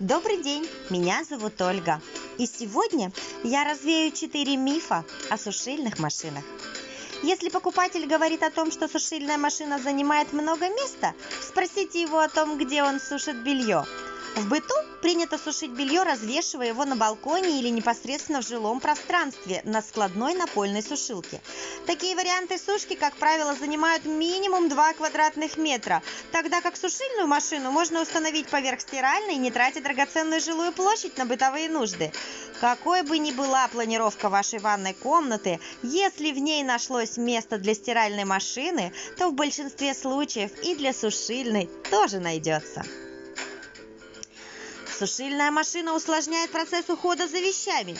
Добрый 0.00 0.42
день, 0.42 0.68
меня 0.90 1.24
зовут 1.24 1.58
Ольга. 1.62 2.02
И 2.36 2.44
сегодня 2.46 3.10
я 3.42 3.64
развею 3.64 4.12
четыре 4.12 4.58
мифа 4.58 5.06
о 5.30 5.38
сушильных 5.38 5.98
машинах. 5.98 6.44
Если 7.22 7.48
покупатель 7.48 8.06
говорит 8.06 8.42
о 8.42 8.50
том, 8.50 8.70
что 8.70 8.88
сушильная 8.88 9.38
машина 9.38 9.78
занимает 9.78 10.34
много 10.34 10.68
места, 10.68 11.14
спросите 11.40 12.02
его 12.02 12.18
о 12.18 12.28
том, 12.28 12.58
где 12.58 12.82
он 12.82 13.00
сушит 13.00 13.42
белье. 13.42 13.86
В 14.36 14.48
быту 14.48 14.74
принято 15.00 15.38
сушить 15.38 15.70
белье, 15.70 16.02
развешивая 16.02 16.66
его 16.66 16.84
на 16.84 16.94
балконе 16.94 17.58
или 17.58 17.70
непосредственно 17.70 18.42
в 18.42 18.46
жилом 18.46 18.80
пространстве 18.80 19.62
на 19.64 19.80
складной 19.80 20.34
напольной 20.34 20.82
сушилке. 20.82 21.40
Такие 21.86 22.14
варианты 22.14 22.58
сушки, 22.58 22.96
как 22.96 23.16
правило, 23.16 23.54
занимают 23.54 24.04
минимум 24.04 24.68
2 24.68 24.92
квадратных 24.92 25.56
метра, 25.56 26.02
тогда 26.32 26.60
как 26.60 26.76
сушильную 26.76 27.26
машину 27.26 27.70
можно 27.70 28.02
установить 28.02 28.48
поверх 28.48 28.82
стиральной, 28.82 29.36
не 29.36 29.50
тратя 29.50 29.80
драгоценную 29.80 30.42
жилую 30.42 30.72
площадь 30.72 31.16
на 31.16 31.24
бытовые 31.24 31.70
нужды. 31.70 32.12
Какой 32.60 33.04
бы 33.04 33.16
ни 33.16 33.30
была 33.30 33.66
планировка 33.68 34.28
вашей 34.28 34.58
ванной 34.58 34.92
комнаты, 34.92 35.60
если 35.82 36.30
в 36.32 36.38
ней 36.38 36.62
нашлось 36.62 37.16
место 37.16 37.56
для 37.56 37.74
стиральной 37.74 38.24
машины, 38.24 38.92
то 39.16 39.30
в 39.30 39.32
большинстве 39.32 39.94
случаев 39.94 40.50
и 40.62 40.74
для 40.74 40.92
сушильной 40.92 41.70
тоже 41.90 42.20
найдется. 42.20 42.84
Сушильная 44.98 45.50
машина 45.50 45.94
усложняет 45.94 46.50
процесс 46.50 46.88
ухода 46.88 47.28
за 47.28 47.38
вещами. 47.38 47.98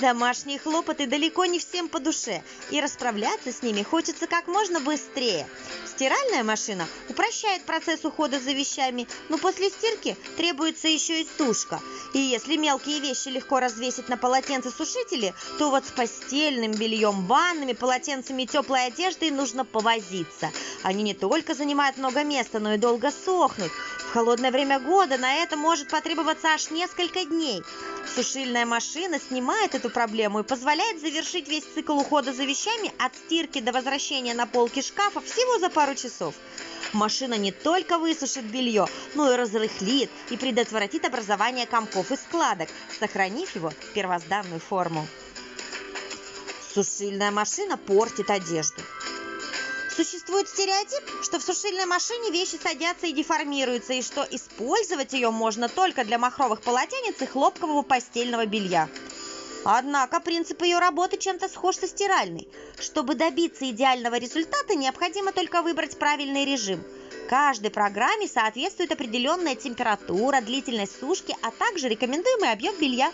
Домашние 0.00 0.58
хлопоты 0.58 1.06
далеко 1.06 1.44
не 1.44 1.58
всем 1.58 1.90
по 1.90 2.00
душе, 2.00 2.42
и 2.70 2.80
расправляться 2.80 3.52
с 3.52 3.62
ними 3.62 3.82
хочется 3.82 4.26
как 4.26 4.48
можно 4.48 4.80
быстрее. 4.80 5.46
Стиральная 5.86 6.42
машина 6.42 6.86
упрощает 7.10 7.64
процесс 7.64 8.02
ухода 8.06 8.40
за 8.40 8.52
вещами, 8.52 9.06
но 9.28 9.36
после 9.36 9.68
стирки 9.68 10.16
требуется 10.38 10.88
еще 10.88 11.20
и 11.20 11.28
сушка. 11.36 11.82
И 12.14 12.18
если 12.18 12.56
мелкие 12.56 13.00
вещи 13.00 13.28
легко 13.28 13.60
развесить 13.60 14.08
на 14.08 14.16
полотенцесушителе, 14.16 15.34
то 15.58 15.68
вот 15.68 15.84
с 15.84 15.90
постельным 15.90 16.72
бельем, 16.72 17.26
ваннами, 17.26 17.74
полотенцами 17.74 18.44
и 18.44 18.46
теплой 18.46 18.86
одеждой 18.86 19.30
нужно 19.30 19.66
повозиться. 19.66 20.50
Они 20.82 21.02
не 21.02 21.12
только 21.12 21.52
занимают 21.52 21.98
много 21.98 22.24
места, 22.24 22.58
но 22.58 22.72
и 22.72 22.78
долго 22.78 23.10
сохнут. 23.10 23.70
В 23.98 24.12
холодное 24.12 24.50
время 24.50 24.80
года 24.80 25.18
на 25.18 25.34
это 25.34 25.56
может 25.56 25.90
потребоваться 25.90 26.48
аж 26.48 26.70
несколько 26.70 27.24
дней. 27.26 27.62
Сушильная 28.14 28.66
машина 28.66 29.20
снимает 29.20 29.74
эту 29.74 29.89
проблему 29.90 30.40
и 30.40 30.44
позволяет 30.44 31.00
завершить 31.00 31.48
весь 31.48 31.64
цикл 31.64 31.98
ухода 31.98 32.32
за 32.32 32.44
вещами 32.44 32.92
от 32.98 33.14
стирки 33.14 33.60
до 33.60 33.72
возвращения 33.72 34.34
на 34.34 34.46
полки 34.46 34.80
шкафа 34.82 35.20
всего 35.20 35.58
за 35.58 35.68
пару 35.68 35.94
часов. 35.94 36.34
Машина 36.92 37.34
не 37.34 37.52
только 37.52 37.98
высушит 37.98 38.44
белье, 38.44 38.86
но 39.14 39.32
и 39.32 39.36
разрыхлит 39.36 40.10
и 40.30 40.36
предотвратит 40.36 41.04
образование 41.04 41.66
комков 41.66 42.10
и 42.10 42.16
складок, 42.16 42.68
сохранив 42.98 43.54
его 43.54 43.72
первозданную 43.94 44.60
форму. 44.60 45.06
Сушильная 46.74 47.30
машина 47.30 47.76
портит 47.76 48.30
одежду. 48.30 48.80
Существует 49.94 50.48
стереотип, 50.48 51.22
что 51.22 51.38
в 51.38 51.42
сушильной 51.42 51.84
машине 51.84 52.30
вещи 52.30 52.58
садятся 52.62 53.06
и 53.06 53.12
деформируются, 53.12 53.92
и 53.92 54.02
что 54.02 54.26
использовать 54.30 55.12
ее 55.12 55.30
можно 55.30 55.68
только 55.68 56.04
для 56.04 56.18
махровых 56.18 56.62
полотенец 56.62 57.20
и 57.20 57.26
хлопкового 57.26 57.82
постельного 57.82 58.46
белья. 58.46 58.88
Однако 59.64 60.20
принцип 60.20 60.62
ее 60.62 60.78
работы 60.78 61.18
чем-то 61.18 61.48
схож 61.48 61.76
со 61.76 61.86
стиральной. 61.86 62.48
Чтобы 62.78 63.14
добиться 63.14 63.68
идеального 63.70 64.16
результата, 64.16 64.74
необходимо 64.74 65.32
только 65.32 65.62
выбрать 65.62 65.98
правильный 65.98 66.44
режим. 66.44 66.82
Каждой 67.28 67.70
программе 67.70 68.26
соответствует 68.26 68.90
определенная 68.90 69.54
температура, 69.54 70.40
длительность 70.40 70.98
сушки, 70.98 71.36
а 71.42 71.50
также 71.50 71.88
рекомендуемый 71.88 72.50
объем 72.50 72.74
белья. 72.80 73.12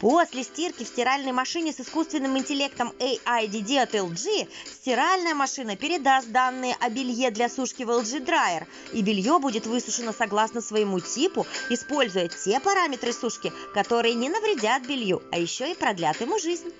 После 0.00 0.44
стирки 0.44 0.84
в 0.84 0.88
стиральной 0.88 1.32
машине 1.32 1.72
с 1.72 1.80
искусственным 1.80 2.36
интеллектом 2.36 2.92
AIDD 2.98 3.78
от 3.78 3.94
LG 3.94 4.46
стиральная 4.80 5.34
машина 5.34 5.74
передаст 5.74 6.28
данные 6.28 6.76
о 6.80 6.90
белье 6.90 7.30
для 7.30 7.48
сушки 7.48 7.82
в 7.82 7.90
LG 7.90 8.26
Dryer, 8.26 8.66
и 8.92 9.02
белье 9.02 9.38
будет 9.38 9.66
высушено 9.66 10.12
согласно 10.12 10.60
своему 10.60 11.00
типу, 11.00 11.46
используя 11.70 12.28
те 12.28 12.60
параметры 12.60 13.12
сушки, 13.12 13.52
которые 13.72 14.14
не 14.14 14.28
навредят 14.28 14.86
белью, 14.86 15.22
а 15.32 15.38
еще 15.38 15.70
и 15.70 15.74
продлят 15.74 16.20
ему 16.20 16.38
жизнь. 16.38 16.70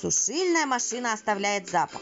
Сушильная 0.00 0.66
машина 0.66 1.12
оставляет 1.12 1.68
запах. 1.68 2.00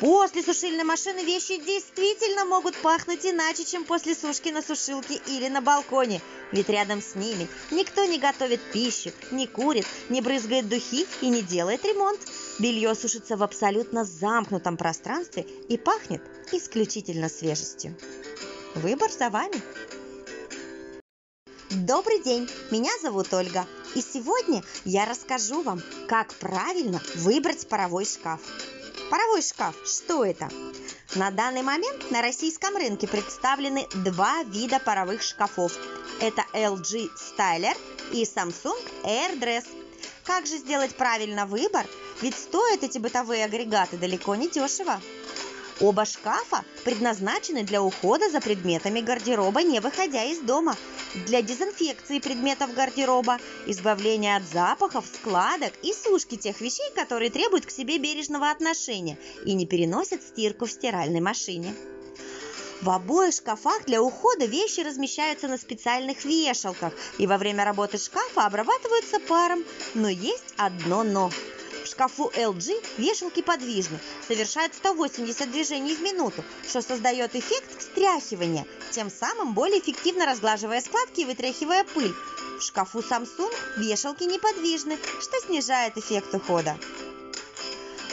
После 0.00 0.42
сушильной 0.42 0.84
машины 0.84 1.24
вещи 1.24 1.56
действительно 1.56 2.44
могут 2.44 2.76
пахнуть 2.76 3.24
иначе, 3.24 3.64
чем 3.64 3.84
после 3.84 4.14
сушки 4.14 4.48
на 4.48 4.60
сушилке 4.60 5.20
или 5.28 5.48
на 5.48 5.60
балконе. 5.60 6.20
Ведь 6.52 6.68
рядом 6.68 7.00
с 7.00 7.14
ними 7.14 7.48
никто 7.70 8.04
не 8.04 8.18
готовит 8.18 8.60
пищу, 8.72 9.12
не 9.30 9.46
курит, 9.46 9.86
не 10.08 10.20
брызгает 10.20 10.68
духи 10.68 11.06
и 11.20 11.28
не 11.28 11.42
делает 11.42 11.84
ремонт. 11.84 12.20
Белье 12.58 12.94
сушится 12.94 13.36
в 13.36 13.42
абсолютно 13.42 14.04
замкнутом 14.04 14.76
пространстве 14.76 15.42
и 15.68 15.76
пахнет 15.76 16.22
исключительно 16.52 17.28
свежестью. 17.28 17.96
Выбор 18.74 19.10
за 19.10 19.30
вами. 19.30 19.62
Добрый 21.70 22.22
день, 22.22 22.48
меня 22.70 22.90
зовут 23.02 23.32
Ольга, 23.32 23.66
и 23.94 24.00
сегодня 24.00 24.62
я 24.84 25.06
расскажу 25.06 25.62
вам, 25.62 25.80
как 26.08 26.32
правильно 26.34 27.00
выбрать 27.16 27.68
паровой 27.68 28.04
шкаф. 28.04 28.40
Паровой 29.10 29.42
шкаф, 29.42 29.74
что 29.84 30.24
это? 30.24 30.48
На 31.14 31.30
данный 31.30 31.62
момент 31.62 32.10
на 32.10 32.22
российском 32.22 32.76
рынке 32.76 33.06
представлены 33.06 33.86
два 33.94 34.42
вида 34.44 34.80
паровых 34.80 35.22
шкафов. 35.22 35.76
Это 36.20 36.44
LG 36.52 37.08
Styler 37.16 37.76
и 38.12 38.24
Samsung 38.24 38.78
AirDress. 39.04 39.64
Как 40.24 40.46
же 40.46 40.56
сделать 40.58 40.96
правильно 40.96 41.46
выбор? 41.46 41.86
Ведь 42.22 42.36
стоят 42.36 42.82
эти 42.82 42.98
бытовые 42.98 43.44
агрегаты 43.44 43.96
далеко 43.96 44.34
не 44.34 44.48
дешево. 44.48 45.00
Оба 45.80 46.04
шкафа 46.04 46.64
предназначены 46.84 47.64
для 47.64 47.82
ухода 47.82 48.30
за 48.30 48.40
предметами 48.40 49.00
гардероба, 49.00 49.62
не 49.62 49.80
выходя 49.80 50.22
из 50.24 50.38
дома, 50.38 50.76
для 51.26 51.42
дезинфекции 51.42 52.20
предметов 52.20 52.74
гардероба, 52.74 53.38
избавления 53.66 54.36
от 54.36 54.44
запахов, 54.44 55.04
складок 55.12 55.72
и 55.82 55.92
сушки 55.92 56.36
тех 56.36 56.60
вещей, 56.60 56.90
которые 56.94 57.30
требуют 57.30 57.66
к 57.66 57.70
себе 57.70 57.98
бережного 57.98 58.50
отношения 58.50 59.18
и 59.44 59.54
не 59.54 59.66
переносят 59.66 60.22
стирку 60.22 60.66
в 60.66 60.70
стиральной 60.70 61.20
машине. 61.20 61.74
В 62.80 62.90
обоих 62.90 63.34
шкафах 63.34 63.86
для 63.86 64.02
ухода 64.02 64.44
вещи 64.44 64.80
размещаются 64.80 65.48
на 65.48 65.56
специальных 65.56 66.24
вешалках 66.24 66.92
и 67.18 67.26
во 67.26 67.38
время 67.38 67.64
работы 67.64 67.98
шкафа 67.98 68.46
обрабатываются 68.46 69.18
паром. 69.20 69.64
Но 69.94 70.08
есть 70.08 70.54
одно 70.56 71.02
«но». 71.02 71.30
В 71.84 71.86
шкафу 71.86 72.32
LG 72.34 72.82
вешалки 72.96 73.42
подвижны, 73.42 73.98
совершают 74.26 74.74
180 74.74 75.50
движений 75.50 75.94
в 75.94 76.00
минуту, 76.00 76.42
что 76.66 76.80
создает 76.80 77.36
эффект 77.36 77.78
встряхивания, 77.78 78.66
тем 78.90 79.10
самым 79.10 79.52
более 79.52 79.80
эффективно 79.80 80.24
разглаживая 80.24 80.80
складки 80.80 81.20
и 81.20 81.24
вытряхивая 81.26 81.84
пыль. 81.84 82.14
В 82.58 82.62
шкафу 82.62 83.00
Samsung 83.00 83.54
вешалки 83.76 84.24
неподвижны, 84.24 84.96
что 85.20 85.38
снижает 85.46 85.98
эффект 85.98 86.34
ухода. 86.34 86.78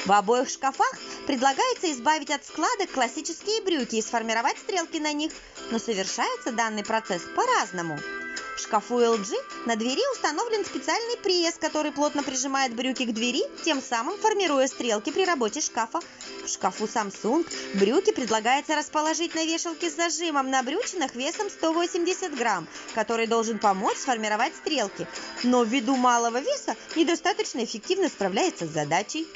В 0.05 0.11
обоих 0.11 0.49
шкафах 0.49 0.93
предлагается 1.26 1.89
избавить 1.93 2.32
от 2.32 2.45
складок 2.45 2.91
классические 2.91 3.61
брюки 3.61 3.95
и 3.95 4.01
сформировать 4.01 4.57
стрелки 4.57 4.97
на 4.97 5.13
них, 5.13 5.32
но 5.72 5.80
совершается 5.80 6.51
данный 6.51 6.84
процесс 6.84 7.22
по-разному. 7.36 7.97
В 8.62 8.64
шкафу 8.64 8.99
LG 8.99 9.34
на 9.66 9.76
двери 9.76 10.01
установлен 10.14 10.64
специальный 10.64 11.18
пресс, 11.18 11.55
который 11.59 11.91
плотно 11.91 12.22
прижимает 12.22 12.76
брюки 12.76 13.05
к 13.05 13.12
двери, 13.12 13.41
тем 13.64 13.82
самым 13.82 14.20
формируя 14.20 14.68
стрелки 14.68 15.12
при 15.12 15.26
работе 15.26 15.62
шкафа. 15.62 15.99
В 16.45 16.47
шкафу 16.47 16.86
Samsung 16.86 17.43
брюки 17.74 18.12
предлагается 18.12 18.76
расположить 18.76 19.34
на 19.34 19.45
вешалке 19.45 19.89
с 19.89 19.95
зажимом 19.95 20.51
на 20.51 20.62
брючинах 20.62 21.16
весом 21.16 21.49
180 21.49 22.38
грамм, 22.38 22.68
который 22.93 23.26
должен 23.26 23.57
помочь 23.57 23.97
сформировать 23.97 24.55
стрелки, 24.55 25.07
но 25.41 25.64
ввиду 25.64 25.95
малого 25.95 26.39
веса 26.39 26.76
недостаточно 26.95 27.64
эффективно 27.64 28.09
справляется 28.09 28.68
с 28.68 28.70
задачей. 28.70 29.28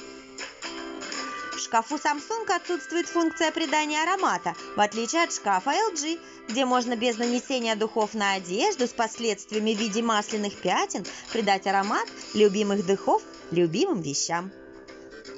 В 1.56 1.60
шкафу 1.60 1.96
Samsung 1.96 2.52
отсутствует 2.54 3.08
функция 3.08 3.50
придания 3.50 4.04
аромата, 4.04 4.56
в 4.76 4.82
отличие 4.82 5.24
от 5.24 5.32
шкафа 5.32 5.72
LG, 5.72 6.20
где 6.50 6.66
можно 6.66 6.98
без 6.98 7.18
нанесения 7.18 7.78
духов 7.78 8.14
на 8.14 8.34
одежду 8.34 8.88
с 8.88 8.92
последствиями 8.92 9.74
в 9.74 9.80
виде 9.80 10.02
масляных 10.02 10.62
пятен 10.62 11.06
придать 11.32 11.66
аромат 11.66 12.08
любимых 12.34 12.86
духов 12.86 13.24
любимым 13.52 14.02
вещам. 14.02 14.52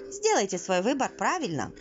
Сделайте 0.09 0.57
свой 0.57 0.81
выбор 0.81 1.09
правильно. 1.09 1.71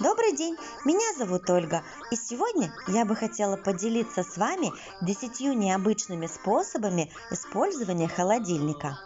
Добрый 0.00 0.34
день, 0.34 0.56
меня 0.86 1.12
зовут 1.18 1.50
Ольга, 1.50 1.84
и 2.10 2.16
сегодня 2.16 2.72
я 2.88 3.04
бы 3.04 3.16
хотела 3.16 3.58
поделиться 3.58 4.22
с 4.22 4.38
вами 4.38 4.72
десятью 5.02 5.52
необычными 5.52 6.26
способами 6.26 7.12
использования 7.30 8.08
холодильника. 8.08 8.98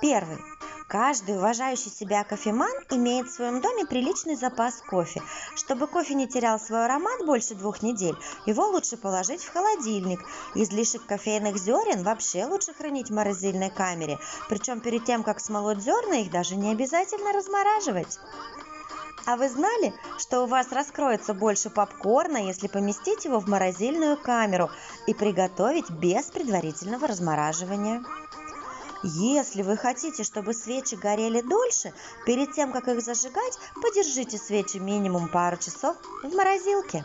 Первый. 0.00 0.55
Каждый 0.88 1.36
уважающий 1.36 1.90
себя 1.90 2.22
кофеман 2.22 2.70
имеет 2.90 3.26
в 3.26 3.34
своем 3.34 3.60
доме 3.60 3.86
приличный 3.86 4.36
запас 4.36 4.80
кофе. 4.88 5.20
Чтобы 5.56 5.88
кофе 5.88 6.14
не 6.14 6.28
терял 6.28 6.60
свой 6.60 6.84
аромат 6.84 7.26
больше 7.26 7.56
двух 7.56 7.82
недель, 7.82 8.16
его 8.46 8.68
лучше 8.68 8.96
положить 8.96 9.42
в 9.42 9.52
холодильник. 9.52 10.20
Излишек 10.54 11.04
кофейных 11.04 11.58
зерен 11.58 12.04
вообще 12.04 12.44
лучше 12.44 12.72
хранить 12.72 13.10
в 13.10 13.14
морозильной 13.14 13.70
камере. 13.70 14.20
Причем 14.48 14.80
перед 14.80 15.04
тем, 15.04 15.24
как 15.24 15.40
смолоть 15.40 15.82
зерна, 15.82 16.18
их 16.18 16.30
даже 16.30 16.54
не 16.54 16.70
обязательно 16.70 17.32
размораживать. 17.32 18.20
А 19.26 19.36
вы 19.36 19.48
знали, 19.48 19.92
что 20.18 20.44
у 20.44 20.46
вас 20.46 20.70
раскроется 20.70 21.34
больше 21.34 21.68
попкорна, 21.68 22.36
если 22.36 22.68
поместить 22.68 23.24
его 23.24 23.40
в 23.40 23.48
морозильную 23.48 24.16
камеру 24.16 24.70
и 25.08 25.14
приготовить 25.14 25.90
без 25.90 26.26
предварительного 26.26 27.08
размораживания? 27.08 28.04
Если 29.02 29.62
вы 29.62 29.76
хотите, 29.76 30.24
чтобы 30.24 30.54
свечи 30.54 30.94
горели 30.94 31.40
дольше, 31.40 31.92
перед 32.24 32.52
тем, 32.52 32.72
как 32.72 32.88
их 32.88 33.02
зажигать, 33.02 33.58
подержите 33.82 34.38
свечи 34.38 34.78
минимум 34.78 35.28
пару 35.28 35.56
часов 35.56 35.96
в 36.22 36.34
морозилке. 36.34 37.04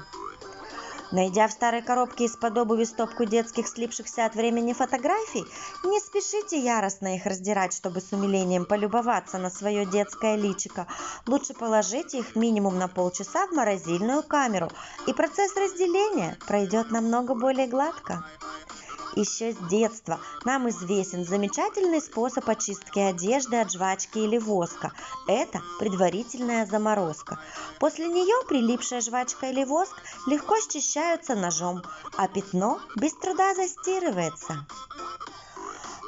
Найдя 1.11 1.49
в 1.49 1.51
старой 1.51 1.81
коробке 1.81 2.23
из-под 2.25 2.57
обуви 2.57 2.85
стопку 2.85 3.25
детских 3.25 3.67
слипшихся 3.67 4.25
от 4.25 4.33
времени 4.33 4.71
фотографий, 4.71 5.43
не 5.83 5.99
спешите 5.99 6.57
яростно 6.57 7.17
их 7.17 7.25
раздирать, 7.25 7.73
чтобы 7.73 7.99
с 7.99 8.13
умилением 8.13 8.65
полюбоваться 8.65 9.37
на 9.37 9.49
свое 9.49 9.85
детское 9.85 10.37
личико. 10.37 10.87
Лучше 11.27 11.53
положите 11.53 12.19
их 12.19 12.37
минимум 12.37 12.79
на 12.79 12.87
полчаса 12.87 13.45
в 13.47 13.51
морозильную 13.51 14.23
камеру, 14.23 14.69
и 15.05 15.11
процесс 15.13 15.53
разделения 15.57 16.37
пройдет 16.47 16.91
намного 16.91 17.35
более 17.35 17.67
гладко. 17.67 18.23
Еще 19.16 19.53
с 19.53 19.57
детства 19.70 20.20
нам 20.45 20.70
известен 20.70 21.26
замечательный 21.26 22.01
способ 22.01 22.47
очистки 22.47 22.99
одежды 22.99 23.57
от 23.57 23.72
жвачки 23.72 24.20
или 24.20 24.38
воска. 24.38 24.93
Это 25.28 25.62
предварительная 25.80 26.66
заморозка. 26.66 27.39
После 27.80 28.07
нее 28.07 28.47
прилипшая 28.47 29.01
жвачка 29.01 29.47
или 29.47 29.66
воск 29.66 29.95
легко 30.28 30.55
счищаются 30.62 31.36
ножом, 31.36 31.82
а 32.18 32.28
пятно 32.30 32.80
без 32.95 33.14
труда 33.14 33.53
застирывается. 33.53 34.66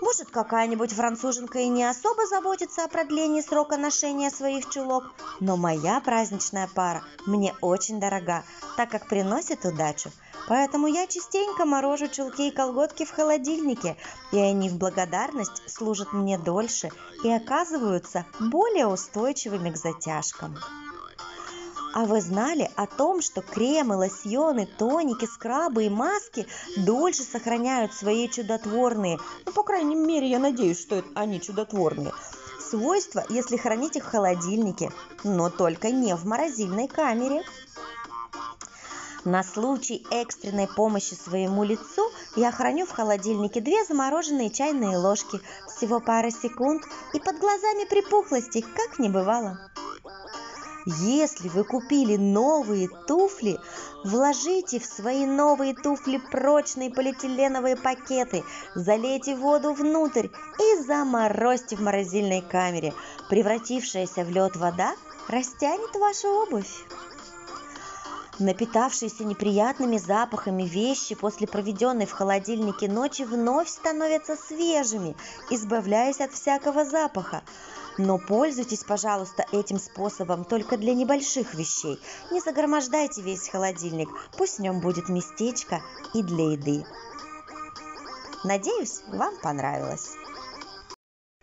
Может, 0.03 0.31
какая-нибудь 0.31 0.91
француженка 0.91 1.59
и 1.59 1.69
не 1.69 1.85
особо 1.85 2.27
заботится 2.27 2.83
о 2.83 2.89
продлении 2.89 3.39
срока 3.39 3.77
ношения 3.77 4.29
своих 4.31 4.69
чулок, 4.69 5.05
но 5.39 5.55
моя 5.55 6.01
праздничная 6.01 6.67
пара 6.75 7.05
мне 7.25 7.55
очень 7.61 8.01
дорога, 8.01 8.43
так 8.75 8.89
как 8.89 9.07
приносит 9.07 9.63
удачу. 9.63 10.11
Поэтому 10.49 10.87
я 10.87 11.07
частенько 11.07 11.63
морожу 11.63 12.09
чулки 12.09 12.49
и 12.49 12.51
колготки 12.51 13.05
в 13.05 13.11
холодильнике, 13.11 13.95
и 14.33 14.39
они 14.39 14.67
в 14.67 14.77
благодарность 14.77 15.63
служат 15.71 16.11
мне 16.11 16.37
дольше 16.37 16.89
и 17.23 17.31
оказываются 17.31 18.25
более 18.41 18.87
устойчивыми 18.87 19.71
к 19.71 19.77
затяжкам. 19.77 20.57
А 21.93 22.05
вы 22.05 22.21
знали 22.21 22.71
о 22.75 22.87
том, 22.87 23.21
что 23.21 23.41
кремы, 23.41 23.95
лосьоны, 23.95 24.65
тоники, 24.65 25.25
скрабы 25.25 25.83
и 25.85 25.89
маски 25.89 26.47
дольше 26.75 27.21
сохраняют 27.21 27.93
свои 27.93 28.27
чудотворные, 28.27 29.19
ну, 29.45 29.51
по 29.51 29.61
крайней 29.61 29.95
мере, 29.95 30.27
я 30.27 30.39
надеюсь, 30.39 30.81
что 30.81 31.03
они 31.13 31.39
чудотворные, 31.39 32.11
свойства, 32.59 33.23
если 33.29 33.57
хранить 33.57 33.95
их 33.95 34.05
в 34.05 34.09
холодильнике, 34.09 34.91
но 35.23 35.51
только 35.51 35.91
не 35.91 36.15
в 36.15 36.25
морозильной 36.25 36.87
камере. 36.87 37.43
На 39.23 39.43
случай 39.43 40.05
экстренной 40.09 40.67
помощи 40.67 41.13
своему 41.13 41.63
лицу 41.63 42.11
я 42.35 42.51
храню 42.51 42.87
в 42.87 42.91
холодильнике 42.91 43.61
две 43.61 43.85
замороженные 43.85 44.49
чайные 44.49 44.97
ложки, 44.97 45.39
всего 45.67 45.99
пара 45.99 46.31
секунд, 46.31 46.83
и 47.13 47.19
под 47.19 47.37
глазами 47.37 47.87
припухлости, 47.87 48.61
как 48.61 48.97
не 48.97 49.09
бывало. 49.09 49.59
Если 50.85 51.47
вы 51.47 51.63
купили 51.63 52.17
новые 52.17 52.89
туфли, 53.07 53.57
вложите 54.03 54.79
в 54.79 54.85
свои 54.85 55.25
новые 55.25 55.73
туфли 55.73 56.17
прочные 56.31 56.91
полиэтиленовые 56.91 57.77
пакеты, 57.77 58.43
залейте 58.75 59.35
воду 59.35 59.73
внутрь 59.73 60.27
и 60.59 60.83
заморозьте 60.83 61.77
в 61.77 61.81
морозильной 61.81 62.41
камере. 62.41 62.93
Превратившаяся 63.29 64.25
в 64.25 64.29
лед 64.29 64.57
вода 64.57 64.93
растянет 65.29 65.95
вашу 65.95 66.27
обувь. 66.27 66.85
Напитавшиеся 68.39 69.23
неприятными 69.23 69.97
запахами 69.97 70.63
вещи 70.63 71.15
после 71.15 71.47
проведенной 71.47 72.07
в 72.07 72.11
холодильнике 72.11 72.89
ночи 72.89 73.21
вновь 73.21 73.69
становятся 73.69 74.35
свежими, 74.35 75.15
избавляясь 75.49 76.19
от 76.19 76.33
всякого 76.33 76.83
запаха. 76.83 77.43
Но 77.97 78.17
пользуйтесь, 78.17 78.83
пожалуйста, 78.83 79.45
этим 79.51 79.79
способом 79.79 80.45
только 80.45 80.77
для 80.77 80.93
небольших 80.93 81.53
вещей. 81.53 81.99
Не 82.31 82.39
загромождайте 82.39 83.21
весь 83.21 83.49
холодильник, 83.49 84.09
пусть 84.37 84.57
в 84.57 84.61
нем 84.61 84.79
будет 84.79 85.09
местечко 85.09 85.81
и 86.13 86.23
для 86.23 86.51
еды. 86.51 86.85
Надеюсь, 88.43 89.01
вам 89.07 89.37
понравилось. 89.41 90.11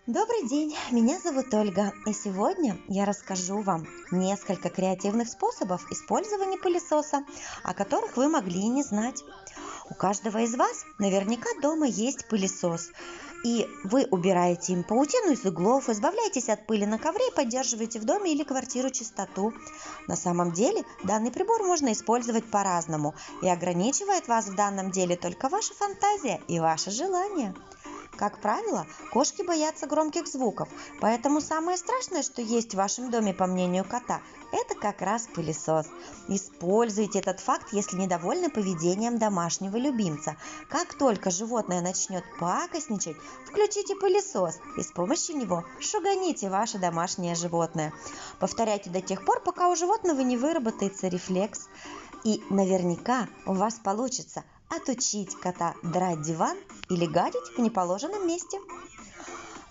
Добрый 0.06 0.48
день, 0.48 0.76
меня 0.90 1.20
зовут 1.20 1.54
Ольга, 1.54 1.92
и 2.04 2.12
сегодня 2.12 2.76
я 2.88 3.04
расскажу 3.04 3.62
вам 3.62 3.86
несколько 4.10 4.68
креативных 4.68 5.28
способов 5.28 5.86
использования 5.92 6.58
пылесоса, 6.58 7.24
о 7.62 7.74
которых 7.74 8.16
вы 8.16 8.28
могли 8.28 8.66
не 8.66 8.82
знать. 8.82 9.22
У 9.88 9.94
каждого 9.94 10.38
из 10.38 10.56
вас 10.56 10.84
наверняка 10.98 11.48
дома 11.62 11.86
есть 11.86 12.28
пылесос, 12.28 12.90
и 13.44 13.68
вы 13.84 14.06
убираете 14.10 14.72
им 14.72 14.84
паутину 14.84 15.32
из 15.32 15.44
углов, 15.44 15.88
избавляетесь 15.88 16.48
от 16.48 16.66
пыли 16.66 16.86
на 16.86 16.98
ковре 16.98 17.28
и 17.28 17.34
поддерживаете 17.34 17.98
в 17.98 18.04
доме 18.04 18.32
или 18.32 18.42
квартиру 18.42 18.90
чистоту. 18.90 19.52
На 20.06 20.16
самом 20.16 20.52
деле 20.52 20.84
данный 21.04 21.30
прибор 21.30 21.62
можно 21.62 21.92
использовать 21.92 22.44
по-разному, 22.50 23.14
и 23.42 23.48
ограничивает 23.48 24.28
вас 24.28 24.46
в 24.46 24.54
данном 24.54 24.90
деле 24.90 25.16
только 25.16 25.48
ваша 25.48 25.74
фантазия 25.74 26.40
и 26.48 26.60
ваше 26.60 26.90
желание. 26.90 27.54
Как 28.16 28.38
правило, 28.40 28.86
кошки 29.12 29.42
боятся 29.42 29.86
громких 29.86 30.26
звуков, 30.26 30.68
поэтому 31.00 31.40
самое 31.40 31.78
страшное, 31.78 32.22
что 32.22 32.42
есть 32.42 32.74
в 32.74 32.76
вашем 32.76 33.10
доме, 33.10 33.32
по 33.32 33.46
мнению 33.46 33.84
кота, 33.84 34.20
это 34.52 34.74
как 34.74 35.00
раз 35.00 35.26
пылесос. 35.34 35.86
Используйте 36.28 37.20
этот 37.20 37.40
факт, 37.40 37.72
если 37.72 37.96
недовольны 37.96 38.50
поведением 38.50 39.18
домашнего 39.18 39.76
любимца. 39.76 40.36
Как 40.68 40.94
только 40.94 41.30
животное 41.30 41.80
начнет 41.80 42.24
пакостничать, 42.38 43.16
включите 43.46 43.94
пылесос 43.94 44.58
и 44.76 44.82
с 44.82 44.92
помощью 44.92 45.36
него 45.36 45.64
шуганите 45.80 46.50
ваше 46.50 46.78
домашнее 46.78 47.34
животное. 47.34 47.92
Повторяйте 48.38 48.90
до 48.90 49.00
тех 49.00 49.24
пор, 49.24 49.40
пока 49.40 49.68
у 49.68 49.76
животного 49.76 50.20
не 50.20 50.36
выработается 50.36 51.08
рефлекс. 51.08 51.68
И 52.22 52.42
наверняка 52.50 53.28
у 53.46 53.54
вас 53.54 53.80
получится 53.82 54.44
отучить 54.70 55.34
кота 55.34 55.74
драть 55.82 56.22
диван 56.22 56.56
или 56.88 57.06
гадить 57.06 57.56
в 57.56 57.60
неположенном 57.60 58.26
месте. 58.26 58.58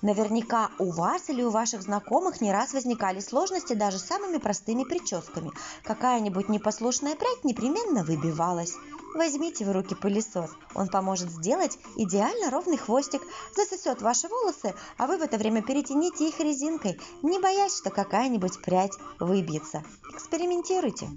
Наверняка 0.02 0.72
у 0.80 0.92
вас 0.92 1.30
или 1.30 1.44
у 1.44 1.50
ваших 1.50 1.82
знакомых 1.82 2.40
не 2.40 2.54
раз 2.54 2.74
возникали 2.74 3.20
сложности 3.20 3.74
даже 3.74 4.00
с 4.00 4.06
самыми 4.06 4.38
простыми 4.38 4.86
прическами. 4.86 5.52
Какая-нибудь 5.84 6.48
непослушная 6.48 7.16
прядь 7.16 7.44
непременно 7.44 8.04
выбивалась. 8.04 8.76
Возьмите 9.14 9.66
в 9.66 9.72
руки 9.72 9.96
пылесос. 9.96 10.52
Он 10.76 10.88
поможет 10.88 11.30
сделать 11.32 11.78
идеально 11.96 12.50
ровный 12.50 12.78
хвостик, 12.78 13.22
засосет 13.56 14.02
ваши 14.02 14.28
волосы, 14.28 14.74
а 14.98 15.08
вы 15.08 15.18
в 15.18 15.22
это 15.22 15.38
время 15.38 15.64
перетяните 15.64 16.30
их 16.30 16.40
резинкой, 16.40 17.00
не 17.24 17.40
боясь, 17.40 17.76
что 17.76 17.90
какая-нибудь 17.90 18.62
прядь 18.62 18.94
выбьется. 19.20 19.84
Экспериментируйте. 20.14 21.10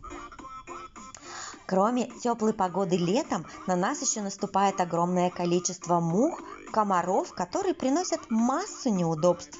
Кроме 1.66 2.10
теплой 2.22 2.52
погоды 2.52 2.96
летом, 2.96 3.46
на 3.66 3.76
нас 3.76 4.02
еще 4.02 4.20
наступает 4.20 4.80
огромное 4.80 5.30
количество 5.30 6.00
мух, 6.00 6.40
комаров, 6.72 7.32
которые 7.32 7.74
приносят 7.74 8.30
массу 8.30 8.90
неудобств. 8.90 9.58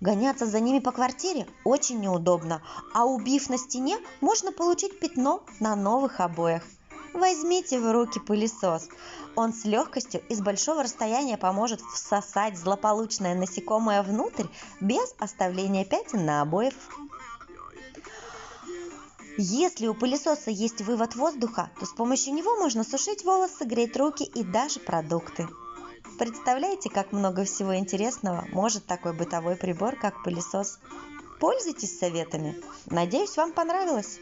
Гоняться 0.00 0.46
за 0.46 0.60
ними 0.60 0.78
по 0.78 0.92
квартире 0.92 1.46
очень 1.64 2.00
неудобно, 2.00 2.62
а 2.94 3.04
убив 3.04 3.50
на 3.50 3.58
стене, 3.58 3.98
можно 4.20 4.52
получить 4.52 5.00
пятно 5.00 5.42
на 5.58 5.74
новых 5.74 6.20
обоях. 6.20 6.62
Возьмите 7.14 7.80
в 7.80 7.90
руки 7.90 8.20
пылесос. 8.20 8.88
Он 9.34 9.52
с 9.52 9.64
легкостью 9.64 10.22
и 10.28 10.34
с 10.34 10.40
большого 10.40 10.84
расстояния 10.84 11.36
поможет 11.36 11.80
всосать 11.80 12.56
злополучное 12.56 13.34
насекомое 13.34 14.02
внутрь 14.02 14.46
без 14.80 15.14
оставления 15.18 15.84
пятен 15.84 16.24
на 16.24 16.42
обоев. 16.42 16.74
Если 19.40 19.86
у 19.86 19.94
пылесоса 19.94 20.50
есть 20.50 20.80
вывод 20.80 21.14
воздуха, 21.14 21.70
то 21.78 21.86
с 21.86 21.92
помощью 21.92 22.34
него 22.34 22.56
можно 22.56 22.82
сушить 22.82 23.24
волосы, 23.24 23.66
греть 23.66 23.96
руки 23.96 24.24
и 24.24 24.42
даже 24.42 24.80
продукты. 24.80 25.46
Представляете, 26.18 26.90
как 26.90 27.12
много 27.12 27.44
всего 27.44 27.76
интересного 27.76 28.48
может 28.50 28.86
такой 28.86 29.12
бытовой 29.12 29.54
прибор, 29.54 29.94
как 29.94 30.24
пылесос? 30.24 30.80
Пользуйтесь 31.38 32.00
советами. 32.00 32.60
Надеюсь, 32.86 33.36
вам 33.36 33.52
понравилось. 33.52 34.18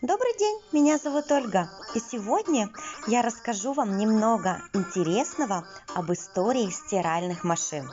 Добрый 0.00 0.32
день, 0.38 0.58
меня 0.72 0.96
зовут 0.96 1.30
Ольга, 1.30 1.68
и 1.94 2.00
сегодня 2.00 2.70
я 3.08 3.20
расскажу 3.20 3.74
вам 3.74 3.98
немного 3.98 4.62
интересного 4.72 5.68
об 5.94 6.10
истории 6.14 6.70
стиральных 6.70 7.44
машин. 7.44 7.90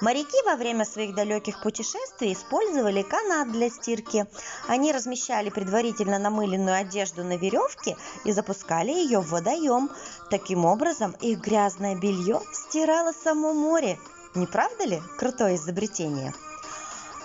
Моряки 0.00 0.36
во 0.44 0.56
время 0.56 0.84
своих 0.84 1.14
далеких 1.14 1.62
путешествий 1.62 2.32
использовали 2.32 3.02
канат 3.02 3.52
для 3.52 3.70
стирки. 3.70 4.26
Они 4.66 4.92
размещали 4.92 5.50
предварительно 5.50 6.18
намыленную 6.18 6.76
одежду 6.76 7.22
на 7.22 7.36
веревке 7.36 7.96
и 8.24 8.32
запускали 8.32 8.90
ее 8.90 9.20
в 9.20 9.30
водоем. 9.30 9.90
Таким 10.30 10.64
образом, 10.64 11.12
их 11.20 11.38
грязное 11.38 11.94
белье 11.94 12.40
стирало 12.52 13.12
само 13.12 13.52
море. 13.52 13.98
Не 14.34 14.46
правда 14.46 14.84
ли 14.84 15.00
крутое 15.16 15.56
изобретение? 15.56 16.34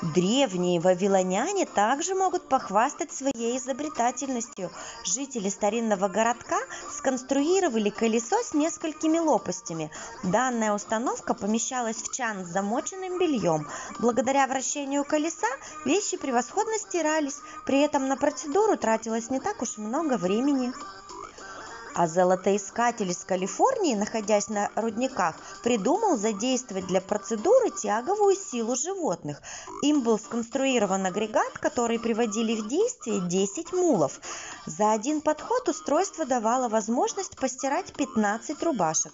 Древние 0.01 0.79
вавилоняне 0.79 1.65
также 1.65 2.15
могут 2.15 2.47
похвастать 2.47 3.11
своей 3.11 3.57
изобретательностью. 3.57 4.71
Жители 5.03 5.49
старинного 5.49 6.07
городка 6.07 6.57
сконструировали 6.89 7.89
колесо 7.89 8.41
с 8.41 8.53
несколькими 8.53 9.19
лопастями. 9.19 9.91
Данная 10.23 10.73
установка 10.73 11.33
помещалась 11.33 11.97
в 11.97 12.15
чан 12.15 12.45
с 12.45 12.47
замоченным 12.47 13.19
бельем. 13.19 13.67
Благодаря 13.99 14.47
вращению 14.47 15.03
колеса 15.03 15.47
вещи 15.83 16.15
превосходно 16.15 16.77
стирались, 16.77 17.41
при 17.65 17.81
этом 17.81 18.07
на 18.07 18.15
процедуру 18.15 18.77
тратилось 18.77 19.29
не 19.29 19.41
так 19.41 19.61
уж 19.61 19.77
много 19.77 20.17
времени 20.17 20.71
а 21.99 22.07
золотоискатель 22.07 23.11
из 23.11 23.25
Калифорнии, 23.25 23.93
находясь 23.93 24.47
на 24.47 24.71
рудниках, 24.77 25.35
придумал 25.63 26.15
задействовать 26.15 26.87
для 26.87 27.01
процедуры 27.01 27.71
тяговую 27.71 28.37
силу 28.37 28.77
животных. 28.77 29.41
Им 29.81 29.99
был 29.99 30.17
сконструирован 30.17 31.05
агрегат, 31.05 31.57
который 31.57 31.99
приводили 31.99 32.55
в 32.55 32.69
действие 32.69 33.19
10 33.19 33.73
мулов. 33.73 34.21
За 34.65 34.93
один 34.93 35.19
подход 35.19 35.67
устройство 35.67 36.25
давало 36.25 36.69
возможность 36.69 37.37
постирать 37.37 37.91
15 37.91 38.63
рубашек. 38.63 39.11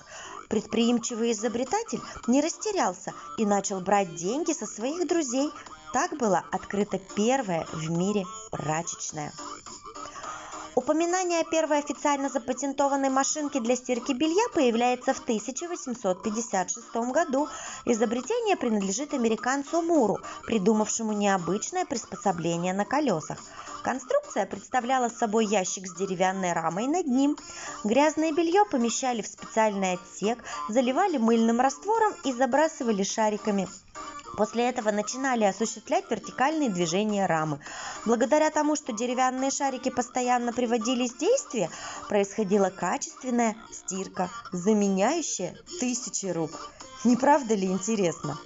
Предприимчивый 0.48 1.32
изобретатель 1.32 2.02
не 2.28 2.40
растерялся 2.40 3.14
и 3.40 3.48
начал 3.48 3.82
брать 3.82 4.14
деньги 4.14 4.54
со 4.54 4.68
своих 4.68 5.08
друзей. 5.08 5.50
Так 5.92 6.16
была 6.20 6.44
открыта 6.52 7.00
первая 7.16 7.66
в 7.74 7.90
мире 7.90 8.26
прачечная. 8.52 9.34
Упоминание 10.76 11.40
о 11.40 11.46
первой 11.46 11.80
официально 11.80 12.28
запатентованной 12.28 13.08
машинке 13.08 13.62
для 13.62 13.78
стирки 13.78 14.12
белья 14.12 14.44
появляется 14.54 15.14
в 15.14 15.22
1856 15.22 16.96
году. 17.14 17.48
Изобретение 17.86 18.58
принадлежит 18.58 19.14
американцу 19.14 19.82
Муру, 19.82 20.20
придумавшему 20.46 21.14
необычное 21.14 21.86
приспособление 21.86 22.74
на 22.74 22.84
колесах. 22.84 23.40
Конструкция 23.86 24.46
представляла 24.46 25.08
собой 25.08 25.46
ящик 25.46 25.88
с 25.88 25.96
деревянной 25.96 26.52
рамой 26.52 26.88
над 26.88 27.08
ним. 27.08 27.38
Грязное 27.86 28.34
белье 28.34 28.66
помещали 28.66 29.22
в 29.22 29.28
специальный 29.28 29.94
отсек, 29.94 30.44
заливали 30.68 31.18
мыльным 31.18 31.62
раствором 31.62 32.14
и 32.26 32.34
забрасывали 32.34 33.04
шариками. 33.04 33.70
После 34.38 34.70
этого 34.70 34.92
начинали 34.92 35.44
осуществлять 35.46 36.10
вертикальные 36.10 36.70
движения 36.70 37.26
рамы. 37.26 37.60
Благодаря 38.06 38.50
тому, 38.50 38.76
что 38.76 38.92
деревянные 38.92 39.52
шарики 39.52 39.90
постоянно 39.90 40.52
приводились 40.52 41.14
в 41.14 41.18
действие, 41.18 41.70
происходила 42.10 42.70
качественная 42.70 43.56
стирка, 43.72 44.30
заменяющая 44.52 45.56
тысячи 45.80 46.28
рук. 46.28 46.52
Не 47.04 47.16
правда 47.16 47.56
ли 47.56 47.68
интересно? 47.68 48.38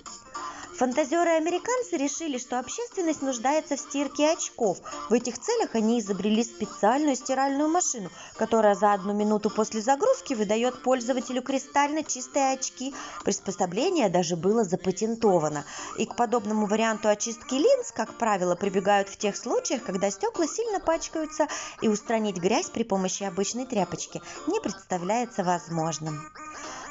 Фантазеры-американцы 0.80 1.98
решили, 1.98 2.38
что 2.38 2.58
общественность 2.58 3.22
нуждается 3.22 3.76
в 3.76 3.82
стирке 3.82 4.32
очков. 4.32 4.78
В 5.10 5.14
этих 5.14 5.38
целях 5.38 5.76
они 5.76 6.00
изобрели 6.00 6.42
специальную 6.42 7.18
стиральную 7.18 7.68
машину, 7.68 8.10
которая 8.38 8.76
за 8.76 8.94
одну 8.94 9.12
минуту 9.12 9.50
после 9.50 9.82
загрузки 9.82 10.36
выдает 10.36 10.82
пользователю 10.82 11.42
кристально 11.42 12.06
чистые 12.06 12.54
очки. 12.54 12.96
Приспособление 13.26 14.08
даже 14.08 14.38
было 14.38 14.64
запатентовано. 14.64 15.66
И 15.98 16.06
к 16.06 16.16
подобному 16.16 16.66
варианту 16.66 17.10
очистки 17.10 17.56
линз, 17.56 17.92
как 17.92 18.18
правило, 18.18 18.56
прибегают 18.56 19.10
в 19.10 19.18
тех 19.18 19.36
случаях, 19.36 19.84
когда 19.84 20.10
стекла 20.10 20.48
сильно 20.48 20.80
пачкаются 20.80 21.50
и 21.82 21.90
устранить 21.90 22.38
грязь 22.38 22.70
при 22.70 22.84
помощи 22.84 23.24
обычной 23.24 23.66
тряпочки 23.66 24.22
не 24.48 24.62
представляется 24.62 25.44
возможным. 25.44 26.22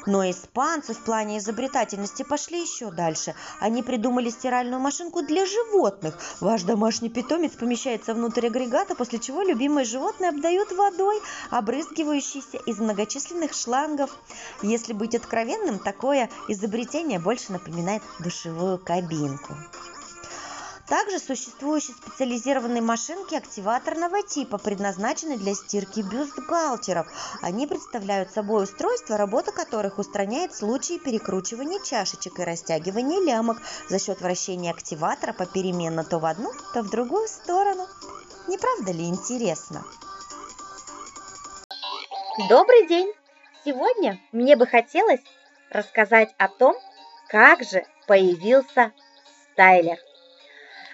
Но 0.09 0.27
испанцы 0.27 0.95
в 0.95 1.03
плане 1.03 1.37
изобретательности 1.37 2.23
пошли 2.23 2.63
еще 2.63 2.89
дальше. 2.89 3.35
Они 3.59 3.83
придумали 3.83 4.31
стиральную 4.31 4.81
машинку 4.81 5.21
для 5.21 5.45
животных. 5.45 6.17
Ваш 6.41 6.63
домашний 6.63 7.09
питомец 7.09 7.51
помещается 7.51 8.15
внутрь 8.15 8.47
агрегата, 8.47 8.95
после 8.95 9.19
чего 9.19 9.43
любимое 9.43 9.85
животное 9.85 10.29
обдает 10.29 10.71
водой, 10.71 11.21
обрызгивающейся 11.51 12.57
из 12.65 12.79
многочисленных 12.79 13.53
шлангов. 13.53 14.09
Если 14.63 14.93
быть 14.93 15.13
откровенным, 15.13 15.77
такое 15.77 16.31
изобретение 16.47 17.19
больше 17.19 17.51
напоминает 17.51 18.01
душевую 18.19 18.79
кабинку. 18.79 19.53
Также 20.89 21.19
существующие 21.19 21.95
специализированные 21.95 22.81
машинки 22.81 23.35
активаторного 23.35 24.23
типа, 24.23 24.57
предназначены 24.57 25.37
для 25.37 25.53
стирки 25.53 25.99
бюстгальтеров. 25.99 27.07
Они 27.43 27.67
представляют 27.67 28.31
собой 28.31 28.63
устройства, 28.63 29.15
работа 29.15 29.51
которых 29.51 29.99
устраняет 29.99 30.55
случаи 30.55 30.97
перекручивания 30.97 31.79
чашечек 31.83 32.39
и 32.39 32.43
растягивания 32.43 33.23
лямок 33.23 33.61
за 33.87 33.99
счет 33.99 34.19
вращения 34.21 34.71
активатора 34.71 35.33
попеременно 35.33 36.03
то 36.03 36.17
в 36.17 36.25
одну, 36.25 36.51
то 36.73 36.81
в 36.81 36.89
другую 36.89 37.27
сторону. 37.27 37.85
Не 38.47 38.57
правда 38.57 38.91
ли 38.91 39.05
интересно? 39.05 39.85
Добрый 42.49 42.87
день! 42.87 43.13
Сегодня 43.63 44.19
мне 44.31 44.55
бы 44.55 44.65
хотелось 44.65 45.21
рассказать 45.69 46.33
о 46.39 46.47
том, 46.47 46.75
как 47.27 47.63
же 47.63 47.85
появился 48.07 48.91
стайлер. 49.53 49.99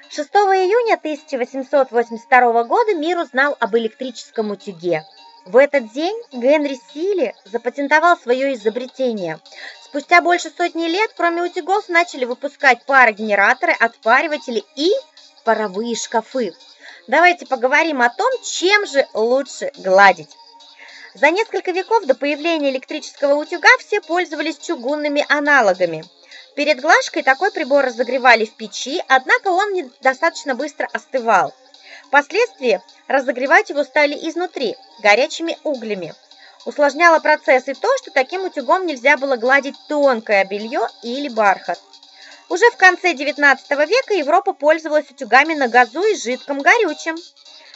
6 0.09 0.29
июня 0.29 0.93
1882 0.95 2.63
года 2.65 2.93
мир 2.93 3.17
узнал 3.17 3.57
об 3.59 3.75
электрическом 3.75 4.51
утюге. 4.51 5.03
В 5.45 5.57
этот 5.57 5.91
день 5.93 6.15
Генри 6.31 6.79
Силли 6.93 7.33
запатентовал 7.45 8.17
свое 8.17 8.53
изобретение. 8.53 9.39
Спустя 9.83 10.21
больше 10.21 10.51
сотни 10.55 10.87
лет, 10.87 11.11
кроме 11.17 11.41
утюгов, 11.41 11.89
начали 11.89 12.25
выпускать 12.25 12.85
парогенераторы, 12.85 13.73
отпариватели 13.73 14.63
и 14.75 14.91
паровые 15.43 15.95
шкафы. 15.95 16.53
Давайте 17.07 17.45
поговорим 17.45 18.01
о 18.01 18.09
том, 18.09 18.31
чем 18.43 18.85
же 18.85 19.07
лучше 19.13 19.71
гладить. 19.77 20.37
За 21.15 21.31
несколько 21.31 21.71
веков 21.71 22.05
до 22.05 22.13
появления 22.13 22.69
электрического 22.69 23.35
утюга 23.35 23.69
все 23.79 24.01
пользовались 24.01 24.59
чугунными 24.59 25.25
аналогами– 25.29 26.03
Перед 26.55 26.79
глажкой 26.79 27.21
такой 27.21 27.51
прибор 27.51 27.83
разогревали 27.83 28.45
в 28.45 28.55
печи, 28.55 29.03
однако 29.09 29.49
он 29.49 29.73
недостаточно 29.73 30.55
быстро 30.55 30.87
остывал. 30.93 31.53
Впоследствии 32.07 32.81
разогревать 33.07 33.69
его 33.69 33.83
стали 33.83 34.13
изнутри, 34.13 34.77
горячими 35.03 35.57
углями. 35.63 36.13
Усложняло 36.65 37.19
процесс 37.19 37.67
и 37.67 37.73
то, 37.73 37.89
что 37.97 38.11
таким 38.11 38.45
утюгом 38.45 38.85
нельзя 38.85 39.17
было 39.17 39.35
гладить 39.35 39.75
тонкое 39.89 40.45
белье 40.45 40.87
или 41.03 41.27
бархат. 41.27 41.79
Уже 42.47 42.69
в 42.71 42.77
конце 42.77 43.13
XIX 43.13 43.57
века 43.85 44.13
Европа 44.13 44.53
пользовалась 44.53 45.11
утюгами 45.11 45.55
на 45.55 45.67
газу 45.67 46.03
и 46.03 46.15
жидком 46.15 46.59
горючем. 46.59 47.17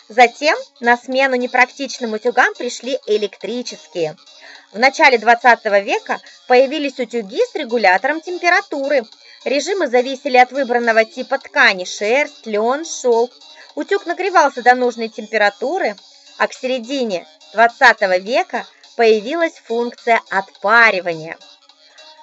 Затем 0.07 0.57
на 0.79 0.95
смену 0.95 1.35
непрактичным 1.35 2.13
утюгам 2.13 2.53
пришли 2.55 2.97
электрические– 3.07 4.15
в 4.71 4.77
начале 4.77 5.17
20 5.17 5.65
века 5.83 6.19
появились 6.47 6.99
утюги 6.99 7.41
с 7.51 7.55
регулятором 7.55 8.21
температуры. 8.21 9.03
Режимы 9.43 9.87
зависели 9.87 10.37
от 10.37 10.51
выбранного 10.51 11.05
типа 11.05 11.39
ткани– 11.39 11.85
шерсть, 11.85 12.45
лен, 12.45 12.85
шелк. 12.85 13.31
Утюг 13.75 14.05
нагревался 14.05 14.61
до 14.61 14.75
нужной 14.75 15.09
температуры, 15.09 15.95
а 16.37 16.47
к 16.47 16.53
середине 16.53 17.25
20 17.53 18.01
века 18.21 18.65
появилась 18.95 19.53
функция 19.65 20.21
отпаривания. 20.29 21.37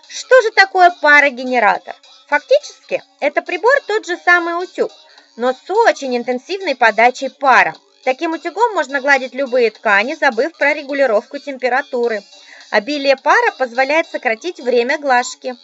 Что 0.09 0.41
же 0.43 0.51
такое 0.53 0.91
парогенератор? 1.01 1.97
Фактически, 2.29 3.03
это 3.21 3.43
прибор 3.43 3.75
тот 3.87 4.07
же 4.07 4.17
самый 4.25 4.63
утюг, 4.63 4.93
но 5.37 5.53
с 5.53 5.71
очень 5.71 6.17
интенсивной 6.17 6.77
подачей 6.77 7.31
пара. 7.31 7.75
Таким 8.07 8.35
утюгом 8.35 8.73
можно 8.75 9.01
гладить 9.01 9.35
любые 9.35 9.73
ткани, 9.73 10.15
забыв 10.15 10.53
про 10.57 10.75
регулировку 10.75 11.41
температуры. 11.41 12.23
Обилие 12.71 13.17
пара 13.17 13.51
позволяет 13.59 14.07
сократить 14.07 14.61
время 14.61 14.97
глажки. 14.99 15.57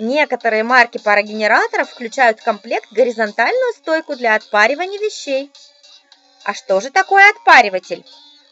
Некоторые 0.00 0.64
марки 0.64 0.98
парогенераторов 0.98 1.88
включают 1.88 2.40
в 2.40 2.42
комплект 2.42 2.90
горизонтальную 2.90 3.72
стойку 3.74 4.16
для 4.16 4.34
отпаривания 4.34 4.98
вещей. 4.98 5.52
А 6.42 6.54
что 6.54 6.80
же 6.80 6.90
такое 6.90 7.30
отпариватель? 7.30 8.04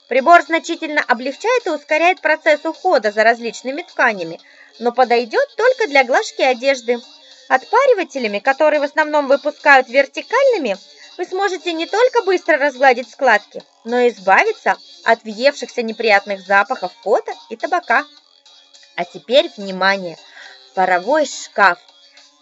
Прибор 0.09 0.43
значительно 0.43 1.01
облегчает 1.01 1.67
и 1.67 1.71
ускоряет 1.71 2.21
процесс 2.21 2.65
ухода 2.65 3.11
за 3.11 3.25
различными 3.25 3.83
тканями, 3.83 4.39
но 4.79 4.93
подойдет 4.93 5.57
только 5.57 5.89
для 5.89 6.05
глажки 6.05 6.43
одежды. 6.43 7.01
Отпаривателями, 7.49 8.39
которые 8.39 8.79
в 8.79 8.85
основном 8.85 9.27
выпускают 9.27 9.89
вертикальными, 9.89 10.79
вы 11.17 11.25
сможете 11.25 11.73
не 11.73 11.87
только 11.87 12.23
быстро 12.23 12.59
разгладить 12.59 13.11
складки, 13.11 13.63
но 13.85 14.01
и 14.01 14.11
избавиться 14.11 14.77
от 15.05 15.23
въевшихся 15.23 15.83
неприятных 15.83 16.41
запахов 16.41 16.93
пота 17.03 17.33
и 17.51 17.57
табака. 17.57 18.05
А 18.97 19.05
теперь 19.05 19.51
внимание! 19.57 20.17
Паровой 20.75 21.27
шкаф. 21.27 21.79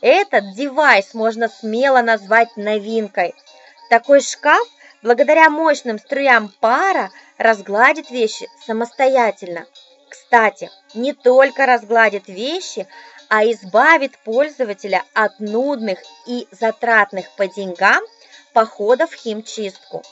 Этот 0.00 0.54
девайс 0.54 1.12
можно 1.12 1.48
смело 1.48 2.00
назвать 2.00 2.56
новинкой. 2.56 3.34
Такой 3.90 4.22
шкаф, 4.22 4.66
благодаря 5.02 5.50
мощным 5.50 5.98
струям 5.98 6.52
пара, 6.60 7.10
разгладит 7.36 8.10
вещи 8.10 8.48
самостоятельно. 8.64 9.66
Кстати, 10.08 10.70
не 10.94 11.12
только 11.12 11.66
разгладит 11.66 12.28
вещи, 12.28 12.86
а 13.28 13.44
избавит 13.44 14.18
пользователя 14.18 15.04
от 15.14 15.40
нудных 15.40 15.98
и 16.26 16.46
затратных 16.50 17.30
по 17.36 17.46
деньгам 17.46 18.02
похода 18.52 19.06
в 19.06 19.14
химчистку. 19.14 20.02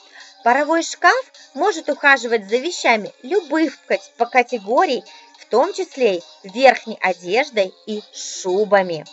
Паровой 0.43 0.82
шкаф 0.82 1.32
может 1.55 1.88
ухаживать 1.88 2.49
за 2.49 2.57
вещами 2.57 3.12
любых 3.22 3.78
по 4.16 4.26
категории, 4.26 5.05
в 5.38 5.47
том 5.47 5.72
числе 5.72 6.18
и 6.18 6.22
верхней 6.45 6.99
одеждой 7.01 7.74
и 7.86 8.03
шубами. 8.14 9.05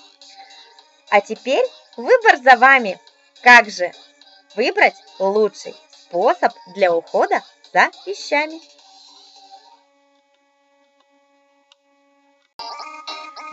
А 1.09 1.21
теперь 1.21 1.65
выбор 1.95 2.37
за 2.43 2.57
вами. 2.57 2.99
Как 3.41 3.69
же 3.69 3.91
выбрать 4.55 4.95
лучший 5.19 5.75
способ 5.91 6.53
для 6.75 6.93
ухода 6.93 7.43
за 7.73 7.91
вещами? 8.05 8.59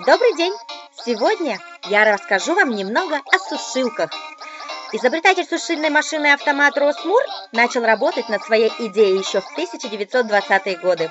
Добрый 0.07 0.35
день! 0.37 0.55
Сегодня 1.05 1.59
я 1.85 2.05
расскажу 2.05 2.55
вам 2.55 2.70
немного 2.70 3.20
о 3.31 3.39
сушилках– 3.39 4.11
Изобретатель 4.95 5.45
сушильной 5.45 5.90
машины 5.90 6.32
автомат 6.32 6.78
Росмур 6.78 7.20
начал 7.51 7.84
работать 7.84 8.28
над 8.28 8.45
своей 8.45 8.72
идеей 8.78 9.18
еще 9.18 9.40
в 9.40 9.59
1920-е 9.59 10.76
годы. 10.76 11.11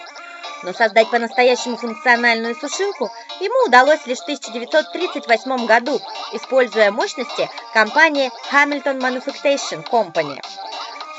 Но 0.64 0.72
создать 0.72 1.12
по-настоящему 1.12 1.76
функциональную 1.76 2.56
сушилку 2.56 3.12
ему 3.42 3.68
удалось 3.68 4.00
лишь 4.06 4.20
в 4.20 4.24
1938 4.24 5.66
году, 5.66 6.00
используя 6.32 6.92
мощности 6.92 7.50
компании 7.74 8.32
Hamilton 8.54 9.02
Manufacturing 9.02 9.86
Company. 9.92 10.40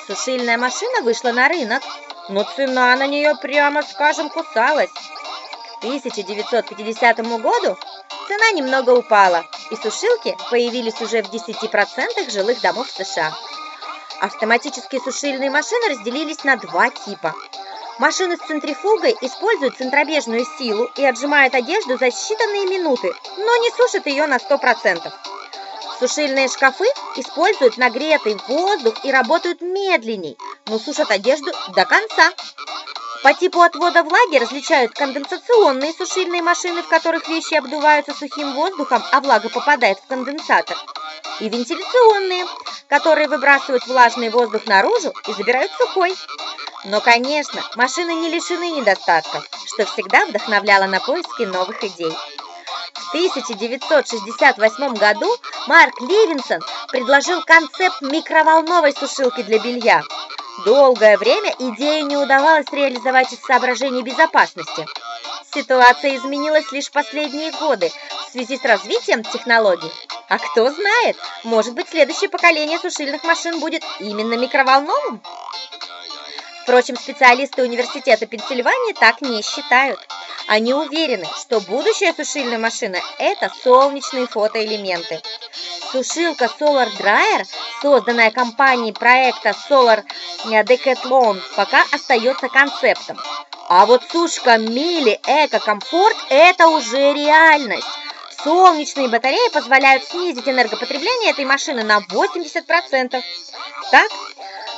Сушильная 0.06 0.56
машина 0.56 1.02
вышла 1.02 1.32
на 1.32 1.48
рынок, 1.48 1.82
но 2.30 2.44
цена 2.56 2.96
на 2.96 3.06
нее, 3.06 3.34
прямо 3.42 3.82
скажем, 3.82 4.30
кусалась. 4.30 4.88
К 5.82 5.84
1950 5.84 7.18
году 7.42 7.76
цена 8.26 8.52
немного 8.52 8.92
упала, 8.92 9.44
и 9.70 9.76
сушилки 9.76 10.36
появились 10.50 11.00
уже 11.00 11.22
в 11.22 11.30
10% 11.30 12.30
жилых 12.30 12.60
домов 12.60 12.88
США. 12.90 13.32
Автоматические 14.20 15.00
сушильные 15.00 15.50
машины 15.50 15.90
разделились 15.90 16.44
на 16.44 16.56
два 16.56 16.90
типа. 16.90 17.34
Машины 17.98 18.36
с 18.36 18.46
центрифугой 18.46 19.16
используют 19.20 19.76
центробежную 19.76 20.44
силу 20.58 20.90
и 20.96 21.04
отжимают 21.04 21.54
одежду 21.54 21.96
за 21.96 22.06
считанные 22.06 22.68
минуты, 22.68 23.12
но 23.36 23.56
не 23.56 23.70
сушат 23.70 24.06
ее 24.06 24.26
на 24.26 24.36
100%. 24.36 25.12
Сушильные 26.00 26.48
шкафы 26.48 26.86
используют 27.16 27.76
нагретый 27.76 28.36
воздух 28.48 29.04
и 29.04 29.12
работают 29.12 29.60
медленней, 29.60 30.36
но 30.66 30.78
сушат 30.78 31.10
одежду 31.10 31.52
до 31.74 31.84
конца. 31.84 32.32
По 33.24 33.32
типу 33.32 33.62
отвода 33.62 34.02
влаги 34.02 34.36
различают 34.36 34.92
конденсационные 34.92 35.94
сушильные 35.94 36.42
машины, 36.42 36.82
в 36.82 36.88
которых 36.88 37.26
вещи 37.26 37.54
обдуваются 37.54 38.12
сухим 38.12 38.52
воздухом, 38.52 39.02
а 39.12 39.22
влага 39.22 39.48
попадает 39.48 39.98
в 39.98 40.06
конденсатор, 40.08 40.76
и 41.40 41.48
вентиляционные, 41.48 42.44
которые 42.86 43.28
выбрасывают 43.28 43.86
влажный 43.86 44.28
воздух 44.28 44.66
наружу 44.66 45.14
и 45.26 45.32
забирают 45.32 45.72
сухой. 45.72 46.14
Но, 46.84 47.00
конечно, 47.00 47.62
машины 47.76 48.12
не 48.12 48.28
лишены 48.28 48.68
недостатков, 48.72 49.48
что 49.68 49.86
всегда 49.86 50.26
вдохновляло 50.26 50.84
на 50.84 51.00
поиски 51.00 51.44
новых 51.44 51.82
идей. 51.82 52.14
В 52.92 53.08
1968 53.14 54.94
году 54.96 55.34
Марк 55.66 55.98
Ливинсон 56.02 56.60
предложил 56.88 57.42
концепт 57.42 58.02
микроволновой 58.02 58.92
сушилки 58.92 59.42
для 59.42 59.58
белья– 59.60 60.02
Долгое 60.58 61.18
время 61.18 61.52
идею 61.58 62.06
не 62.06 62.16
удавалось 62.16 62.70
реализовать 62.70 63.32
из 63.32 63.40
соображений 63.40 64.02
безопасности. 64.02 64.86
Ситуация 65.52 66.16
изменилась 66.16 66.70
лишь 66.70 66.90
последние 66.92 67.50
годы 67.52 67.90
в 68.28 68.32
связи 68.32 68.56
с 68.56 68.64
развитием 68.64 69.24
технологий. 69.24 69.90
А 70.28 70.38
кто 70.38 70.70
знает, 70.70 71.16
может 71.42 71.74
быть 71.74 71.88
следующее 71.88 72.30
поколение 72.30 72.78
сушильных 72.78 73.24
машин 73.24 73.58
будет 73.58 73.82
именно 73.98 74.34
микроволновым? 74.34 75.20
Впрочем, 76.64 76.96
специалисты 76.96 77.62
университета 77.62 78.24
Пенсильвании 78.24 78.94
так 78.94 79.20
не 79.20 79.42
считают. 79.42 80.00
Они 80.46 80.72
уверены, 80.72 81.26
что 81.38 81.60
будущее 81.60 82.14
сушильной 82.14 82.56
машины– 82.56 83.02
это 83.18 83.52
солнечные 83.62 84.26
фотоэлементы. 84.26 85.20
Сушилка 85.92 86.46
Solar 86.46 86.88
Dryer, 86.98 87.44
созданная 87.82 88.30
компанией 88.30 88.94
проекта 88.94 89.54
Solar 89.68 90.04
Decathlon, 90.46 91.38
пока 91.54 91.84
остается 91.92 92.48
концептом. 92.48 93.18
А 93.68 93.84
вот 93.84 94.02
сушка 94.10 94.56
Мили 94.56 95.20
Эко 95.26 95.58
Комфорт– 95.58 96.16
это 96.30 96.68
уже 96.68 97.12
реальность. 97.12 97.86
Солнечные 98.44 99.08
батареи 99.08 99.52
позволяют 99.52 100.04
снизить 100.04 100.48
энергопотребление 100.48 101.30
этой 101.30 101.44
машины 101.44 101.82
на 101.82 102.00
80%. 102.00 103.22
Так, 103.90 104.10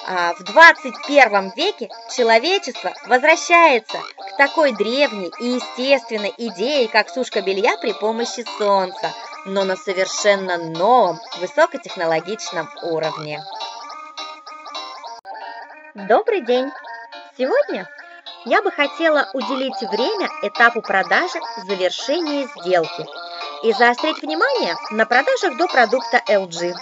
а, 0.07 0.35
в 0.35 0.45
21 0.45 1.53
веке 1.57 1.91
человечество 2.17 2.95
возвращается 3.07 3.99
к 4.17 4.37
такой 4.39 4.73
древней 4.73 5.33
и 5.41 5.57
естественной 5.57 6.33
идее, 6.39 6.89
как 6.89 7.11
сушка 7.11 7.43
белья 7.43 7.77
при 7.77 7.93
помощи 7.93 8.47
солнца– 8.59 9.13
но 9.47 9.65
на 9.65 9.77
совершенно 9.77 10.59
новом 10.59 11.21
высокотехнологичном 11.39 12.69
уровне. 12.83 13.41
Добрый 15.95 16.41
день! 16.41 16.71
Сегодня 17.39 17.89
я 18.45 18.61
бы 18.61 18.73
хотела 18.73 19.29
уделить 19.35 19.81
время 19.83 20.29
этапу 20.43 20.83
продажи 20.83 21.39
завершения 21.67 22.49
сделки 22.57 23.07
и 23.63 23.73
заострить 23.73 24.23
внимание 24.23 24.77
на 24.91 25.07
продажах 25.07 25.57
до 25.57 25.67
продукта 25.67 26.23
LG. 26.29 26.75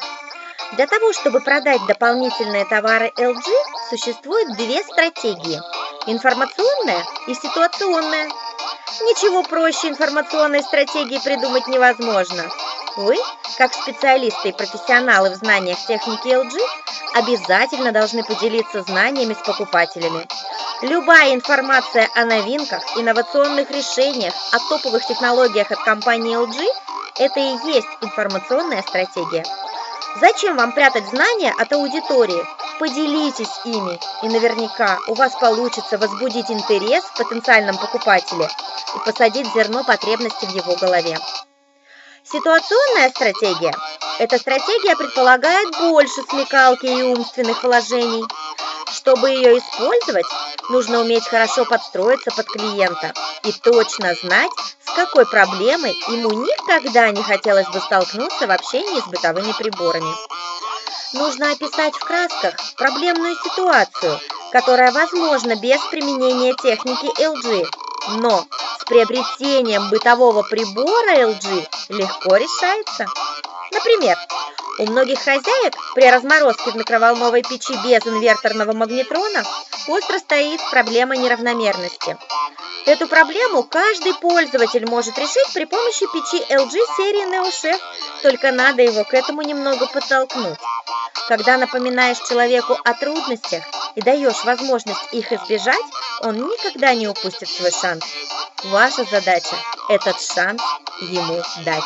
Для 0.72 0.86
того, 0.86 1.12
чтобы 1.12 1.40
продать 1.40 1.84
дополнительные 1.86 2.64
товары 2.64 3.12
LG, 3.16 3.44
существует 3.90 4.56
две 4.56 4.82
стратегии– 4.82 5.60
информационная 6.06 7.04
и 7.26 7.34
ситуационная– 7.34 8.28
Ничего 9.00 9.42
проще 9.42 9.88
информационной 9.88 10.62
стратегии 10.62 11.18
придумать 11.18 11.66
невозможно. 11.66 12.44
Вы, 12.96 13.16
как 13.58 13.74
специалисты 13.74 14.50
и 14.50 14.52
профессионалы 14.52 15.30
в 15.30 15.34
знаниях 15.34 15.78
техники 15.84 16.28
LG, 16.28 16.56
обязательно 17.14 17.90
должны 17.90 18.22
поделиться 18.22 18.82
знаниями 18.82 19.34
с 19.34 19.44
покупателями. 19.44 20.24
Любая 20.82 21.34
информация 21.34 22.08
о 22.14 22.24
новинках, 22.24 22.82
инновационных 22.96 23.68
решениях, 23.72 24.32
о 24.52 24.58
топовых 24.68 25.04
технологиях 25.06 25.72
от 25.72 25.82
компании 25.82 26.36
LG– 26.36 26.64
это 27.18 27.40
и 27.40 27.72
есть 27.72 27.88
информационная 28.00 28.82
стратегия. 28.82 29.44
Зачем 30.20 30.56
вам 30.56 30.70
прятать 30.70 31.08
знания 31.08 31.52
от 31.58 31.72
аудитории? 31.72 32.44
Поделитесь 32.78 33.60
ими, 33.64 33.98
и 34.22 34.28
наверняка 34.28 34.98
у 35.08 35.14
вас 35.14 35.32
получится 35.34 35.98
возбудить 35.98 36.50
интерес 36.50 37.02
в 37.02 37.16
потенциальном 37.16 37.76
покупателе 37.76 38.48
и 38.94 39.04
посадить 39.04 39.52
зерно 39.52 39.82
потребности 39.82 40.44
в 40.44 40.54
его 40.54 40.76
голове. 40.76 41.18
Ситуационная 42.24 43.10
стратегия– 43.10 43.74
эта 44.18 44.38
стратегия 44.38 44.96
предполагает 44.96 45.68
больше 45.78 46.22
смекалки 46.22 46.86
и 46.86 47.02
умственных 47.02 47.62
вложений. 47.62 48.24
Чтобы 48.92 49.28
ее 49.30 49.58
использовать, 49.58 50.24
нужно 50.70 51.00
уметь 51.00 51.26
хорошо 51.26 51.66
подстроиться 51.66 52.30
под 52.30 52.46
клиента 52.46 53.12
и 53.42 53.52
точно 53.52 54.14
знать, 54.14 54.50
с 54.86 54.90
какой 54.94 55.26
проблемой 55.26 55.92
ему 56.08 56.30
никогда 56.32 57.10
не 57.10 57.22
хотелось 57.22 57.68
бы 57.68 57.80
столкнуться 57.80 58.46
в 58.46 58.50
общении 58.50 59.00
с 59.00 59.06
бытовыми 59.06 59.52
приборами. 59.52 60.14
Нужно 61.12 61.50
описать 61.50 61.94
в 61.94 62.04
красках 62.04 62.54
проблемную 62.76 63.36
ситуацию, 63.36 64.18
которая 64.50 64.92
возможна 64.92 65.56
без 65.56 65.80
применения 65.90 66.54
техники 66.54 67.06
LG, 67.20 67.68
но 68.08 68.46
с 68.78 68.84
приобретением 68.84 69.90
бытового 69.90 70.42
прибора 70.42 71.16
LG 71.16 71.66
легко 71.90 72.36
решается. 72.36 73.06
Например, 73.74 74.16
у 74.78 74.86
многих 74.86 75.18
хозяек 75.18 75.74
при 75.94 76.08
разморозке 76.08 76.70
в 76.70 76.76
микроволновой 76.76 77.42
печи 77.42 77.74
без 77.84 78.06
инверторного 78.06 78.72
магнетрона 78.72 79.44
остро 79.88 80.18
стоит 80.18 80.60
проблема 80.70 81.16
неравномерности. 81.16 82.16
Эту 82.86 83.08
проблему 83.08 83.62
каждый 83.64 84.14
пользователь 84.14 84.86
может 84.86 85.18
решить 85.18 85.52
при 85.52 85.64
помощи 85.64 86.06
печи 86.12 86.42
LG 86.52 86.70
серии 86.96 87.26
NeoChef, 87.26 87.80
только 88.22 88.52
надо 88.52 88.82
его 88.82 89.04
к 89.04 89.14
этому 89.14 89.42
немного 89.42 89.86
подтолкнуть. 89.86 90.58
Когда 91.28 91.56
напоминаешь 91.56 92.18
человеку 92.28 92.76
о 92.84 92.94
трудностях 92.94 93.64
и 93.96 94.02
даешь 94.02 94.44
возможность 94.44 95.12
их 95.12 95.32
избежать, 95.32 95.84
он 96.20 96.36
никогда 96.46 96.94
не 96.94 97.08
упустит 97.08 97.48
свой 97.48 97.72
шанс. 97.72 98.04
Ваша 98.64 99.04
задача– 99.04 99.56
этот 99.88 100.20
шанс 100.20 100.62
ему 101.00 101.42
дать. 101.64 101.84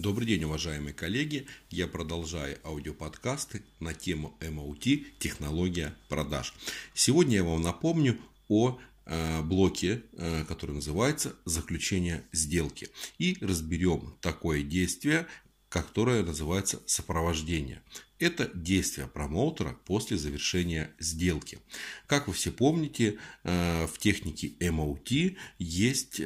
Добрый 0.00 0.26
день, 0.26 0.44
уважаемые 0.44 0.94
коллеги! 0.94 1.46
Я 1.68 1.86
продолжаю 1.86 2.58
аудиоподкасты 2.64 3.62
на 3.80 3.92
тему 3.92 4.34
MOT– 4.40 5.04
технология 5.18 5.94
продаж. 6.08 6.54
Сегодня 6.94 7.36
я 7.36 7.44
вам 7.44 7.60
напомню 7.60 8.18
о 8.48 8.78
э, 9.04 9.42
блоке, 9.42 10.02
э, 10.14 10.46
который 10.48 10.74
называется 10.76 11.36
«Заключение 11.44 12.24
сделки». 12.32 12.88
И 13.18 13.36
разберем 13.42 14.16
такое 14.22 14.62
действие, 14.62 15.26
которое 15.68 16.22
называется 16.22 16.80
сопровождение. 16.86 17.82
Это 18.18 18.50
действие 18.54 19.06
промоутера 19.06 19.76
после 19.84 20.16
завершения 20.16 20.94
сделки. 20.98 21.58
Как 22.06 22.26
вы 22.26 22.32
все 22.32 22.50
помните, 22.52 23.18
э, 23.44 23.86
в 23.86 23.98
технике 23.98 24.54
MOT 24.60 25.36
есть 25.58 26.22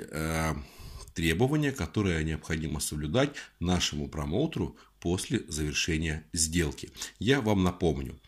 требования, 1.14 1.72
которые 1.72 2.24
необходимо 2.24 2.80
соблюдать 2.80 3.30
нашему 3.60 4.08
промоутеру 4.08 4.76
после 5.00 5.44
завершения 5.48 6.26
сделки. 6.32 6.90
Я 7.18 7.40
вам 7.40 7.62
напомню, 7.62 8.18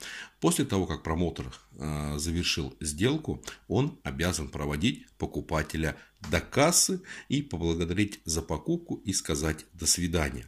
после 0.41 0.65
того, 0.65 0.87
как 0.87 1.03
промоутер 1.03 1.51
э, 1.73 2.19
завершил 2.19 2.77
сделку, 2.81 3.43
он 3.67 3.99
обязан 4.03 4.49
проводить 4.49 5.07
покупателя 5.19 5.97
до 6.31 6.41
кассы 6.41 7.01
и 7.29 7.43
поблагодарить 7.43 8.21
за 8.25 8.43
покупку 8.43 8.97
и 8.97 9.13
сказать 9.13 9.65
«до 9.73 9.87
свидания». 9.87 10.47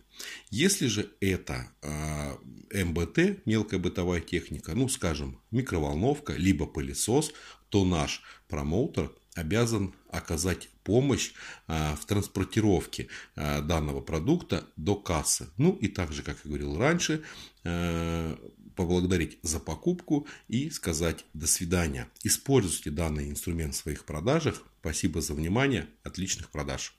Если 0.50 0.86
же 0.86 1.10
это 1.20 1.72
э, 1.80 2.84
МБТ, 2.84 3.46
мелкая 3.46 3.80
бытовая 3.80 4.20
техника, 4.20 4.74
ну 4.74 4.88
скажем 4.88 5.40
микроволновка, 5.50 6.34
либо 6.34 6.66
пылесос, 6.66 7.32
то 7.70 7.84
наш 7.84 8.22
промоутер 8.48 9.12
обязан 9.38 9.94
оказать 10.10 10.68
помощь 10.82 11.32
а, 11.66 11.94
в 11.96 12.04
транспортировке 12.06 13.08
а, 13.36 13.60
данного 13.60 14.00
продукта 14.00 14.66
до 14.76 14.96
кассы. 14.96 15.48
Ну 15.56 15.74
и 15.74 15.88
также, 15.88 16.22
как 16.22 16.38
я 16.44 16.48
говорил 16.48 16.76
раньше, 16.76 17.22
а, 17.64 18.36
поблагодарить 18.74 19.38
за 19.42 19.60
покупку 19.60 20.26
и 20.48 20.70
сказать 20.70 21.24
до 21.34 21.46
свидания. 21.46 22.08
Используйте 22.22 22.90
данный 22.90 23.28
инструмент 23.30 23.74
в 23.74 23.78
своих 23.78 24.04
продажах. 24.04 24.62
Спасибо 24.80 25.20
за 25.20 25.34
внимание. 25.34 25.88
Отличных 26.02 26.50
продаж. 26.50 26.94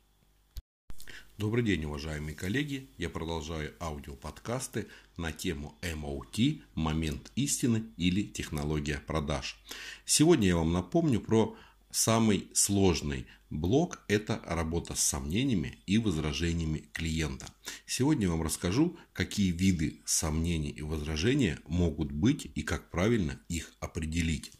Добрый 1.37 1.63
день, 1.63 1.85
уважаемые 1.85 2.35
коллеги! 2.35 2.89
Я 2.97 3.09
продолжаю 3.09 3.73
аудиоподкасты 3.79 4.87
на 5.15 5.31
тему 5.31 5.77
MOT– 5.81 6.63
момент 6.75 7.31
истины 7.35 7.85
или 7.95 8.23
технология 8.23 9.01
продаж. 9.07 9.57
Сегодня 10.03 10.49
я 10.49 10.57
вам 10.57 10.73
напомню 10.73 11.21
про 11.21 11.55
самый 11.91 12.49
сложный 12.53 13.25
блок– 13.49 14.03
это 14.07 14.41
работа 14.45 14.95
с 14.95 14.99
сомнениями 14.99 15.79
и 15.85 15.97
возражениями 15.97 16.89
клиента. 16.93 17.47
Сегодня 17.85 18.25
я 18.25 18.31
вам 18.31 18.43
расскажу, 18.43 18.97
какие 19.13 19.51
виды 19.51 20.01
сомнений 20.05 20.69
и 20.69 20.81
возражения 20.81 21.59
могут 21.67 22.11
быть 22.11 22.51
и 22.53 22.61
как 22.61 22.89
правильно 22.91 23.39
их 23.49 23.73
определить. 23.79 24.51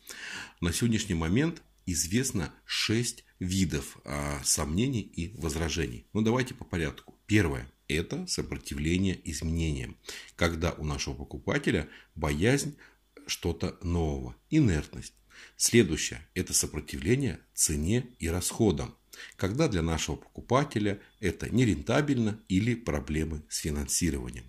На 0.62 0.74
сегодняшний 0.74 1.16
момент 1.16 1.62
известно 1.86 2.54
6 2.66 3.24
видов 3.40 3.98
а, 4.04 4.42
сомнений 4.44 5.02
и 5.02 5.36
возражений. 5.40 6.06
Ну 6.14 6.22
давайте 6.22 6.54
по 6.54 6.66
порядку. 6.66 7.16
Первое– 7.26 7.72
это 7.88 8.28
сопротивление 8.28 9.20
изменениям, 9.30 9.98
когда 10.36 10.74
у 10.74 10.84
нашего 10.84 11.14
покупателя 11.14 11.88
боязнь 12.16 12.76
что-то 13.28 13.78
нового, 13.82 14.36
инертность. 14.50 15.14
Следующее– 15.58 16.26
это 16.36 16.54
сопротивление 16.54 17.40
цене 17.54 18.08
и 18.20 18.30
расходам, 18.30 18.96
когда 19.36 19.68
для 19.68 19.82
нашего 19.82 20.16
покупателя 20.16 21.02
это 21.20 21.50
нерентабельно 21.50 22.40
или 22.48 22.76
проблемы 22.76 23.44
с 23.50 23.58
финансированием. 23.58 24.46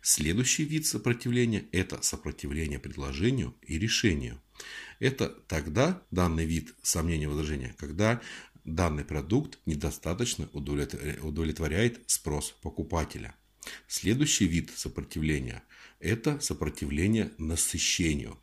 Следующий 0.00 0.64
вид 0.64 0.86
сопротивления– 0.86 1.64
это 1.72 2.00
сопротивление 2.02 2.78
предложению 2.78 3.54
и 3.62 3.78
решению. 3.78 4.40
Это 5.00 5.28
тогда 5.28 6.02
данный 6.10 6.44
вид 6.44 6.74
сомнения 6.82 7.24
и 7.24 7.28
возражения, 7.28 7.74
когда 7.78 8.20
данный 8.64 9.04
продукт 9.04 9.58
недостаточно 9.66 10.48
удовлетворяет 10.52 12.00
спрос 12.06 12.54
покупателя. 12.62 13.34
Следующий 13.88 14.46
вид 14.46 14.70
сопротивления– 14.76 15.62
это 16.02 16.40
сопротивление 16.40 17.30
насыщению. 17.38 18.38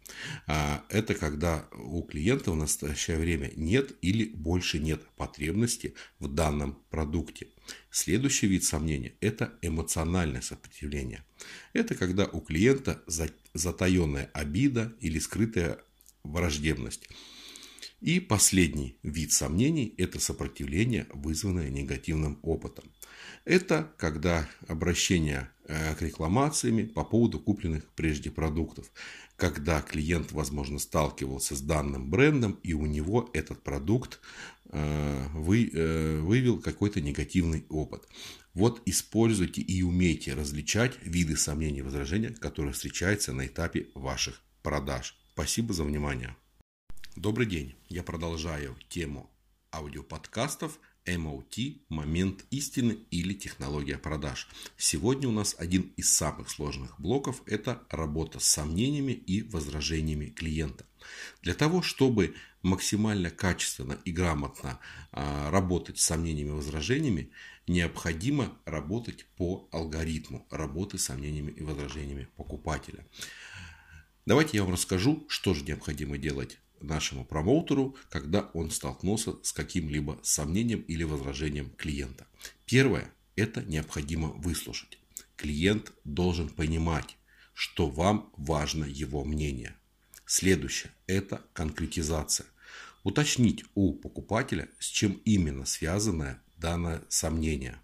А, 0.48 0.86
это 0.90 1.14
когда 1.14 1.68
у 1.74 2.02
клиента 2.02 2.52
в 2.52 2.56
настоящее 2.56 3.18
время 3.18 3.52
нет 3.56 3.92
или 4.02 4.26
больше 4.26 4.80
нет 4.80 5.02
потребности 5.18 5.94
в 6.20 6.30
данном 6.34 6.80
продукте. 6.90 7.48
Следующий 7.92 8.48
вид 8.48 8.64
сомнения– 8.64 9.14
это 9.20 9.54
эмоциональное 9.62 10.42
сопротивление. 10.42 11.24
Это 11.74 11.96
когда 11.96 12.26
у 12.26 12.40
клиента 12.40 13.04
затаенная 13.54 14.30
обида 14.34 14.96
или 15.02 15.20
скрытая 15.20 15.80
враждебность. 16.24 17.08
И 18.00 18.22
последний 18.22 18.98
вид 19.04 19.34
сомнений– 19.34 19.94
это 19.98 20.20
сопротивление, 20.20 21.08
вызванное 21.14 21.70
негативным 21.70 22.40
опытом. 22.42 22.86
Это 23.44 23.92
когда 23.98 24.50
обращение 24.68 25.50
к 25.70 26.02
рекламациями 26.02 26.84
по 26.84 27.04
поводу 27.04 27.40
купленных 27.40 27.88
прежде 27.96 28.32
продуктов, 28.32 28.92
когда 29.36 29.82
клиент, 29.82 30.32
возможно, 30.32 30.80
сталкивался 30.80 31.56
с 31.56 31.62
данным 31.62 32.10
брендом 32.10 32.60
и 32.64 32.74
у 32.74 32.86
него 32.86 33.30
этот 33.34 33.64
продукт 33.64 34.20
э, 34.72 35.28
вы, 35.34 35.70
э, 35.72 36.20
вывел 36.20 36.60
какой-то 36.60 37.02
негативный 37.02 37.66
опыт. 37.70 38.08
Вот 38.54 38.82
используйте 38.86 39.62
и 39.62 39.84
умейте 39.84 40.34
различать 40.34 40.98
виды 41.04 41.38
сомнений 41.38 41.80
и 41.80 41.84
возражения, 41.84 42.30
которые 42.30 42.74
встречаются 42.74 43.32
на 43.32 43.46
этапе 43.46 43.88
ваших 43.94 44.42
продаж. 44.64 45.18
Спасибо 45.34 45.74
за 45.74 45.84
внимание. 45.84 46.36
Добрый 47.16 47.46
день. 47.46 47.76
Я 47.88 48.04
продолжаю 48.04 48.76
тему 48.90 49.30
аудиоподкастов 49.72 50.80
MOT– 51.16 51.82
момент 51.90 52.46
истины 52.52 52.98
или 53.12 53.34
технология 53.34 53.98
продаж. 53.98 54.48
Сегодня 54.78 55.28
у 55.28 55.32
нас 55.32 55.56
один 55.58 55.92
из 55.98 56.14
самых 56.14 56.50
сложных 56.50 57.00
блоков– 57.00 57.42
это 57.46 57.84
работа 57.90 58.40
с 58.40 58.46
сомнениями 58.46 59.14
и 59.14 59.42
возражениями 59.44 60.28
клиента. 60.28 60.86
Для 61.42 61.54
того, 61.54 61.82
чтобы 61.82 62.36
максимально 62.62 63.30
качественно 63.30 63.98
и 64.06 64.12
грамотно 64.12 64.80
а, 65.12 65.50
работать 65.52 66.00
с 66.00 66.06
сомнениями 66.06 66.50
и 66.50 66.54
возражениями, 66.54 67.32
необходимо 67.68 68.58
работать 68.66 69.26
по 69.38 69.68
алгоритму 69.72 70.46
работы 70.50 70.98
с 70.98 71.06
сомнениями 71.06 71.52
и 71.52 71.62
возражениями 71.62 72.28
покупателя. 72.36 73.06
Давайте 74.26 74.58
я 74.58 74.64
вам 74.64 74.74
расскажу, 74.74 75.26
что 75.28 75.54
же 75.54 75.64
необходимо 75.64 76.18
делать 76.18 76.60
нашему 76.82 77.26
промоутеру, 77.26 77.96
когда 78.10 78.50
он 78.54 78.72
столкнулся 78.72 79.36
с 79.44 79.52
каким-либо 79.54 80.20
сомнением 80.24 80.82
или 80.82 81.04
возражением 81.04 81.70
клиента. 81.72 82.28
Первое– 82.66 83.12
это 83.36 83.64
необходимо 83.64 84.30
выслушать. 84.30 85.00
Клиент 85.36 85.94
должен 86.04 86.50
понимать, 86.50 87.18
что 87.54 87.90
вам 87.90 88.32
важно 88.38 88.86
его 88.86 89.24
мнение. 89.24 89.76
Следующее– 90.26 90.92
это 91.08 91.46
конкретизация. 91.54 92.48
Уточнить 93.04 93.64
у 93.76 93.94
покупателя, 93.94 94.70
с 94.80 94.86
чем 94.86 95.14
именно 95.26 95.66
связано 95.66 96.42
данное 96.58 97.04
сомнение. 97.10 97.80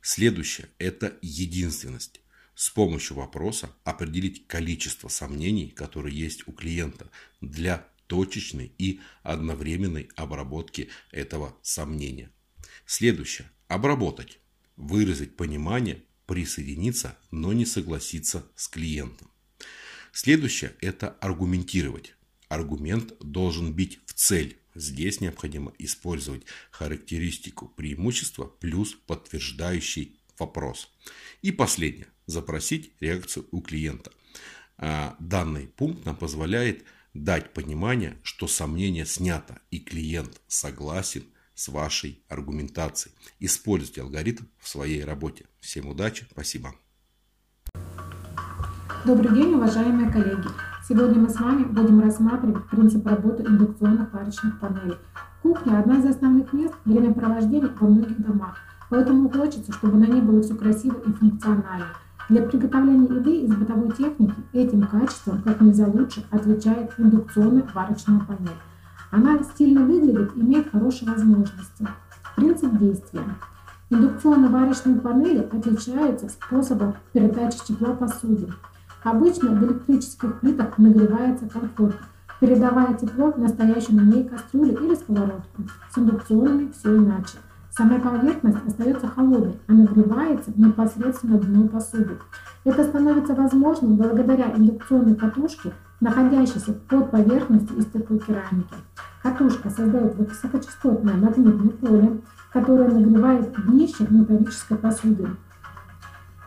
Следующее– 0.00 0.68
это 0.78 1.16
единственность 1.22 2.20
с 2.60 2.68
помощью 2.68 3.16
вопроса 3.16 3.70
определить 3.84 4.46
количество 4.46 5.08
сомнений, 5.08 5.70
которые 5.70 6.14
есть 6.14 6.46
у 6.46 6.52
клиента 6.52 7.10
для 7.40 7.88
точечной 8.10 8.72
и 8.76 9.00
одновременной 9.22 10.10
обработки 10.16 10.88
этого 11.12 11.56
сомнения. 11.62 12.32
Следующее. 12.84 13.48
Обработать. 13.68 14.40
Выразить 14.76 15.36
понимание, 15.36 16.02
присоединиться, 16.26 17.16
но 17.30 17.52
не 17.52 17.64
согласиться 17.64 18.44
с 18.56 18.66
клиентом. 18.66 19.30
Следующее– 20.12 20.74
это 20.80 21.10
аргументировать. 21.20 22.14
Аргумент 22.48 23.14
должен 23.20 23.72
бить 23.72 24.00
в 24.06 24.12
цель. 24.14 24.58
Здесь 24.74 25.20
необходимо 25.20 25.72
использовать 25.78 26.42
характеристику 26.72 27.68
преимущества 27.68 28.46
плюс 28.46 28.94
подтверждающий 29.06 30.18
вопрос. 30.36 30.90
И 31.42 31.52
последнее– 31.52 32.08
запросить 32.26 32.92
реакцию 32.98 33.46
у 33.52 33.60
клиента. 33.60 34.10
А, 34.78 35.14
данный 35.20 35.68
пункт 35.68 36.04
нам 36.06 36.16
позволяет 36.16 36.84
дать 37.14 37.52
понимание, 37.52 38.18
что 38.22 38.46
сомнение 38.46 39.06
снято 39.06 39.58
и 39.70 39.78
клиент 39.78 40.40
согласен 40.46 41.24
с 41.54 41.68
вашей 41.68 42.22
аргументацией. 42.28 43.14
Используйте 43.38 44.02
алгоритм 44.02 44.44
в 44.58 44.68
своей 44.68 45.04
работе. 45.04 45.46
Всем 45.60 45.88
удачи, 45.88 46.26
спасибо. 46.30 46.74
Добрый 49.04 49.34
день, 49.34 49.54
уважаемые 49.54 50.10
коллеги! 50.10 50.48
Сегодня 50.86 51.20
мы 51.20 51.30
с 51.30 51.38
вами 51.38 51.64
будем 51.64 52.00
рассматривать 52.00 52.68
принцип 52.68 53.06
работы 53.06 53.44
индукционных 53.44 54.12
варочных 54.12 54.58
панелей. 54.60 54.96
Кухня– 55.42 55.78
одна 55.80 55.98
из 55.98 56.04
основных 56.04 56.52
мест 56.52 56.74
времяпровождения 56.84 57.68
во 57.68 57.88
многих 57.88 58.18
домах, 58.18 58.58
поэтому 58.90 59.30
хочется, 59.30 59.72
чтобы 59.72 59.98
на 59.98 60.06
ней 60.06 60.20
было 60.20 60.42
все 60.42 60.54
красиво 60.54 61.00
и 61.06 61.12
функционально– 61.12 61.96
для 62.30 62.42
приготовления 62.42 63.06
еды 63.06 63.40
из 63.40 63.54
бытовой 63.54 63.90
техники 63.90 64.34
этим 64.52 64.86
качеством 64.86 65.42
как 65.42 65.60
нельзя 65.60 65.86
лучше 65.88 66.24
отвечает 66.30 66.92
индукционная 66.96 67.66
варочная 67.74 68.20
панель. 68.20 68.56
Она 69.10 69.42
стильно 69.42 69.84
выглядит 69.84 70.36
и 70.36 70.40
имеет 70.40 70.70
хорошие 70.70 71.10
возможности. 71.10 71.88
Принцип 72.36 72.78
действия. 72.78 73.24
Индукционные 73.90 74.48
варочные 74.48 75.00
панели 75.00 75.40
отличаются 75.40 76.28
способом 76.28 76.94
передачи 77.12 77.58
тепла 77.66 77.94
посуде. 77.94 78.52
Обычно 79.02 79.50
в 79.50 79.64
электрических 79.64 80.38
плитах 80.38 80.78
нагревается 80.78 81.48
комфортно, 81.48 82.06
передавая 82.38 82.94
тепло 82.94 83.32
в 83.32 83.40
настоящую 83.40 83.96
на 83.96 84.02
ней 84.02 84.28
кастрюлю 84.28 84.78
или 84.80 84.94
сковородку. 84.94 85.64
С 85.92 85.98
индукционными 85.98 86.70
все 86.70 86.96
иначе. 86.96 87.38
Сама 87.80 87.98
поверхность 87.98 88.58
остается 88.66 89.08
холодной, 89.08 89.58
а 89.66 89.72
нагревается 89.72 90.52
непосредственно 90.54 91.38
дно 91.38 91.66
посуды. 91.66 92.18
Это 92.64 92.84
становится 92.84 93.34
возможным 93.34 93.96
благодаря 93.96 94.52
индукционной 94.54 95.14
катушке, 95.14 95.72
находящейся 95.98 96.74
под 96.74 97.10
поверхностью 97.10 97.78
из 97.78 97.84
стеклокерамики. 97.84 98.74
Катушка 99.22 99.70
создает 99.70 100.14
высокочастотное 100.14 101.14
магнитное 101.14 101.70
поле, 101.70 102.20
которое 102.52 102.90
нагревает 102.90 103.50
днище 103.66 104.06
металлической 104.10 104.76
посуды. 104.76 105.28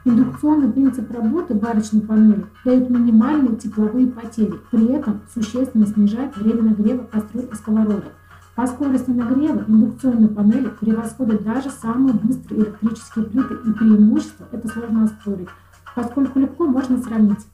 Индукционный 0.06 0.72
принцип 0.72 1.10
работы 1.10 1.56
варочной 1.56 2.02
панели 2.02 2.46
дает 2.64 2.92
минимальные 2.92 3.56
тепловые 3.56 4.06
потери, 4.06 4.54
при 4.70 4.86
этом 4.92 5.22
существенно 5.34 5.88
снижает 5.88 6.38
время 6.38 6.62
нагрева 6.62 7.08
кастрюль 7.12 7.50
и 7.52 7.56
сковородок. 7.56 8.12
По 8.56 8.68
скорости 8.68 9.10
нагрева 9.10 9.64
индукционные 9.68 10.30
панели 10.30 10.70
превосходят 10.70 11.44
даже 11.44 11.72
самые 11.72 12.14
быстрые 12.14 12.62
электрические 12.62 13.26
плиты 13.26 13.56
и 13.56 13.74
преимущество 13.74 14.46
это 14.52 14.68
сложно 14.68 15.06
оспорить, 15.06 15.50
поскольку 15.96 16.40
легко 16.40 16.68
можно 16.68 17.00
сравнить. 17.00 17.48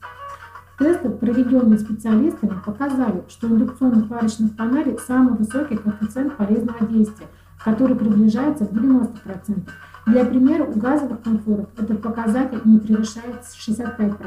Тесты, 0.78 1.08
проведенные 1.08 1.78
специалистами, 1.78 2.60
показали, 2.64 3.24
что 3.28 3.46
у 3.46 3.50
индукционных 3.50 4.08
варочных 4.08 4.56
панелей 4.56 4.98
самый 4.98 5.34
высокий 5.34 5.76
коэффициент 5.76 6.36
полезного 6.36 6.86
действия, 6.86 7.28
который 7.64 7.96
приближается 7.96 8.66
к 8.66 8.72
90%. 8.72 9.68
Для 10.06 10.24
примера, 10.26 10.64
у 10.64 10.78
газовых 10.78 11.22
конфоров 11.22 11.66
этот 11.78 12.02
показатель 12.02 12.60
не 12.64 12.78
превышает 12.78 13.42
65%, 13.42 14.18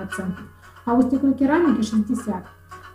а 0.85 0.93
у 0.93 1.01
стеклокерамики 1.03 1.81
60%. 1.81 2.43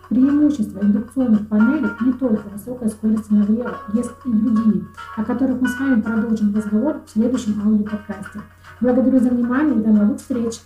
Преимущества 0.09 0.79
индукционных 0.81 1.47
панелей 1.47 1.91
не 2.01 2.13
только 2.13 2.49
высокая 2.49 2.89
скорость 2.89 3.29
нагрева, 3.29 3.77
есть 3.93 4.09
и 4.25 4.29
другие, 4.31 4.87
о 5.15 5.23
которых 5.23 5.61
мы 5.61 5.67
с 5.67 5.79
вами 5.79 6.01
продолжим 6.01 6.55
разговор 6.55 7.01
в 7.05 7.11
следующем 7.11 7.61
аудиоподкасте. 7.63 8.41
Благодарю 8.81 9.19
за 9.19 9.29
внимание 9.29 9.79
и 9.79 9.83
до 9.83 9.91
новых 9.91 10.17
встреч! 10.17 10.61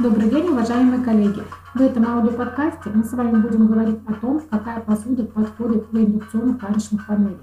Добрый 0.00 0.28
день, 0.28 0.48
уважаемые 0.48 1.02
коллеги! 1.02 1.42
В 1.72 1.80
этом 1.80 2.06
аудиоподкасте 2.06 2.90
мы 2.92 3.04
с 3.04 3.12
вами 3.14 3.40
будем 3.40 3.66
говорить 3.66 4.00
о 4.06 4.12
том, 4.12 4.42
какая 4.50 4.80
посуда 4.80 5.24
подходит 5.24 5.90
для 5.92 6.04
индукционных 6.04 6.62
варочных 6.62 7.06
панелей. 7.06 7.38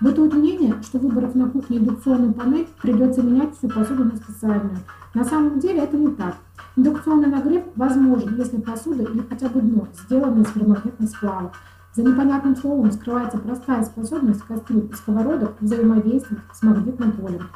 Бытует 0.00 0.34
мнение, 0.34 0.76
что 0.82 1.00
выбрав 1.00 1.34
на 1.34 1.50
кухне 1.50 1.78
индукционную 1.78 2.32
панель, 2.32 2.68
придется 2.80 3.22
менять 3.22 3.58
всю 3.58 3.68
посуду 3.68 4.04
на 4.04 4.14
специальную. 4.14 4.78
На 5.14 5.24
самом 5.24 5.58
деле 5.58 5.80
это 5.80 5.96
не 5.96 6.14
так. 6.14 6.36
Индукционный 6.76 7.28
нагрев 7.28 7.64
возможен, 7.76 8.36
если 8.36 8.60
посуда 8.60 9.04
или 9.04 9.22
хотя 9.28 9.48
бы 9.48 9.60
дно 9.60 9.86
сделаны 9.92 10.42
из 10.42 10.48
ферромагнитных 10.48 11.08
сплавов. 11.08 11.56
За 11.94 12.02
непонятным 12.02 12.56
словом 12.56 12.90
скрывается 12.90 13.38
простая 13.38 13.84
способность 13.84 14.42
кастрюль 14.42 14.88
и 14.90 14.94
сковородок 14.94 15.52
взаимодействовать 15.60 16.42
с 16.52 16.62
магнитным 16.64 17.12
полем. 17.12 17.48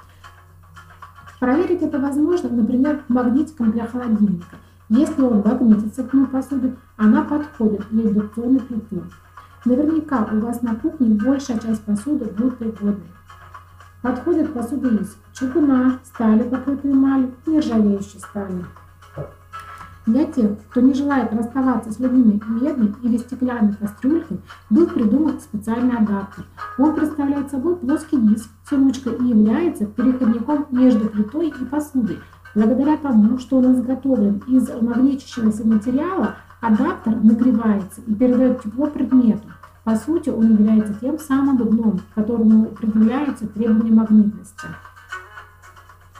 Проверить 1.41 1.83
это 1.83 1.99
возможно, 1.99 2.49
например, 2.49 3.03
магнитиком 3.09 3.73
для 3.73 3.87
холодильника. 3.87 4.57
Если 4.89 5.21
он 5.21 5.43
магнитится 5.43 6.05
к 6.05 6.11
дну 6.13 6.27
посуды, 6.27 6.77
она 6.97 7.23
подходит 7.23 7.89
для 7.91 8.05
индукционной 8.05 8.61
плиты. 8.61 9.03
Наверняка 9.65 10.29
у 10.33 10.39
вас 10.39 10.63
на 10.63 10.77
кухне 10.77 11.19
большая 11.21 11.59
часть 11.59 11.83
посуды 11.83 12.27
будет 12.27 12.59
пригодной. 12.59 13.09
Подходит 14.01 14.53
посуда 14.55 14.89
из 14.89 15.17
чугуна, 15.33 15.99
стали, 16.05 16.45
покрытой 16.45 16.93
эмалью, 16.93 17.35
нержавеющей 17.47 18.21
стали. 18.21 18.65
Для 20.09 20.25
тех, 20.25 20.53
кто 20.71 20.81
не 20.81 20.95
желает 20.95 21.35
расставаться 21.35 21.93
с 21.93 22.01
любимой 22.01 22.41
медной 22.49 22.95
или 23.03 23.19
стеклянной 23.19 23.75
кастрюлькой, 23.75 24.41
был 24.71 24.87
придуман 24.87 25.39
специальный 25.39 25.99
адаптер. 25.99 26.47
Он 26.79 26.95
представляет 26.95 27.51
собой 27.51 27.77
плоский 27.77 28.17
диск 28.17 28.49
с 28.67 28.73
ручкой 28.73 29.17
и 29.17 29.29
является 29.29 29.85
переходником 29.85 30.65
между 30.71 31.11
плитой 31.11 31.49
и 31.49 31.65
посудой. 31.67 32.21
Благодаря 32.55 32.97
тому, 32.97 33.39
что 33.39 33.59
он 33.59 33.75
изготовлен 33.75 34.43
из 34.47 34.71
магничащегося 34.81 35.67
материала, 35.67 36.37
адаптер 36.63 37.15
нагревается 37.23 38.01
и 38.07 38.15
передает 38.15 38.63
тепло 38.63 38.87
предмету. 38.87 39.47
По 39.85 39.95
сути, 39.95 40.31
он 40.31 40.53
является 40.53 40.95
тем 40.95 41.19
самым 41.19 41.59
дном, 41.59 42.01
которому 42.15 42.69
определяются 42.69 43.47
требования 43.47 43.93
магнитности. 43.93 44.69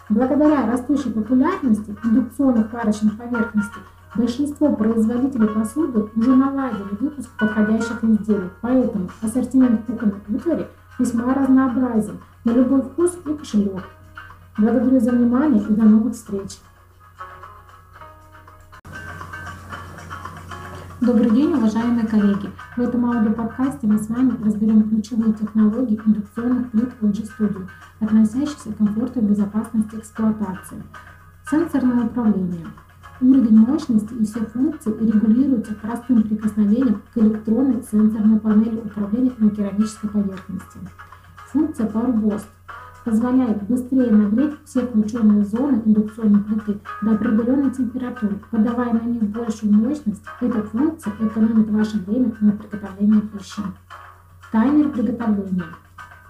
Благодаря 0.09 0.67
растущей 0.67 1.11
популярности 1.11 1.95
индукционных 2.03 2.73
варочных 2.73 3.19
поверхностей 3.19 3.83
большинство 4.15 4.75
производителей 4.75 5.49
посуды 5.49 6.09
уже 6.17 6.35
наладили 6.35 6.97
выпуск 6.99 7.29
подходящих 7.39 8.03
изделий, 8.03 8.49
поэтому 8.63 9.11
ассортимент 9.21 9.85
кухонной 9.85 10.15
утвари 10.29 10.67
весьма 10.99 11.35
разнообразен 11.35 12.19
на 12.45 12.53
любой 12.53 12.83
вкус 12.83 13.19
и 13.27 13.35
кошелек. 13.35 13.85
Благодарю 14.57 14.99
за 14.99 15.11
внимание 15.11 15.63
и 15.63 15.75
до 15.75 15.85
новых 15.85 16.15
встреч! 16.15 16.59
Добрый 21.09 21.31
день, 21.31 21.55
уважаемые 21.55 22.07
коллеги! 22.07 22.51
В 22.77 22.81
этом 22.81 23.07
аудиоподкасте 23.07 23.87
мы 23.87 23.99
с 23.99 24.11
вами 24.11 24.35
разберем 24.45 24.91
ключевые 24.91 25.33
технологии 25.33 25.99
индукционных 26.05 26.71
плит 26.71 26.91
LG 27.01 27.31
Studio, 27.31 27.67
относящиеся 27.99 28.75
к 28.75 28.77
комфорту 28.77 29.21
и 29.21 29.25
безопасности 29.25 29.97
эксплуатации. 29.97 30.83
Сенсорное 31.51 32.05
управление. 32.05 32.67
Уровень 33.23 33.57
мощности 33.57 34.13
и 34.13 34.27
все 34.27 34.41
функции 34.41 34.91
регулируются 35.01 35.75
простым 35.77 36.25
прикосновением 36.25 37.01
к 37.15 37.17
электронной 37.17 37.83
сенсорной 37.91 38.39
панели 38.39 38.77
управления 38.77 39.33
на 39.39 39.49
керамической 39.49 40.11
поверхности. 40.11 40.79
Функция 41.51 41.89
Power 41.89 42.21
позволяет 43.09 43.63
быстрее 43.63 44.11
нагреть 44.11 44.55
все 44.65 44.83
включенные 44.83 45.45
зоны 45.45 45.81
индукционной 45.85 46.41
плиты 46.41 46.79
до 47.01 47.13
определенной 47.13 47.71
температуры, 47.71 48.39
подавая 48.51 48.93
на 48.93 49.01
них 49.01 49.23
большую 49.25 49.73
мощность. 49.73 50.23
Эта 50.41 50.63
функция 50.63 51.15
экономит 51.19 51.71
ваше 51.71 51.99
время 52.01 52.35
на 52.41 52.53
приготовление 52.53 53.23
пищи. 53.23 53.63
Таймер 54.53 54.91
приготовления. 54.91 55.65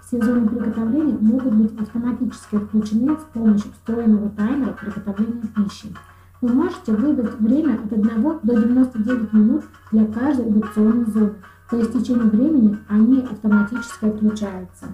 Все 0.07 0.23
зоны 0.23 0.49
приготовления 0.49 1.19
могут 1.21 1.55
быть 1.55 1.81
автоматически 1.81 2.57
отключены 2.57 3.17
с 3.17 3.25
помощью 3.33 3.73
встроенного 3.73 4.31
таймера 4.31 4.73
приготовления 4.73 5.49
пищи. 5.57 5.93
Вы 6.41 6.55
можете 6.55 6.93
выбрать 6.93 7.41
время 7.41 7.75
от 7.75 7.93
1 7.93 8.23
до 8.45 8.55
99 8.55 9.33
минут 9.33 9.65
для 9.91 10.07
каждой 10.07 10.49
индукционной 10.49 11.07
зоны. 11.07 11.35
По 11.69 11.83
истечению 11.83 12.31
времени 12.31 12.79
они 12.89 13.23
автоматически 13.23 14.05
отключаются. 14.05 14.87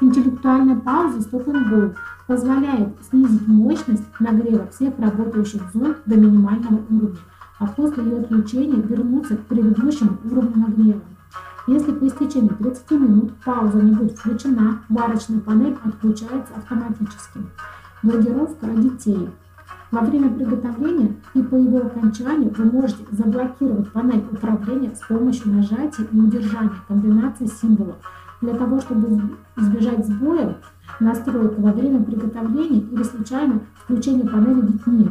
Интеллектуальная 0.00 0.76
пауза 0.76 1.26
Go 1.30 1.94
позволяет 2.26 2.90
снизить 3.08 3.48
мощность 3.48 4.04
нагрева 4.20 4.66
всех 4.66 4.98
работающих 4.98 5.62
зон 5.72 5.96
до 6.04 6.16
минимального 6.16 6.82
уровня, 6.90 7.18
а 7.58 7.66
после 7.66 8.04
ее 8.04 8.18
отключения 8.18 8.82
вернуться 8.82 9.36
к 9.36 9.46
предыдущему 9.46 10.18
уровню 10.24 10.66
нагрева. 10.66 11.00
Если 11.66 11.92
по 11.92 12.06
истечении 12.06 12.48
30 12.48 12.90
минут 12.92 13.32
пауза 13.42 13.78
не 13.78 13.92
будет 13.92 14.18
включена, 14.18 14.80
варочная 14.90 15.40
панель 15.40 15.76
отключается 15.82 16.52
автоматически. 16.54 17.40
Блокировка 18.02 18.66
детей. 18.76 19.30
Во 19.90 20.00
время 20.00 20.30
приготовления 20.30 21.16
и 21.32 21.42
по 21.42 21.54
его 21.54 21.78
окончанию 21.78 22.52
вы 22.56 22.64
можете 22.66 23.04
заблокировать 23.12 23.90
панель 23.92 24.24
управления 24.30 24.94
с 24.94 25.06
помощью 25.06 25.52
нажатия 25.52 26.04
и 26.12 26.20
удержания 26.20 26.72
комбинации 26.86 27.46
символов 27.46 27.96
для 28.40 28.54
того, 28.54 28.80
чтобы 28.80 29.36
избежать 29.56 30.06
сбоев 30.06 30.56
настройка 31.00 31.60
во 31.60 31.72
время 31.72 32.02
приготовления 32.02 32.80
или 32.80 33.02
случайно 33.02 33.60
включения 33.84 34.28
панели 34.28 34.60
детьми. 34.62 35.10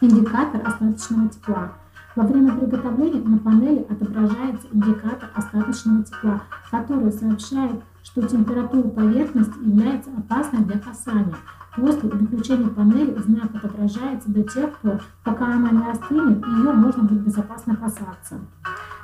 Индикатор 0.00 0.60
остаточного 0.66 1.28
тепла. 1.28 1.72
Во 2.14 2.26
время 2.26 2.56
приготовления 2.56 3.20
на 3.20 3.38
панели 3.38 3.86
отображается 3.90 4.66
индикатор 4.72 5.28
остаточного 5.34 6.04
тепла, 6.04 6.42
который 6.70 7.12
сообщает, 7.12 7.82
что 8.02 8.26
температура 8.26 8.88
поверхности 8.88 9.58
является 9.62 10.10
опасной 10.16 10.64
для 10.64 10.78
касания. 10.78 11.36
После 11.74 12.08
выключения 12.08 12.68
панели 12.68 13.18
знак 13.20 13.54
отображается 13.54 14.30
до 14.30 14.42
тех 14.44 14.78
пор, 14.78 15.02
пока 15.24 15.46
она 15.46 15.70
не 15.70 15.90
остынет 15.90 16.42
и 16.46 16.50
ее 16.50 16.72
можно 16.72 17.02
будет 17.02 17.22
безопасно 17.22 17.76
касаться. 17.76 18.40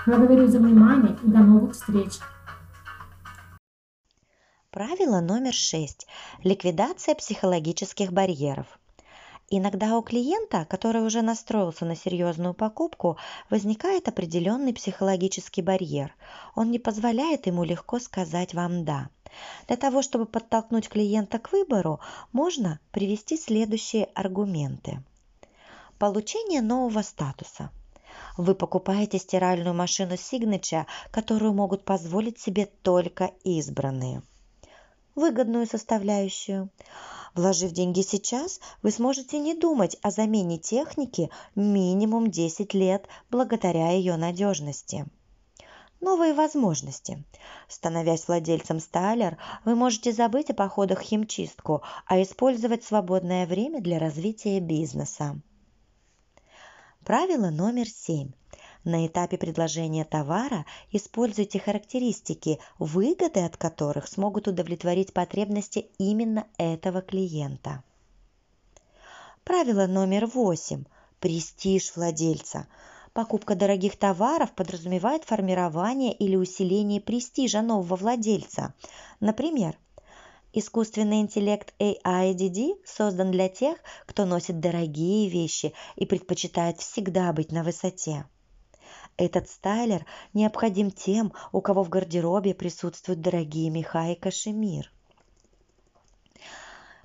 Благодарю 0.07 0.47
за 0.49 0.59
внимание 0.59 1.17
и 1.23 1.31
до 1.31 1.41
новых 1.41 1.73
встреч! 1.73 2.19
Правило 4.73 5.21
номер 5.21 5.53
шесть. 5.53 6.07
Ликвидация 6.43 7.15
психологических 7.15 8.11
барьеров. 8.11 8.79
Иногда 9.51 9.99
у 9.99 10.03
клиента, 10.03 10.65
который 10.65 11.03
уже 11.03 11.21
настроился 11.21 11.85
на 11.85 11.95
серьезную 11.95 12.55
покупку, 12.55 13.19
возникает 13.51 14.09
определенный 14.09 14.73
психологический 14.73 15.61
барьер. 15.61 16.15
Он 16.55 16.71
не 16.71 16.79
позволяет 16.79 17.47
ему 17.47 17.65
легко 17.65 17.99
сказать 17.99 18.55
вам 18.55 18.87
«да». 18.87 19.11
Для 19.69 19.77
того, 19.77 20.01
чтобы 20.01 20.25
подтолкнуть 20.25 20.89
клиента 20.89 21.39
к 21.39 21.53
выбору, 21.53 22.01
можно 22.33 22.81
привести 22.93 23.37
следующие 23.37 24.07
аргументы. 24.15 25.05
Получение 25.99 26.63
нового 26.63 27.03
статуса. 27.03 27.71
Вы 28.39 28.55
покупаете 28.55 29.19
стиральную 29.19 29.75
машину 29.75 30.15
Signature, 30.15 30.87
которую 31.11 31.53
могут 31.53 31.85
позволить 31.85 32.41
себе 32.41 32.65
только 32.65 33.33
избранные 33.45 34.23
выгодную 35.15 35.67
составляющую. 35.67 36.71
Вложив 37.35 37.73
деньги 37.73 38.03
сейчас, 38.03 38.61
вы 38.83 38.91
сможете 38.91 39.39
не 39.39 39.55
думать 39.55 39.97
о 40.03 40.11
замене 40.11 40.59
техники 40.59 41.31
минимум 41.55 42.31
10 42.31 42.75
лет 42.75 43.07
благодаря 43.31 43.91
ее 43.91 44.17
надежности. 44.17 45.07
Новые 46.01 46.35
возможности. 46.35 47.25
Становясь 47.69 48.27
владельцем 48.27 48.81
Стайлер, 48.81 49.39
вы 49.65 49.77
можете 49.77 50.13
забыть 50.13 50.51
о 50.51 50.55
походах 50.55 50.99
в 50.99 51.03
химчистку, 51.03 51.83
а 52.07 52.21
использовать 52.21 52.85
свободное 52.85 53.47
время 53.47 53.81
для 53.81 54.01
развития 54.01 54.59
бизнеса. 54.59 55.41
Правило 57.05 57.51
номер 57.51 57.89
семь. 57.89 58.33
На 58.85 59.07
этапе 59.07 59.39
предложения 59.39 60.05
товара 60.05 60.67
используйте 60.91 61.61
характеристики, 61.61 62.59
выгоды 62.79 63.41
от 63.41 63.57
которых 63.57 64.09
смогут 64.09 64.49
удовлетворить 64.49 65.13
потребности 65.13 65.87
именно 65.99 66.47
этого 66.59 67.01
клиента. 67.01 67.85
Правило 69.45 69.87
номер 69.87 70.27
восемь. 70.27 70.85
Престиж 71.21 71.95
владельца. 71.95 72.67
Покупка 73.13 73.55
дорогих 73.55 73.97
товаров 73.97 74.53
подразумевает 74.53 75.25
формирование 75.25 76.13
или 76.13 76.35
усиление 76.35 77.01
престижа 77.01 77.63
нового 77.63 77.95
владельца. 77.95 78.75
Например, 79.21 79.77
Искусственный 80.55 81.21
интеллект 81.21 81.73
AIDD 81.79 82.75
создан 82.85 83.31
для 83.31 83.49
тех, 83.49 83.79
кто 84.05 84.27
носит 84.27 84.61
дорогие 84.61 85.31
вещи 85.31 85.73
и 85.97 86.05
предпочитает 86.05 86.79
всегда 86.79 87.33
быть 87.33 87.53
на 87.53 87.63
высоте. 87.63 88.27
Этот 89.23 89.49
стайлер 89.49 90.05
необходим 90.35 90.91
тем, 90.91 91.33
у 91.53 91.61
кого 91.61 91.85
в 91.85 91.89
гардеробе 91.89 92.55
присутствуют 92.55 93.21
дорогие 93.21 93.71
меха 93.71 94.11
и 94.11 94.17
кашемир. 94.17 94.93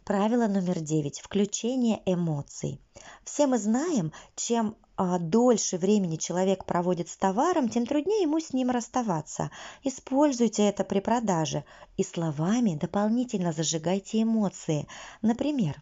Правило 0.03 0.47
номер 0.47 0.79
девять. 0.79 1.19
Включение 1.19 2.01
эмоций. 2.07 2.81
Все 3.23 3.45
мы 3.45 3.59
знаем, 3.59 4.11
чем 4.35 4.75
а, 4.95 5.19
дольше 5.19 5.77
времени 5.77 6.15
человек 6.15 6.65
проводит 6.65 7.07
с 7.07 7.17
товаром, 7.17 7.69
тем 7.69 7.85
труднее 7.85 8.23
ему 8.23 8.39
с 8.39 8.51
ним 8.51 8.71
расставаться. 8.71 9.51
Используйте 9.83 10.63
это 10.63 10.83
при 10.83 11.01
продаже 11.01 11.65
и 11.97 12.03
словами 12.03 12.73
дополнительно 12.73 13.51
зажигайте 13.51 14.23
эмоции. 14.23 14.87
Например, 15.21 15.79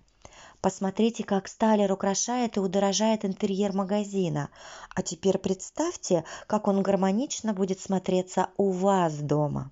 Посмотрите, 0.66 1.24
как 1.24 1.48
сталер 1.48 1.92
украшает 1.92 2.58
и 2.58 2.60
удорожает 2.60 3.24
интерьер 3.24 3.72
магазина. 3.72 4.50
А 4.96 5.04
теперь 5.04 5.38
представьте, 5.38 6.24
как 6.48 6.68
он 6.68 6.82
гармонично 6.82 7.54
будет 7.54 7.80
смотреться 7.80 8.50
у 8.58 8.72
вас 8.72 9.14
дома. 9.14 9.70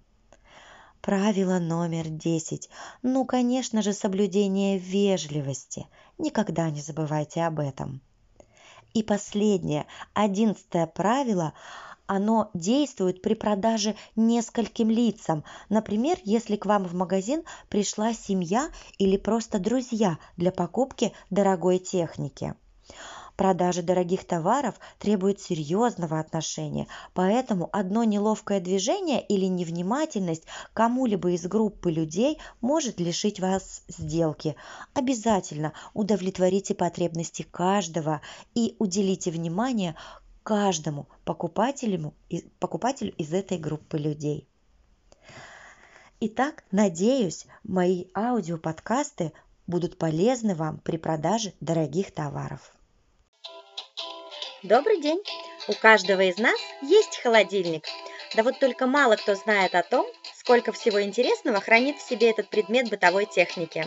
Правило 1.01 1.57
номер 1.57 2.09
десять. 2.09 2.69
Ну, 3.01 3.25
конечно 3.25 3.81
же, 3.81 3.91
соблюдение 3.91 4.77
вежливости. 4.77 5.87
Никогда 6.19 6.69
не 6.69 6.81
забывайте 6.81 7.41
об 7.41 7.59
этом. 7.59 7.99
И 8.93 9.01
последнее, 9.01 9.87
одиннадцатое 10.13 10.85
правило 10.85 11.53
оно 12.13 12.51
действует 12.53 13.23
при 13.23 13.33
продаже 13.33 13.95
нескольким 14.15 14.91
лицам. 14.91 15.43
Например, 15.69 16.15
если 16.23 16.57
к 16.57 16.67
вам 16.67 16.83
в 16.83 16.93
магазин 16.93 17.41
пришла 17.69 18.13
семья 18.13 18.69
или 18.99 19.17
просто 19.17 19.57
друзья 19.57 20.19
для 20.37 20.51
покупки 20.51 21.11
дорогой 21.31 21.79
техники. 21.79 22.53
Продажа 23.35 23.81
дорогих 23.81 24.25
товаров 24.25 24.75
требует 24.99 25.41
серьезного 25.41 26.19
отношения, 26.19 26.87
поэтому 27.15 27.67
одно 27.71 28.03
неловкое 28.03 28.59
движение 28.59 29.25
или 29.25 29.45
невнимательность 29.45 30.43
кому-либо 30.73 31.31
из 31.31 31.47
группы 31.47 31.91
людей 31.91 32.37
может 32.61 32.99
лишить 32.99 33.39
вас 33.39 33.81
сделки. 33.87 34.55
Обязательно 34.93 35.73
удовлетворите 35.95 36.75
потребности 36.75 37.41
каждого 37.41 38.21
и 38.53 38.75
уделите 38.77 39.31
внимание 39.31 39.95
каждому 40.43 41.07
покупателю, 41.25 42.13
покупателю 42.59 43.13
из 43.17 43.33
этой 43.33 43.57
группы 43.57 43.97
людей. 43.97 44.47
Итак, 46.19 46.63
надеюсь, 46.71 47.45
мои 47.63 48.05
аудиоподкасты 48.15 49.33
будут 49.67 49.97
полезны 49.97 50.55
вам 50.55 50.79
при 50.79 50.97
продаже 50.97 51.53
дорогих 51.59 52.13
товаров. 52.13 52.73
Добрый 54.61 55.01
день! 55.01 55.21
У 55.67 55.73
каждого 55.73 56.21
из 56.21 56.37
нас 56.37 56.59
есть 56.81 57.19
холодильник. 57.21 57.85
Да 58.35 58.43
вот 58.43 58.59
только 58.59 58.87
мало 58.87 59.15
кто 59.15 59.35
знает 59.35 59.75
о 59.75 59.83
том, 59.83 60.05
сколько 60.35 60.71
всего 60.71 61.01
интересного 61.01 61.59
хранит 61.61 61.97
в 61.97 62.07
себе 62.07 62.31
этот 62.31 62.49
предмет 62.49 62.89
бытовой 62.89 63.25
техники. 63.25 63.85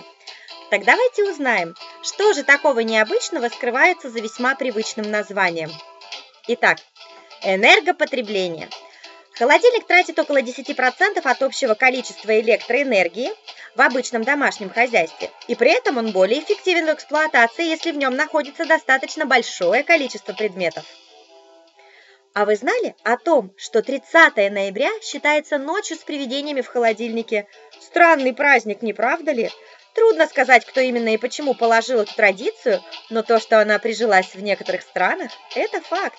Так 0.71 0.85
давайте 0.85 1.31
узнаем, 1.31 1.75
что 2.03 2.33
же 2.35 2.43
такого 2.43 2.81
необычного 2.81 3.49
скрывается 3.49 4.11
за 4.11 4.21
весьма 4.21 4.55
привычным 4.55 5.11
названием– 5.11 5.71
Итак, 6.49 6.79
энергопотребление. 7.43 8.69
Холодильник 9.35 9.85
тратит 9.87 10.17
около 10.19 10.41
10% 10.41 11.21
от 11.23 11.43
общего 11.43 11.75
количества 11.75 12.39
электроэнергии 12.41 13.33
в 13.75 13.81
обычном 13.81 14.23
домашнем 14.23 14.71
хозяйстве, 14.71 15.31
и 15.49 15.57
при 15.57 15.73
этом 15.73 15.99
он 15.99 16.13
более 16.13 16.41
эффективен 16.41 16.87
в 16.87 16.95
эксплуатации, 16.95 17.65
если 17.65 17.91
в 17.91 17.97
нем 17.97 18.15
находится 18.15 18.65
достаточно 18.65 19.27
большое 19.27 19.83
количество 19.83 20.33
предметов. 20.35 20.85
А 22.33 22.45
вы 22.45 22.55
знали 22.55 22.95
о 23.03 23.17
том, 23.17 23.53
что 23.57 23.83
30 23.83 24.37
ноября 24.37 24.91
считается 25.03 25.59
ночью 25.59 25.97
с 25.97 26.01
привидениями 26.01 26.61
в 26.61 26.69
холодильнике? 26.69 27.49
Странный 27.81 28.35
праздник, 28.35 28.83
не 28.83 28.93
правда 28.93 29.33
ли? 29.33 29.51
Трудно 29.95 30.27
сказать, 30.27 30.67
кто 30.67 30.81
именно 30.81 31.15
и 31.15 31.17
почему 31.17 31.55
положил 31.55 32.01
эту 32.01 32.15
традицию, 32.15 32.83
но 33.09 33.23
то, 33.23 33.41
что 33.41 33.59
она 33.61 33.79
прижилась 33.79 34.35
в 34.35 34.43
некоторых 34.43 34.83
странах, 34.83 35.33
это 35.55 35.81
факт. 35.81 36.19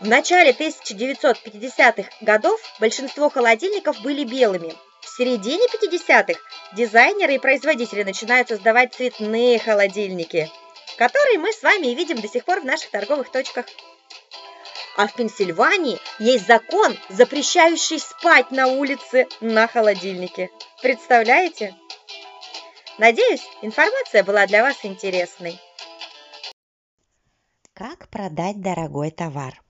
В 0.00 0.06
начале 0.06 0.52
1950-х 0.52 2.08
годов 2.22 2.58
большинство 2.80 3.28
холодильников 3.28 4.00
были 4.00 4.24
белыми. 4.24 4.74
В 5.02 5.06
середине 5.06 5.66
50-х 5.66 6.40
дизайнеры 6.74 7.34
и 7.34 7.38
производители 7.38 8.02
начинают 8.02 8.48
создавать 8.48 8.94
цветные 8.94 9.58
холодильники, 9.58 10.50
которые 10.96 11.38
мы 11.38 11.52
с 11.52 11.62
вами 11.62 11.88
и 11.88 11.94
видим 11.94 12.18
до 12.18 12.28
сих 12.28 12.46
пор 12.46 12.60
в 12.60 12.64
наших 12.64 12.90
торговых 12.90 13.30
точках. 13.30 13.66
А 14.96 15.06
в 15.06 15.12
Пенсильвании 15.12 15.98
есть 16.18 16.46
закон, 16.46 16.96
запрещающий 17.10 17.98
спать 17.98 18.50
на 18.50 18.68
улице 18.68 19.28
на 19.42 19.68
холодильнике. 19.68 20.48
Представляете? 20.80 21.76
Надеюсь, 22.96 23.46
информация 23.60 24.24
была 24.24 24.46
для 24.46 24.62
вас 24.62 24.78
интересной. 24.82 25.60
Как 27.74 28.08
продать 28.08 28.62
дорогой 28.62 29.10
товар? 29.10 29.60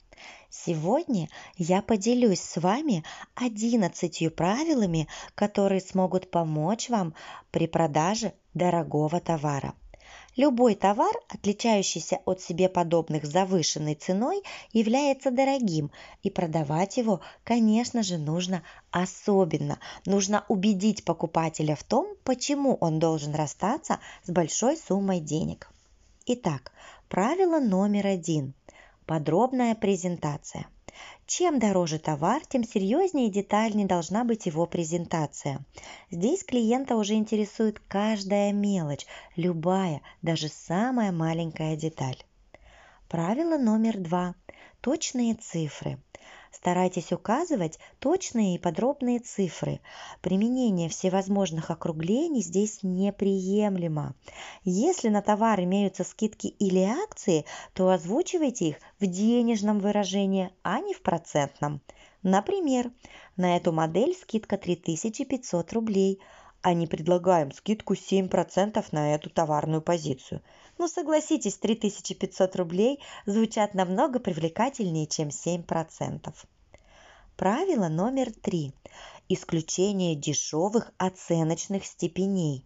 Сегодня 0.65 1.29
я 1.57 1.81
поделюсь 1.81 2.41
с 2.41 2.61
вами 2.61 3.03
11 3.35 4.35
правилами, 4.35 5.09
которые 5.35 5.81
смогут 5.81 6.31
помочь 6.31 6.91
вам 6.91 7.15
при 7.51 7.67
продаже 7.67 8.35
дорогого 8.53 9.21
товара. 9.21 9.75
Любой 10.37 10.75
товар, 10.75 11.15
отличающийся 11.29 12.21
от 12.27 12.43
себе 12.43 12.69
подобных 12.69 13.25
завышенной 13.25 13.95
ценой, 13.95 14.43
является 14.73 15.31
дорогим, 15.31 15.91
и 16.23 16.29
продавать 16.29 16.99
его, 16.99 17.21
конечно 17.43 18.03
же, 18.03 18.19
нужно 18.19 18.63
особенно. 18.91 19.79
Нужно 20.05 20.45
убедить 20.49 21.05
покупателя 21.05 21.75
в 21.75 21.85
том, 21.85 22.07
почему 22.23 22.77
он 22.81 22.99
должен 22.99 23.35
расстаться 23.35 23.99
с 24.25 24.31
большой 24.31 24.77
суммой 24.77 25.21
денег. 25.21 25.71
Итак, 26.27 26.73
правило 27.09 27.61
номер 27.61 28.07
один– 28.07 28.53
Подробная 29.11 29.75
презентация. 29.75 30.69
Чем 31.27 31.59
дороже 31.59 31.99
товар, 31.99 32.43
тем 32.49 32.63
серьезнее 32.63 33.27
и 33.27 33.33
детальнее 33.33 33.89
должна 33.89 34.23
быть 34.23 34.47
его 34.47 34.67
презентация. 34.67 35.65
Здесь 36.13 36.45
клиента 36.45 36.95
уже 36.95 37.15
интересует 37.15 37.81
каждая 37.89 38.53
мелочь, 38.53 39.07
любая, 39.35 40.01
даже 40.23 40.47
самая 40.47 41.11
маленькая 41.11 41.75
деталь. 41.75 42.23
Правило 43.09 43.59
номер 43.59 43.99
два. 43.99 44.37
Точные 44.81 45.35
цифры. 45.35 45.99
Старайтесь 46.51 47.13
указывать 47.13 47.79
точные 48.01 48.57
и 48.57 48.59
подробные 48.59 49.21
цифры. 49.21 49.81
Применение 50.21 50.89
всевозможных 50.89 51.71
округлений 51.71 52.43
здесь 52.43 52.81
неприемлемо. 52.83 54.15
Если 54.65 55.09
на 55.09 55.23
товар 55.23 55.61
имеются 55.61 56.05
скидки 56.05 56.49
или 56.49 56.81
акции, 56.81 57.45
то 57.73 57.91
озвучивайте 57.91 58.71
их 58.71 58.77
в 58.99 59.07
денежном 59.07 59.79
выражении, 59.79 60.51
а 60.63 60.81
не 60.81 60.93
в 60.93 61.03
процентном. 61.03 61.81
Например, 62.23 62.91
на 63.37 63.57
эту 63.57 63.73
модель 63.73 64.15
скидка 64.15 64.59
3500 64.59 65.73
рублей, 65.73 66.21
а 66.63 66.75
не 66.75 66.87
предлагаем 66.87 67.53
скидку 67.53 67.95
7% 67.95 68.85
на 68.93 69.15
эту 69.15 69.31
товарную 69.31 69.83
позицию. 69.83 70.43
Ну 70.79 70.89
согласитесь, 70.89 71.57
3500 71.57 72.57
рублей 72.57 73.01
звучат 73.27 73.75
намного 73.75 74.19
привлекательнее, 74.19 75.07
чем 75.07 75.29
7%. 75.29 76.35
Правило 77.37 77.89
номер 77.89 78.33
три. 78.33 78.75
Исключение 79.29 80.15
дешевых 80.15 80.93
оценочных 80.99 81.87
степеней. 81.87 82.65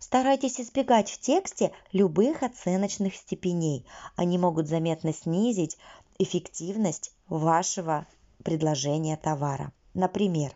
Старайтесь 0.00 0.60
избегать 0.60 1.10
в 1.10 1.20
тексте 1.20 1.72
любых 1.92 2.42
оценочных 2.42 3.14
степеней. 3.14 3.86
Они 4.14 4.38
могут 4.38 4.68
заметно 4.68 5.12
снизить 5.12 5.78
эффективность 6.18 7.12
вашего 7.28 8.06
предложения 8.42 9.16
товара. 9.16 9.72
Например, 9.94 10.54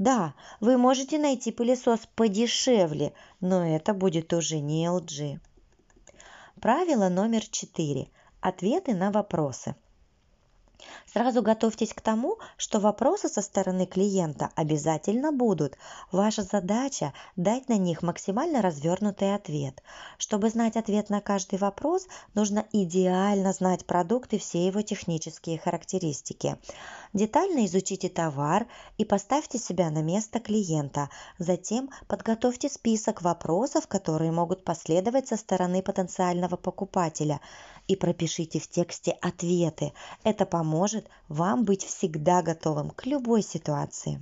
да, 0.00 0.32
вы 0.60 0.78
можете 0.78 1.18
найти 1.18 1.52
пылесос 1.52 2.08
подешевле, 2.14 3.12
но 3.40 3.66
это 3.66 3.92
будет 3.92 4.32
уже 4.32 4.58
не 4.58 4.86
LG. 4.86 5.40
Правило 6.58 7.10
номер 7.10 7.46
четыре. 7.46 8.08
Ответы 8.40 8.94
на 8.94 9.12
вопросы. 9.12 9.74
Сразу 11.12 11.42
готовьтесь 11.42 11.92
к 11.92 12.00
тому, 12.00 12.38
что 12.56 12.78
вопросы 12.78 13.28
со 13.28 13.42
стороны 13.42 13.86
клиента 13.86 14.50
обязательно 14.54 15.32
будут. 15.32 15.76
Ваша 16.12 16.42
задача– 16.42 17.12
дать 17.36 17.68
на 17.68 17.76
них 17.76 18.02
максимально 18.02 18.62
развернутый 18.62 19.34
ответ. 19.34 19.82
Чтобы 20.18 20.50
знать 20.50 20.76
ответ 20.76 21.10
на 21.10 21.20
каждый 21.20 21.58
вопрос, 21.58 22.06
нужно 22.34 22.66
идеально 22.72 23.52
знать 23.52 23.86
продукт 23.86 24.32
и 24.34 24.38
все 24.38 24.66
его 24.66 24.82
технические 24.82 25.58
характеристики. 25.58 26.56
Детально 27.12 27.66
изучите 27.66 28.08
товар 28.08 28.66
и 28.96 29.04
поставьте 29.04 29.58
себя 29.58 29.90
на 29.90 30.00
место 30.02 30.38
клиента. 30.38 31.10
Затем 31.38 31.90
подготовьте 32.06 32.68
список 32.68 33.22
вопросов, 33.22 33.88
которые 33.88 34.30
могут 34.30 34.62
последовать 34.64 35.26
со 35.26 35.36
стороны 35.36 35.82
потенциального 35.82 36.56
покупателя 36.56 37.40
и 37.88 37.96
пропишите 37.96 38.60
в 38.60 38.68
тексте 38.68 39.10
ответы. 39.20 39.92
Это 40.22 40.46
поможет 40.70 41.08
вам 41.28 41.64
быть 41.64 41.84
всегда 41.84 42.42
готовым 42.42 42.90
к 42.90 43.04
любой 43.04 43.42
ситуации. 43.42 44.20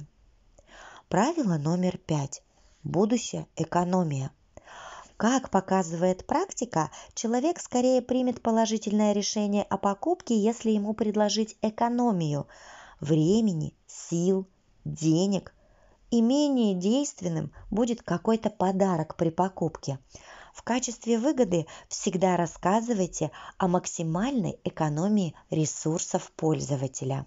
Правило 1.10 1.58
номер 1.58 1.98
пять. 1.98 2.42
Будущее– 2.82 3.46
экономия. 3.56 4.30
Как 5.18 5.50
показывает 5.50 6.26
практика, 6.26 6.90
человек 7.12 7.60
скорее 7.60 8.00
примет 8.00 8.40
положительное 8.40 9.12
решение 9.12 9.62
о 9.64 9.76
покупке, 9.76 10.38
если 10.38 10.70
ему 10.70 10.94
предложить 10.94 11.58
экономию 11.60 12.46
времени, 12.98 13.74
сил, 13.86 14.46
денег. 14.86 15.54
И 16.10 16.22
менее 16.22 16.74
действенным 16.74 17.52
будет 17.70 18.00
какой-то 18.00 18.48
подарок 18.48 19.16
при 19.16 19.28
покупке. 19.28 19.98
В 20.58 20.64
качестве 20.64 21.20
выгоды 21.20 21.66
всегда 21.88 22.36
рассказывайте 22.36 23.30
о 23.58 23.68
максимальной 23.68 24.58
экономии 24.64 25.36
ресурсов 25.50 26.32
пользователя. 26.32 27.26